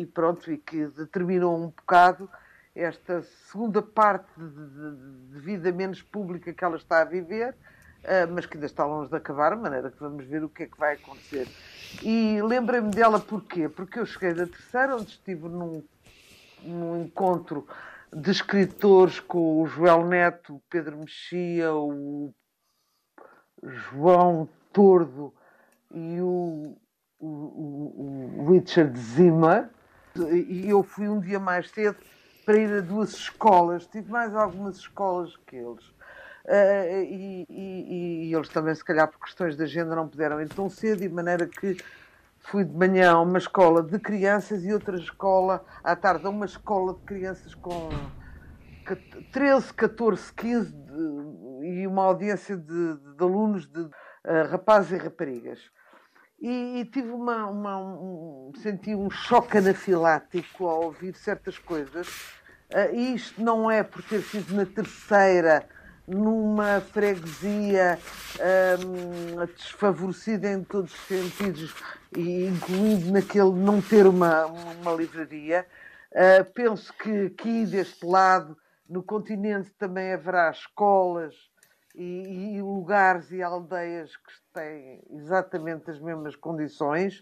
e 0.00 0.06
pronto 0.06 0.52
e 0.52 0.58
que 0.58 0.86
determinou 0.86 1.56
um 1.56 1.68
bocado 1.68 2.28
esta 2.74 3.22
segunda 3.22 3.82
parte 3.82 4.28
de, 4.36 4.48
de, 4.48 5.32
de 5.32 5.40
vida 5.40 5.72
menos 5.72 6.02
pública 6.02 6.52
que 6.52 6.64
ela 6.64 6.76
está 6.76 7.00
a 7.00 7.04
viver 7.04 7.54
Uh, 8.02 8.26
mas 8.32 8.46
que 8.46 8.56
ainda 8.56 8.66
está 8.66 8.84
longe 8.84 9.08
de 9.08 9.16
acabar, 9.16 9.54
de 9.54 9.62
maneira 9.62 9.88
que 9.88 10.00
vamos 10.00 10.24
ver 10.24 10.42
o 10.42 10.48
que 10.48 10.64
é 10.64 10.66
que 10.66 10.76
vai 10.76 10.94
acontecer. 10.94 11.46
E 12.02 12.42
lembrei-me 12.42 12.90
dela 12.90 13.20
porquê? 13.20 13.68
Porque 13.68 14.00
eu 14.00 14.04
cheguei 14.04 14.34
da 14.34 14.44
terceira, 14.44 14.96
onde 14.96 15.10
estive 15.10 15.48
num, 15.48 15.84
num 16.64 17.04
encontro 17.04 17.64
de 18.14 18.30
escritores 18.30 19.20
com 19.20 19.62
o 19.62 19.66
Joel 19.66 20.06
Neto, 20.06 20.56
o 20.56 20.62
Pedro 20.68 20.98
Mexia, 20.98 21.72
o 21.72 22.32
João 23.62 24.48
Tordo 24.72 25.32
e 25.94 26.20
o, 26.20 26.76
o, 27.18 27.26
o, 27.26 28.52
Richard 28.52 28.98
Zima. 28.98 29.70
E 30.30 30.68
eu 30.68 30.82
fui 30.82 31.08
um 31.08 31.20
dia 31.20 31.40
mais 31.40 31.70
cedo 31.70 31.96
para 32.44 32.58
ir 32.58 32.70
a 32.72 32.80
duas 32.80 33.12
escolas. 33.14 33.86
Tive 33.86 34.10
mais 34.10 34.34
algumas 34.34 34.76
escolas 34.76 35.36
que 35.46 35.56
eles. 35.56 35.84
Uh, 36.44 37.04
e, 37.04 37.46
e, 37.48 38.28
e, 38.28 38.34
eles 38.34 38.48
também, 38.48 38.74
se 38.74 38.84
calhar, 38.84 39.08
por 39.08 39.20
questões 39.20 39.56
de 39.56 39.62
agenda, 39.62 39.94
não 39.94 40.08
puderam 40.08 40.40
ir 40.40 40.48
tão 40.48 40.68
cedo, 40.68 41.00
de 41.00 41.08
maneira 41.08 41.46
que 41.46 41.76
fui 42.42 42.64
de 42.64 42.74
manhã 42.74 43.12
a 43.12 43.20
uma 43.20 43.38
escola 43.38 43.82
de 43.82 43.98
crianças 43.98 44.64
e 44.64 44.72
outra 44.72 44.96
escola 44.96 45.64
à 45.82 45.94
tarde 45.94 46.26
a 46.26 46.30
uma 46.30 46.44
escola 46.44 46.94
de 46.94 47.00
crianças 47.00 47.54
com 47.54 47.88
13, 49.32 49.72
14, 49.74 50.32
15 50.32 50.72
de, 50.72 51.66
e 51.66 51.86
uma 51.86 52.04
audiência 52.04 52.56
de, 52.56 52.96
de 53.16 53.22
alunos, 53.22 53.66
de 53.66 53.80
uh, 53.80 53.90
rapazes 54.50 54.92
e 54.92 54.96
raparigas. 54.96 55.60
E, 56.40 56.80
e 56.80 56.84
tive 56.86 57.10
uma, 57.10 57.46
uma 57.46 57.78
um, 57.78 58.50
senti 58.56 58.94
um 58.94 59.08
choque 59.08 59.58
anafilático 59.58 60.66
ao 60.66 60.84
ouvir 60.86 61.14
certas 61.14 61.56
coisas. 61.56 62.08
Uh, 62.74 62.94
isto 62.94 63.42
não 63.42 63.70
é 63.70 63.84
por 63.84 64.02
ter 64.02 64.20
sido 64.22 64.52
na 64.54 64.66
terceira 64.66 65.68
numa 66.06 66.80
freguesia 66.80 67.98
um, 68.84 69.46
desfavorecida 69.46 70.50
em 70.50 70.64
todos 70.64 70.92
os 70.92 71.00
sentidos, 71.06 71.74
e 72.16 72.46
incluindo 72.46 73.12
naquele 73.12 73.52
não 73.52 73.80
ter 73.80 74.06
uma, 74.06 74.46
uma 74.46 74.92
livraria. 74.92 75.66
Uh, 76.10 76.44
penso 76.52 76.92
que 76.94 77.26
aqui 77.26 77.64
deste 77.64 78.04
lado, 78.04 78.56
no 78.88 79.02
continente, 79.02 79.70
também 79.78 80.12
haverá 80.12 80.50
escolas 80.50 81.34
e, 81.94 82.56
e 82.56 82.62
lugares 82.62 83.30
e 83.30 83.42
aldeias 83.42 84.14
que 84.16 84.32
têm 84.52 85.02
exatamente 85.10 85.90
as 85.90 85.98
mesmas 86.00 86.36
condições. 86.36 87.20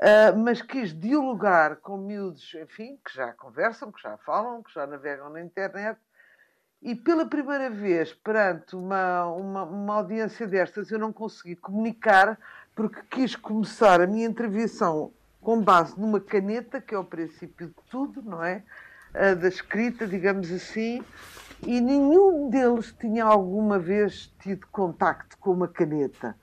Uh, 0.00 0.36
mas 0.38 0.60
quis 0.60 0.98
dialogar 0.98 1.76
com 1.76 1.96
miúdos, 1.96 2.54
enfim, 2.54 2.98
que 3.04 3.14
já 3.14 3.32
conversam, 3.32 3.90
que 3.90 4.02
já 4.02 4.16
falam, 4.18 4.62
que 4.62 4.72
já 4.72 4.86
navegam 4.86 5.30
na 5.30 5.40
internet 5.40 5.98
e 6.82 6.96
pela 6.96 7.24
primeira 7.24 7.70
vez, 7.70 8.12
perante 8.12 8.74
uma, 8.74 9.26
uma, 9.26 9.62
uma, 9.62 9.94
audiência 9.94 10.48
destas, 10.48 10.90
eu 10.90 10.98
não 10.98 11.12
consegui 11.12 11.54
comunicar 11.54 12.36
porque 12.74 13.00
quis 13.08 13.36
começar 13.36 14.00
a 14.00 14.06
minha 14.06 14.26
intervenção 14.26 15.12
com 15.40 15.62
base 15.62 15.98
numa 15.98 16.20
caneta, 16.20 16.80
que 16.80 16.92
é 16.94 16.98
o 16.98 17.04
princípio 17.04 17.68
de 17.68 17.74
tudo, 17.88 18.20
não 18.22 18.42
é? 18.42 18.64
A 19.14 19.34
da 19.34 19.46
escrita, 19.46 20.08
digamos 20.08 20.50
assim, 20.50 21.04
e 21.64 21.80
nenhum 21.80 22.50
deles 22.50 22.92
tinha 22.98 23.24
alguma 23.24 23.78
vez 23.78 24.32
tido 24.40 24.66
contacto 24.72 25.38
com 25.38 25.52
uma 25.52 25.68
caneta. 25.68 26.36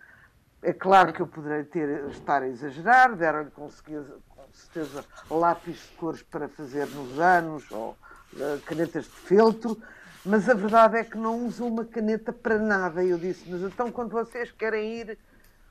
É 0.62 0.72
claro 0.72 1.12
que 1.12 1.22
eu 1.22 1.28
poderei 1.28 1.66
ter, 1.66 2.10
estar 2.12 2.44
a 2.44 2.48
exagerar, 2.48 3.14
deram-lhe 3.16 3.52
com 3.52 3.70
certeza 3.70 5.04
lápis 5.30 5.76
de 5.76 5.98
cores 5.98 6.22
para 6.22 6.48
fazer 6.48 6.86
nos 6.88 7.20
anos, 7.20 7.70
ou 7.72 7.98
uh, 8.34 8.62
canetas 8.66 9.06
de 9.06 9.12
feltro, 9.12 9.78
mas 10.26 10.50
a 10.50 10.54
verdade 10.54 10.98
é 10.98 11.04
que 11.04 11.18
não 11.18 11.46
usam 11.46 11.68
uma 11.68 11.86
caneta 11.86 12.32
para 12.34 12.58
nada. 12.58 13.04
Eu 13.04 13.18
disse, 13.18 13.44
mas 13.48 13.62
então 13.62 13.92
quando 13.92 14.12
vocês 14.12 14.52
querem 14.52 15.00
ir 15.00 15.18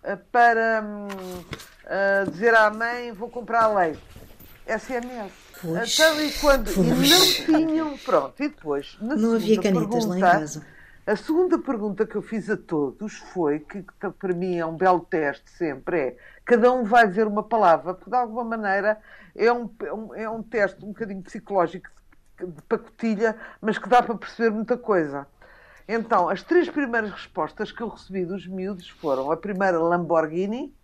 uh, 0.05 0.17
para 0.33 0.83
uh, 0.83 2.31
dizer 2.31 2.55
à 2.55 2.71
mãe, 2.71 3.13
vou 3.13 3.29
comprar 3.29 3.69
leite, 3.69 4.01
SMS. 4.67 5.33
Pois, 5.61 5.93
então, 5.93 6.21
e, 6.21 6.33
quando, 6.33 6.71
e 6.71 7.51
não 7.51 7.67
tinham, 7.67 7.99
pronto, 7.99 8.41
e 8.43 8.49
depois, 8.49 8.97
não 9.01 9.35
havia 9.35 9.61
canetas 9.61 9.89
pergunta, 9.89 10.07
lá 10.07 10.17
em 10.17 10.21
casa. 10.21 10.67
A 11.05 11.17
segunda 11.17 11.59
pergunta 11.59 12.07
que 12.07 12.17
eu 12.17 12.23
fiz 12.23 12.51
a 12.51 12.57
todos 12.57 13.15
foi, 13.33 13.61
que 13.61 13.83
para 14.19 14.35
mim 14.35 14.57
é 14.57 14.67
um 14.67 14.77
belo 14.77 15.01
teste 15.01 15.51
sempre, 15.51 15.99
é 15.99 16.17
cada 16.45 16.71
um 16.71 16.85
vai 16.85 17.09
dizer 17.09 17.27
uma 17.27 17.43
palavra, 17.43 17.95
porque 17.95 18.11
de 18.11 18.17
alguma 18.17 18.45
maneira 18.45 19.01
é 19.35 19.51
um, 19.53 19.71
é 20.15 20.29
um 20.29 20.41
é 20.41 20.45
teste 20.51 20.85
um 20.85 20.89
bocadinho 20.89 21.23
psicológico 21.23 21.89
de 22.45 22.63
pacotilha, 22.63 23.37
mas 23.61 23.79
que 23.79 23.89
dá 23.89 24.03
para 24.03 24.17
perceber 24.17 24.51
muita 24.51 24.77
coisa. 24.77 25.27
Então, 25.87 26.29
as 26.29 26.43
três 26.43 26.69
primeiras 26.69 27.11
respostas 27.11 27.73
que 27.73 27.83
eu 27.83 27.89
recebi 27.89 28.25
dos 28.25 28.47
miúdos 28.47 28.89
foram 28.89 29.33
a 29.33 29.37
primeira 29.37 29.79
Lamborghini, 29.79 30.75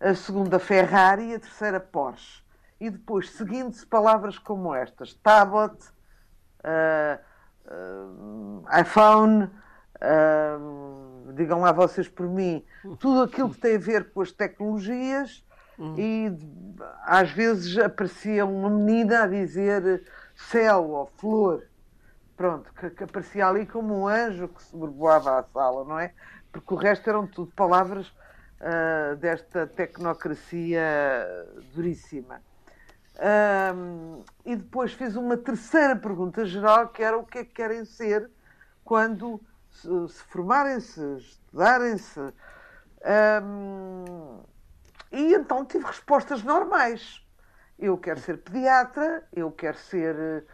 a 0.00 0.14
segunda 0.14 0.58
Ferrari 0.58 1.30
e 1.30 1.34
a 1.34 1.40
terceira 1.40 1.78
Porsche. 1.78 2.42
E 2.80 2.88
depois, 2.88 3.30
seguindo-se 3.30 3.86
palavras 3.86 4.38
como 4.38 4.74
estas: 4.74 5.12
tablet, 5.12 5.74
uh, 6.64 7.18
uh, 7.66 8.64
iPhone, 8.80 9.44
uh, 9.44 11.32
digam 11.34 11.60
lá 11.60 11.72
vocês 11.72 12.08
por 12.08 12.26
mim, 12.26 12.64
tudo 12.98 13.22
aquilo 13.22 13.50
que 13.50 13.60
tem 13.60 13.76
a 13.76 13.78
ver 13.78 14.10
com 14.10 14.22
as 14.22 14.32
tecnologias 14.32 15.44
Hum. 15.80 15.94
E 15.96 16.38
às 17.06 17.30
vezes 17.30 17.78
aparecia 17.78 18.44
uma 18.44 18.68
menina 18.68 19.22
a 19.22 19.26
dizer 19.26 20.04
céu 20.48 20.90
ou 20.90 21.06
flor. 21.18 21.66
Pronto, 22.36 22.72
que, 22.72 22.90
que 22.90 23.04
aparecia 23.04 23.46
ali 23.46 23.66
como 23.66 23.94
um 23.94 24.08
anjo 24.08 24.48
que 24.48 24.62
sobrevoava 24.62 25.38
a 25.38 25.42
sala, 25.42 25.84
não 25.84 25.98
é? 25.98 26.14
Porque 26.50 26.72
o 26.72 26.76
resto 26.76 27.08
eram 27.08 27.26
tudo 27.26 27.52
palavras 27.52 28.08
uh, 28.08 29.16
desta 29.16 29.66
tecnocracia 29.66 30.82
duríssima. 31.74 32.40
Um, 33.20 34.24
e 34.46 34.56
depois 34.56 34.94
fiz 34.94 35.14
uma 35.14 35.36
terceira 35.36 35.94
pergunta 35.94 36.44
geral, 36.46 36.88
que 36.88 37.02
era 37.02 37.18
o 37.18 37.26
que 37.26 37.38
é 37.38 37.44
que 37.44 37.52
querem 37.52 37.84
ser 37.84 38.30
quando 38.82 39.38
se, 39.70 40.08
se 40.08 40.22
formarem-se, 40.24 41.00
estudarem-se. 41.18 42.20
Um, 43.42 44.40
e 45.12 45.34
então 45.34 45.64
tive 45.64 45.84
respostas 45.84 46.42
normais. 46.42 47.22
Eu 47.80 47.96
quero 47.96 48.20
ser 48.20 48.36
pediatra, 48.38 49.24
eu 49.32 49.50
quero 49.50 49.78
ser 49.78 50.44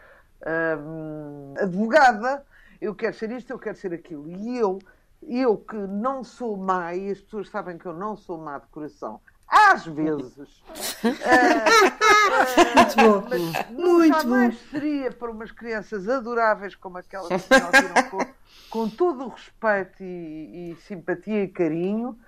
um, 0.79 1.55
advogada, 1.59 2.45
eu 2.81 2.95
quero 2.95 3.17
ser 3.17 3.31
isto, 3.33 3.51
eu 3.51 3.59
quero 3.59 3.77
ser 3.77 3.93
aquilo. 3.93 4.29
E 4.29 4.57
eu, 4.57 4.79
eu 5.23 5.57
que 5.57 5.77
não 5.77 6.23
sou 6.23 6.57
má, 6.57 6.95
e 6.95 7.11
as 7.11 7.21
pessoas 7.21 7.49
sabem 7.49 7.77
que 7.77 7.87
eu 7.87 7.93
não 7.93 8.17
sou 8.17 8.39
má 8.39 8.59
de 8.59 8.67
coração, 8.69 9.21
às 9.49 9.87
vezes. 9.87 10.63
uh, 11.03 11.07
muito 12.77 12.97
bom. 12.97 13.27
Mas 13.29 13.71
Muito 13.71 14.17
jamais 14.23 14.55
bom. 14.55 14.61
seria 14.71 15.11
para 15.13 15.31
umas 15.31 15.51
crianças 15.51 16.09
adoráveis 16.09 16.75
como 16.75 16.99
aquelas 16.99 17.29
que 17.29 17.59
nós 17.61 17.71
viram 17.71 18.11
com, 18.11 18.27
com 18.71 18.89
todo 18.89 19.25
o 19.25 19.29
respeito 19.29 20.03
e, 20.03 20.73
e 20.73 20.77
simpatia 20.83 21.43
e 21.45 21.49
carinho. 21.49 22.19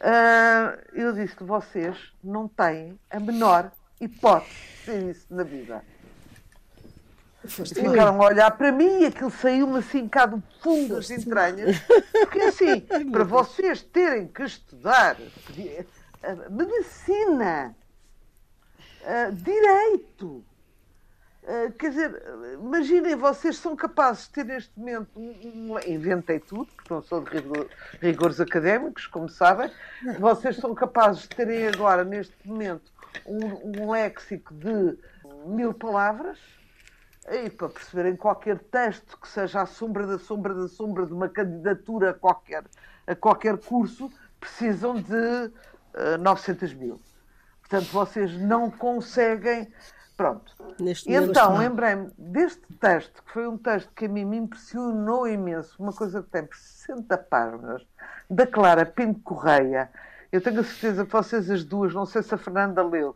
Uh, 0.00 0.80
eu 0.94 1.12
disse 1.12 1.36
que 1.36 1.44
vocês 1.44 2.12
não 2.24 2.48
têm 2.48 2.98
a 3.10 3.20
menor 3.20 3.70
hipótese 4.00 4.50
de 4.50 4.84
ser 4.84 5.10
isso 5.10 5.26
na 5.30 5.42
vida. 5.42 5.84
Ficaram 7.44 8.20
a 8.20 8.26
olhar 8.26 8.50
para 8.50 8.70
mim 8.70 9.00
e 9.00 9.06
aquilo 9.06 9.30
saiu-me 9.30 9.78
assim 9.78 10.06
cá 10.06 10.26
do 10.26 10.42
fundo 10.62 10.96
das 10.96 11.10
entranhas. 11.10 11.78
Porque 12.12 12.40
assim, 12.40 12.80
para 13.10 13.24
vocês 13.24 13.82
terem 13.82 14.26
que 14.26 14.42
estudar 14.42 15.16
medicina, 16.50 17.74
direito. 19.32 20.44
Uh, 21.42 21.72
quer 21.72 21.90
dizer, 21.90 22.22
imaginem, 22.52 23.16
vocês 23.16 23.56
são 23.56 23.74
capazes 23.74 24.24
de 24.24 24.30
ter 24.30 24.44
neste 24.44 24.78
momento, 24.78 25.18
um, 25.18 25.72
um, 25.72 25.78
inventei 25.88 26.38
tudo, 26.38 26.66
porque 26.76 26.92
não 26.92 27.02
sou 27.02 27.24
de 27.24 27.30
rigor, 27.30 27.66
rigores 28.00 28.40
académicos, 28.40 29.06
como 29.06 29.26
sabem, 29.26 29.70
vocês 30.18 30.56
são 30.56 30.74
capazes 30.74 31.22
de 31.22 31.28
terem 31.30 31.66
agora, 31.66 32.04
neste 32.04 32.36
momento, 32.46 32.92
um, 33.26 33.82
um 33.82 33.90
léxico 33.90 34.54
de 34.54 34.98
mil 35.46 35.74
palavras, 35.74 36.38
e 37.28 37.50
para 37.50 37.68
perceberem 37.68 38.16
qualquer 38.16 38.58
texto 38.58 39.18
que 39.18 39.28
seja 39.28 39.62
a 39.62 39.66
sombra 39.66 40.06
da 40.06 40.18
sombra 40.18 40.54
da 40.54 40.68
sombra 40.68 41.06
de 41.06 41.12
uma 41.12 41.28
candidatura 41.28 42.10
a 42.10 42.14
qualquer, 42.14 42.64
a 43.06 43.14
qualquer 43.14 43.58
curso, 43.58 44.10
precisam 44.38 44.94
de 44.94 45.52
900 46.18 46.70
eh, 46.70 46.74
mil. 46.74 47.00
Portanto, 47.60 47.88
vocês 47.92 48.40
não 48.40 48.70
conseguem. 48.70 49.72
Pronto. 50.16 50.52
Neste 50.78 51.10
então, 51.10 51.56
lembrei-me 51.56 52.10
deste 52.18 52.66
texto, 52.78 53.22
que 53.22 53.32
foi 53.32 53.46
um 53.46 53.56
texto 53.56 53.90
que 53.94 54.04
a 54.04 54.08
mim 54.08 54.24
me 54.24 54.36
impressionou 54.36 55.26
imenso, 55.26 55.82
uma 55.82 55.92
coisa 55.92 56.22
que 56.22 56.28
tem 56.28 56.44
por 56.44 56.56
60 56.56 57.16
páginas, 57.16 57.86
da 58.28 58.46
Clara 58.46 58.84
Pinto 58.84 59.20
Correia. 59.20 59.90
Eu 60.32 60.40
tenho 60.40 60.60
a 60.60 60.64
certeza 60.64 61.04
que 61.04 61.12
vocês 61.12 61.50
as 61.50 61.64
duas, 61.64 61.92
não 61.92 62.06
sei 62.06 62.22
se 62.22 62.34
a 62.34 62.38
Fernanda 62.38 62.82
leu, 62.82 63.14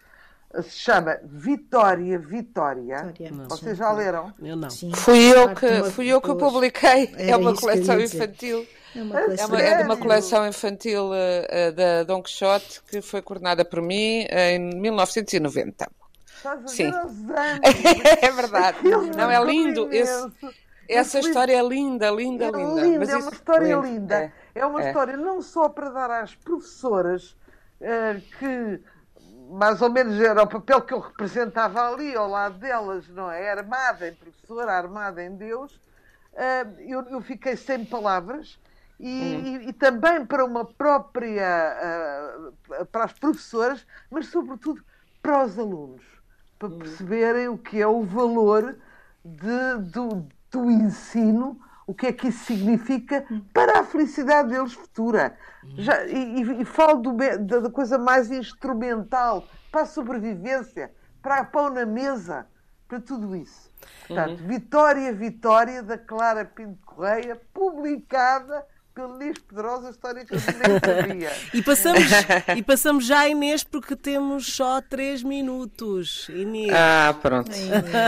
se 0.63 0.71
chama 0.71 1.19
Vitória 1.25 2.19
Vitória. 2.19 3.05
Vitória. 3.05 3.47
Vocês 3.49 3.79
já 3.79 3.93
leram? 3.93 4.33
Eu 4.43 4.57
não. 4.57 4.71
Sim. 4.71 4.93
Fui 4.95 5.19
eu 5.19 5.55
que, 5.55 5.91
fui 5.91 6.07
eu 6.09 6.21
que 6.21 6.35
publiquei. 6.35 7.13
Era 7.17 7.31
é 7.33 7.37
uma 7.37 7.55
coleção 7.55 8.01
infantil. 8.01 8.67
É 8.95 9.03
uma 9.03 9.21
coleção, 9.21 9.45
é 9.45 9.49
uma, 9.49 9.61
é 9.61 9.77
de 9.77 9.83
uma 9.83 9.97
coleção 9.97 10.47
infantil 10.47 11.11
uh, 11.11 11.73
da 11.75 12.05
Don 12.05 12.23
Quixote 12.23 12.81
que 12.89 13.01
foi 13.01 13.21
coordenada 13.21 13.65
por 13.65 13.83
mim 13.83 14.27
em 14.31 14.59
1990. 14.59 15.91
Sim. 16.67 16.93
é 18.23 18.31
verdade. 18.31 18.79
Não, 19.17 19.31
é 19.31 19.45
lindo. 19.45 19.89
Esse, 19.93 20.31
essa 20.89 21.19
história 21.19 21.57
é 21.59 21.63
linda, 21.63 22.11
linda, 22.11 22.45
é 22.45 22.51
linda. 22.51 22.81
linda 22.81 22.99
Mas 22.99 23.09
é 23.09 23.17
uma 23.17 23.31
história 23.31 23.77
linda. 23.77 24.33
É, 24.55 24.65
uma 24.65 24.83
é. 24.83 24.87
história 24.87 25.17
não 25.17 25.43
só 25.43 25.69
para 25.69 25.91
dar 25.91 26.11
às 26.11 26.35
professoras 26.35 27.37
uh, 27.81 28.21
que 28.39 28.83
mais 29.51 29.83
ou 29.83 29.91
menos 29.91 30.19
era 30.21 30.43
o 30.43 30.47
papel 30.47 30.81
que 30.83 30.95
eu 30.95 31.01
representava 31.01 31.89
ali 31.89 32.15
ao 32.15 32.29
lado 32.29 32.59
delas, 32.59 33.09
não 33.09 33.31
é? 33.31 33.51
Armada 33.51 34.09
em 34.09 34.15
professora, 34.15 34.73
armada 34.73 35.23
em 35.23 35.37
Deus. 35.37 35.75
Uh, 36.33 36.81
eu, 36.81 37.03
eu, 37.03 37.21
fiquei 37.21 37.57
sem 37.57 37.85
palavras 37.85 38.59
e, 38.99 39.07
hum. 39.09 39.47
e, 39.47 39.69
e, 39.69 39.73
também 39.73 40.25
para 40.25 40.45
uma 40.45 40.65
própria, 40.65 42.53
uh, 42.81 42.87
para 42.87 43.05
as 43.05 43.13
professoras, 43.13 43.87
mas 44.11 44.27
sobretudo 44.27 44.83
para 45.23 45.45
os 45.45 45.59
alunos, 45.59 46.03
para 46.59 46.69
hum. 46.69 46.79
perceberem 46.79 47.49
o 47.49 47.59
que 47.59 47.81
é 47.81 47.87
o 47.87 48.03
valor 48.03 48.77
de, 49.25 49.91
do, 49.93 50.27
do 50.51 50.71
ensino, 50.71 51.61
o 51.87 51.95
que 51.95 52.07
é 52.07 52.13
que 52.13 52.29
isso 52.29 52.45
significa 52.45 53.27
para 53.53 53.81
a 53.81 53.85
felicidade 53.85 54.51
deles 54.51 54.73
futura. 54.73 55.37
Já, 55.77 56.05
e, 56.07 56.61
e, 56.61 56.65
falo 56.65 57.01
do, 57.01 57.13
da, 57.13 57.61
da, 57.61 57.71
coisa 57.71 57.99
mais 57.99 58.31
instrumental 58.31 59.45
para 59.71 59.83
a 59.83 59.87
sobrevivência, 59.87 60.93
para 61.23 61.41
a 61.41 61.45
pão 61.45 61.71
na 61.71 61.85
mesa, 61.85 62.47
para 62.89 63.01
tudo 63.01 63.35
isso. 63.35 63.71
Portanto, 64.07 64.41
uhum. 64.41 64.47
Vitória, 64.47 65.13
Vitória, 65.13 65.83
da 65.83 65.99
Clara 65.99 66.45
Pinto 66.45 66.79
Correia, 66.85 67.41
publicada 67.53 68.65
pelo 68.95 69.17
Inês 69.17 69.39
Pedrosa, 69.39 69.91
história 69.91 70.25
que 70.25 70.35
eu 70.35 70.39
nem 70.39 70.79
sabia. 70.79 71.33
e, 71.53 71.63
passamos, 71.63 72.03
e 72.57 72.63
passamos 72.63 73.07
já, 73.07 73.29
Inês, 73.29 73.65
porque 73.65 73.97
temos 73.97 74.47
só 74.55 74.81
três 74.81 75.23
minutos. 75.23 76.29
Inês. 76.29 76.73
Ah, 76.73 77.15
pronto. 77.21 77.51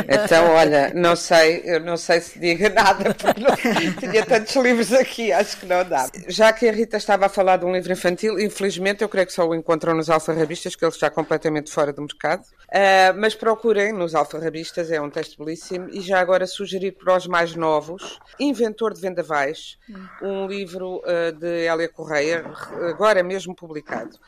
Então, 0.09 0.53
olha, 0.53 0.93
não 0.95 1.17
sei, 1.17 1.63
eu 1.65 1.81
não 1.81 1.97
sei 1.97 2.21
se 2.21 2.39
diga 2.39 2.71
nada, 2.71 3.13
porque 3.15 3.41
não, 3.41 3.57
tinha 3.99 4.25
tantos 4.25 4.55
livros 4.57 4.93
aqui, 4.93 5.33
acho 5.33 5.57
que 5.59 5.67
não 5.67 5.85
dá. 5.85 6.09
Já 6.29 6.53
que 6.53 6.69
a 6.69 6.73
Rita 6.73 6.97
estava 6.97 7.27
a 7.27 7.29
falar 7.29 7.57
de 7.57 7.65
um 7.65 7.73
livro 7.75 7.93
infantil, 7.93 8.39
infelizmente 8.39 9.03
eu 9.03 9.09
creio 9.09 9.27
que 9.27 9.33
só 9.33 9.47
o 9.47 9.55
encontram 9.55 9.95
nos 9.95 10.09
alfarrabistas, 10.09 10.77
que 10.77 10.85
ele 10.85 10.93
está 10.93 11.11
completamente 11.11 11.71
fora 11.71 11.93
do 11.93 12.03
mercado. 12.03 12.43
Uh, 12.43 13.19
mas 13.19 13.35
procurem 13.35 13.93
nos 13.93 14.15
alfarrabistas, 14.15 14.91
é 14.91 15.01
um 15.01 15.11
texto 15.11 15.43
belíssimo. 15.43 15.89
E 15.91 16.01
já 16.01 16.21
agora 16.21 16.47
sugerir 16.47 16.93
para 16.93 17.17
os 17.17 17.27
mais 17.27 17.57
novos, 17.57 18.21
Inventor 18.39 18.95
de 18.95 19.01
Vendavais, 19.01 19.79
um 20.23 20.47
livro 20.47 20.76
livro 20.77 21.03
uh, 21.05 21.33
de 21.33 21.67
Hélia 21.67 21.89
Correia, 21.89 22.45
agora 22.89 23.23
mesmo 23.23 23.55
publicado, 23.55 24.19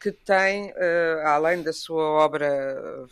que 0.00 0.12
tem, 0.12 0.70
uh, 0.70 1.26
além 1.26 1.62
da 1.62 1.72
sua 1.72 2.04
obra 2.04 3.06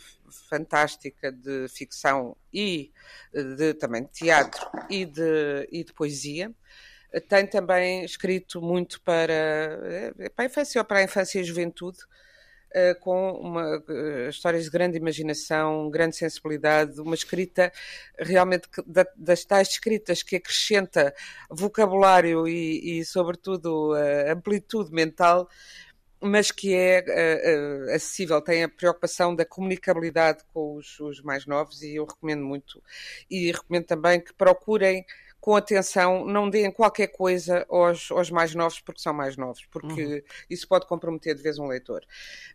fantástica 0.49 1.31
de 1.31 1.67
ficção 1.67 2.35
e 2.53 2.91
de, 3.33 3.73
também 3.73 4.03
de 4.03 4.09
teatro 4.09 4.65
e 4.89 5.05
de, 5.05 5.67
e 5.71 5.83
de 5.83 5.93
poesia, 5.93 6.51
tem 7.29 7.47
também 7.47 8.03
escrito 8.03 8.61
muito 8.61 9.01
para, 9.01 10.13
para 10.35 10.43
a 10.43 10.47
infância 10.47 10.81
ou 10.81 10.85
para 10.85 10.99
a 10.99 11.03
infância 11.03 11.39
e 11.39 11.43
juventude, 11.43 11.99
uh, 12.75 12.99
com 12.99 13.31
uma, 13.31 13.77
uh, 13.77 14.29
histórias 14.29 14.65
de 14.65 14.69
grande 14.69 14.97
imaginação, 14.97 15.89
grande 15.89 16.15
sensibilidade, 16.15 16.99
uma 16.99 17.15
escrita 17.15 17.71
realmente 18.19 18.67
da, 18.85 19.05
das 19.15 19.45
tais 19.45 19.69
escritas 19.69 20.21
que 20.21 20.35
acrescenta 20.35 21.13
vocabulário 21.49 22.47
e, 22.47 22.99
e 22.99 23.05
sobretudo, 23.05 23.93
uh, 23.93 24.31
amplitude 24.31 24.91
mental 24.91 25.49
mas 26.21 26.51
que 26.51 26.73
é 26.73 27.03
uh, 27.07 27.89
uh, 27.89 27.95
acessível, 27.95 28.41
tem 28.41 28.63
a 28.63 28.69
preocupação 28.69 29.35
da 29.35 29.45
comunicabilidade 29.45 30.43
com 30.53 30.75
os, 30.75 30.99
os, 30.99 31.21
mais 31.21 31.45
novos 31.45 31.81
e 31.83 31.95
eu 31.95 32.05
recomendo 32.05 32.43
muito. 32.43 32.81
E 33.29 33.51
recomendo 33.51 33.85
também 33.85 34.19
que 34.19 34.33
procurem 34.33 35.05
com 35.45 35.55
atenção, 35.55 36.25
não 36.25 36.49
deem 36.49 36.71
qualquer 36.71 37.05
coisa 37.05 37.67
aos, 37.69 38.09
aos 38.09 38.31
mais 38.31 38.55
novos 38.55 38.79
porque 38.79 38.99
são 38.99 39.13
mais 39.13 39.37
novos, 39.37 39.63
porque 39.69 40.03
uhum. 40.03 40.21
isso 40.49 40.67
pode 40.67 40.87
comprometer 40.87 41.35
de 41.35 41.43
vez 41.43 41.59
um 41.59 41.67
leitor. 41.67 42.03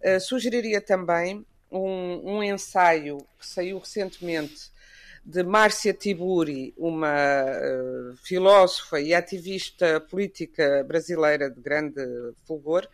Uh, 0.05 0.19
sugeriria 0.19 0.81
também 0.81 1.47
um, 1.71 2.39
um 2.39 2.43
ensaio 2.43 3.19
que 3.39 3.47
saiu 3.47 3.79
recentemente 3.79 4.73
de 5.25 5.41
Márcia 5.45 5.95
Tiburi, 5.95 6.75
uma 6.77 7.15
uh, 7.15 8.17
filósofa 8.25 9.01
e 9.01 9.15
ativista 9.15 10.01
política 10.01 10.83
brasileira 10.83 11.49
de 11.49 11.61
grande 11.61 12.03
fulgor, 12.45 12.89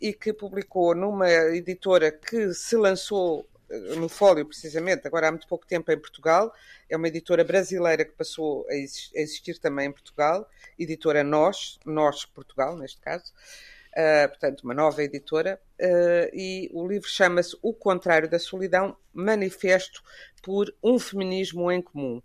e 0.00 0.14
que 0.14 0.32
publicou 0.32 0.94
numa 0.94 1.30
editora 1.30 2.10
que 2.10 2.54
se 2.54 2.76
lançou 2.76 3.46
no 3.96 4.08
Fólio, 4.08 4.46
precisamente, 4.46 5.06
agora 5.06 5.28
há 5.28 5.30
muito 5.30 5.46
pouco 5.46 5.66
tempo 5.66 5.90
em 5.92 5.98
Portugal. 5.98 6.52
É 6.88 6.96
uma 6.96 7.08
editora 7.08 7.44
brasileira 7.44 8.04
que 8.04 8.12
passou 8.12 8.66
a 8.68 8.74
existir 8.74 9.58
também 9.58 9.88
em 9.88 9.92
Portugal, 9.92 10.48
editora 10.78 11.22
Nós, 11.22 11.78
Nós 11.84 12.24
Portugal, 12.24 12.76
neste 12.76 13.00
caso. 13.00 13.32
uh, 13.98 14.28
portanto, 14.28 14.62
uma 14.62 14.74
nova 14.74 15.02
editora, 15.02 15.60
uh, 15.80 16.30
e 16.32 16.70
o 16.72 16.86
livro 16.86 17.08
chama-se 17.08 17.56
O 17.60 17.72
Contrário 17.72 18.28
da 18.28 18.38
Solidão 18.38 18.96
Manifesto 19.12 20.02
por 20.42 20.72
um 20.82 20.98
Feminismo 20.98 21.70
em 21.70 21.82
Comum. 21.82 22.22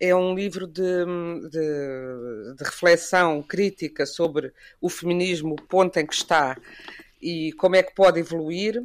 É 0.00 0.14
um 0.14 0.34
livro 0.34 0.66
de, 0.66 1.04
de, 1.50 2.54
de 2.56 2.64
reflexão 2.64 3.42
crítica 3.42 4.06
sobre 4.06 4.52
o 4.80 4.88
feminismo, 4.88 5.54
o 5.54 5.62
ponto 5.62 5.98
em 5.98 6.06
que 6.06 6.14
está 6.14 6.56
e 7.20 7.52
como 7.54 7.76
é 7.76 7.82
que 7.82 7.94
pode 7.94 8.20
evoluir. 8.20 8.82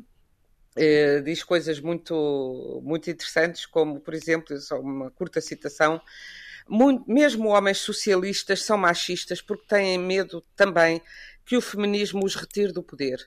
Eh, 0.77 1.21
diz 1.21 1.41
coisas 1.43 1.79
muito, 1.79 2.81
muito 2.83 3.09
interessantes, 3.09 3.65
como, 3.65 3.99
por 4.01 4.13
exemplo, 4.13 4.57
só 4.59 4.79
uma 4.79 5.09
curta 5.11 5.39
citação, 5.39 6.01
muito, 6.67 7.05
mesmo 7.09 7.49
homens 7.49 7.77
socialistas 7.79 8.63
são 8.63 8.77
machistas 8.77 9.41
porque 9.41 9.65
têm 9.67 9.97
medo 9.97 10.41
também 10.55 11.01
que 11.45 11.55
o 11.57 11.61
feminismo 11.61 12.25
os 12.25 12.35
retire 12.35 12.73
do 12.73 12.83
poder. 12.83 13.19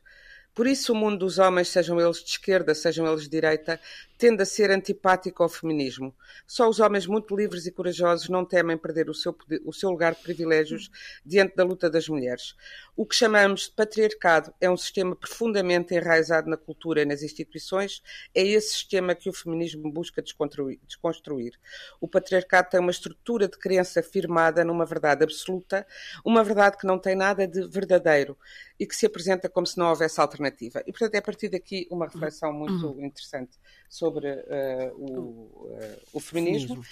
Por 0.54 0.66
isso, 0.66 0.92
o 0.92 0.96
mundo 0.96 1.18
dos 1.18 1.38
homens, 1.38 1.68
sejam 1.68 2.00
eles 2.00 2.18
de 2.22 2.30
esquerda, 2.30 2.74
sejam 2.74 3.06
eles 3.06 3.22
de 3.24 3.30
direita, 3.30 3.80
tende 4.18 4.42
a 4.42 4.46
ser 4.46 4.70
antipático 4.70 5.42
ao 5.44 5.48
feminismo. 5.48 6.12
Só 6.46 6.68
os 6.68 6.80
homens 6.80 7.06
muito 7.06 7.36
livres 7.36 7.66
e 7.66 7.70
corajosos 7.70 8.28
não 8.28 8.44
temem 8.44 8.76
perder 8.76 9.08
o 9.08 9.14
seu, 9.14 9.34
o 9.64 9.72
seu 9.72 9.90
lugar 9.90 10.14
de 10.14 10.22
privilégios 10.22 10.90
diante 11.24 11.54
da 11.54 11.62
luta 11.62 11.88
das 11.88 12.08
mulheres. 12.08 12.56
O 12.96 13.06
que 13.06 13.14
chamamos 13.14 13.62
de 13.62 13.70
patriarcado 13.70 14.52
é 14.60 14.68
um 14.68 14.76
sistema 14.76 15.14
profundamente 15.14 15.94
enraizado 15.94 16.50
na 16.50 16.56
cultura 16.56 17.02
e 17.02 17.04
nas 17.04 17.22
instituições. 17.22 18.02
É 18.34 18.42
esse 18.42 18.70
sistema 18.74 19.14
que 19.14 19.30
o 19.30 19.32
feminismo 19.32 19.90
busca 19.92 20.20
desconstruir. 20.20 21.52
O 22.00 22.08
patriarcado 22.08 22.70
tem 22.70 22.80
uma 22.80 22.90
estrutura 22.90 23.46
de 23.46 23.56
crença 23.56 24.02
firmada 24.02 24.64
numa 24.64 24.84
verdade 24.84 25.22
absoluta, 25.22 25.86
uma 26.24 26.42
verdade 26.42 26.76
que 26.76 26.86
não 26.86 26.98
tem 26.98 27.14
nada 27.14 27.46
de 27.46 27.68
verdadeiro 27.68 28.36
e 28.80 28.86
que 28.86 28.96
se 28.96 29.06
apresenta 29.06 29.48
como 29.48 29.66
se 29.66 29.78
não 29.78 29.88
houvesse 29.90 30.20
alternativa. 30.20 30.82
E, 30.86 30.90
portanto, 30.90 31.14
é 31.14 31.18
a 31.18 31.22
partir 31.22 31.48
daqui 31.48 31.86
uma 31.90 32.06
reflexão 32.06 32.52
muito 32.52 32.88
uhum. 32.88 33.04
interessante 33.04 33.58
sobre 33.88 34.07
uh, 34.16 34.94
o, 34.96 35.12
uh, 35.12 35.98
o, 36.12 36.20
feminismo. 36.20 36.82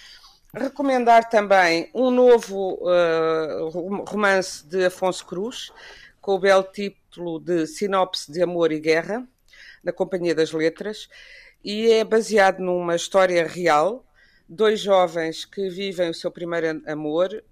Recomendar 0.53 1.29
também 1.29 1.89
um 1.93 2.09
novo 2.09 2.79
uh, 2.81 3.69
romance 4.05 4.65
de 4.65 4.85
Afonso 4.85 5.25
Cruz, 5.25 5.71
com 6.21 6.35
o 6.35 6.39
belo 6.39 6.63
título 6.63 7.39
de 7.39 7.67
Sinopse 7.67 8.31
de 8.31 8.41
Amor 8.41 8.71
e 8.71 8.79
Guerra, 8.79 9.27
na 9.83 9.91
Companhia 9.91 10.33
das 10.33 10.51
Letras, 10.51 11.09
e 11.63 11.91
é 11.91 12.03
baseado 12.03 12.59
numa 12.59 12.95
história 12.95 13.45
real. 13.45 14.05
Dois 14.49 14.79
jovens 14.79 15.43
que 15.43 15.69
vivem 15.69 16.09
o 16.09 16.13
seu 16.13 16.31
primeiro 16.31 16.81
amor 16.87 17.43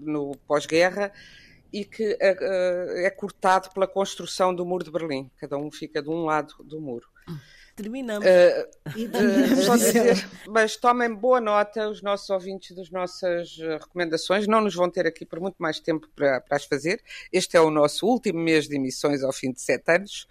no 0.00 0.36
pós-guerra 0.44 1.12
e 1.72 1.84
que 1.84 2.16
é 2.20 3.10
cortado 3.10 3.70
pela 3.70 3.86
construção 3.86 4.52
do 4.52 4.66
muro 4.66 4.82
de 4.82 4.90
Berlim. 4.90 5.30
Cada 5.36 5.56
um 5.56 5.70
fica 5.70 6.02
de 6.02 6.10
um 6.10 6.24
lado 6.24 6.54
do 6.64 6.80
muro. 6.80 7.06
Terminamos. 7.76 8.24
Uh, 8.24 8.90
uh, 8.90 9.76
dizer, 9.76 10.28
mas 10.46 10.76
tomem 10.76 11.12
boa 11.12 11.40
nota 11.40 11.88
os 11.88 12.02
nossos 12.02 12.30
ouvintes 12.30 12.76
das 12.76 12.88
nossas 12.88 13.58
eh, 13.60 13.78
recomendações. 13.78 14.46
Não 14.46 14.60
nos 14.60 14.76
vão 14.76 14.88
ter 14.88 15.06
aqui 15.06 15.26
por 15.26 15.40
muito 15.40 15.56
mais 15.58 15.80
tempo 15.80 16.08
para, 16.14 16.40
para 16.40 16.56
as 16.56 16.64
fazer. 16.64 17.02
Este 17.32 17.56
é 17.56 17.60
o 17.60 17.70
nosso 17.70 18.06
último 18.06 18.38
mês 18.38 18.68
de 18.68 18.76
emissões 18.76 19.24
ao 19.24 19.32
fim 19.32 19.50
de 19.50 19.60
sete 19.60 19.90
anos. 19.90 20.28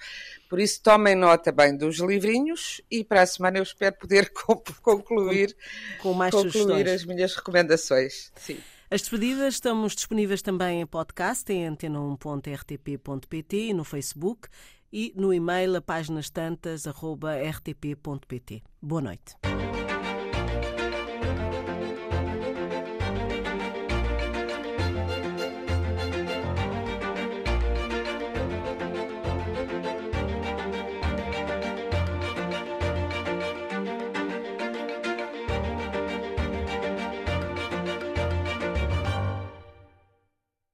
Por 0.49 0.57
isso, 0.57 0.81
tomem 0.81 1.15
nota 1.15 1.51
bem 1.51 1.75
dos 1.75 1.99
livrinhos 1.99 2.81
e 2.89 3.03
para 3.03 3.23
a 3.23 3.25
semana 3.25 3.57
eu 3.57 3.63
espero 3.63 3.95
poder 3.97 4.31
concluir, 4.81 5.53
com 6.01 6.13
mais 6.13 6.33
concluir 6.33 6.87
as 6.87 7.03
minhas 7.03 7.35
recomendações. 7.35 8.31
Sim. 8.37 8.57
As 8.89 9.01
despedidas 9.01 9.55
estamos 9.55 9.95
disponíveis 9.95 10.41
também 10.41 10.79
em 10.81 10.85
podcast 10.85 11.51
em 11.51 11.67
antena1.rtp.pt 11.67 13.57
e 13.57 13.73
no 13.73 13.83
Facebook 13.83 14.47
e 14.93 15.11
no 15.15 15.33
e-mail 15.33 15.75
a 15.75 15.81
páginas 15.81 16.29
tantas.rtp.pt. 16.29 18.61
Boa 18.79 19.01
noite. 19.01 19.35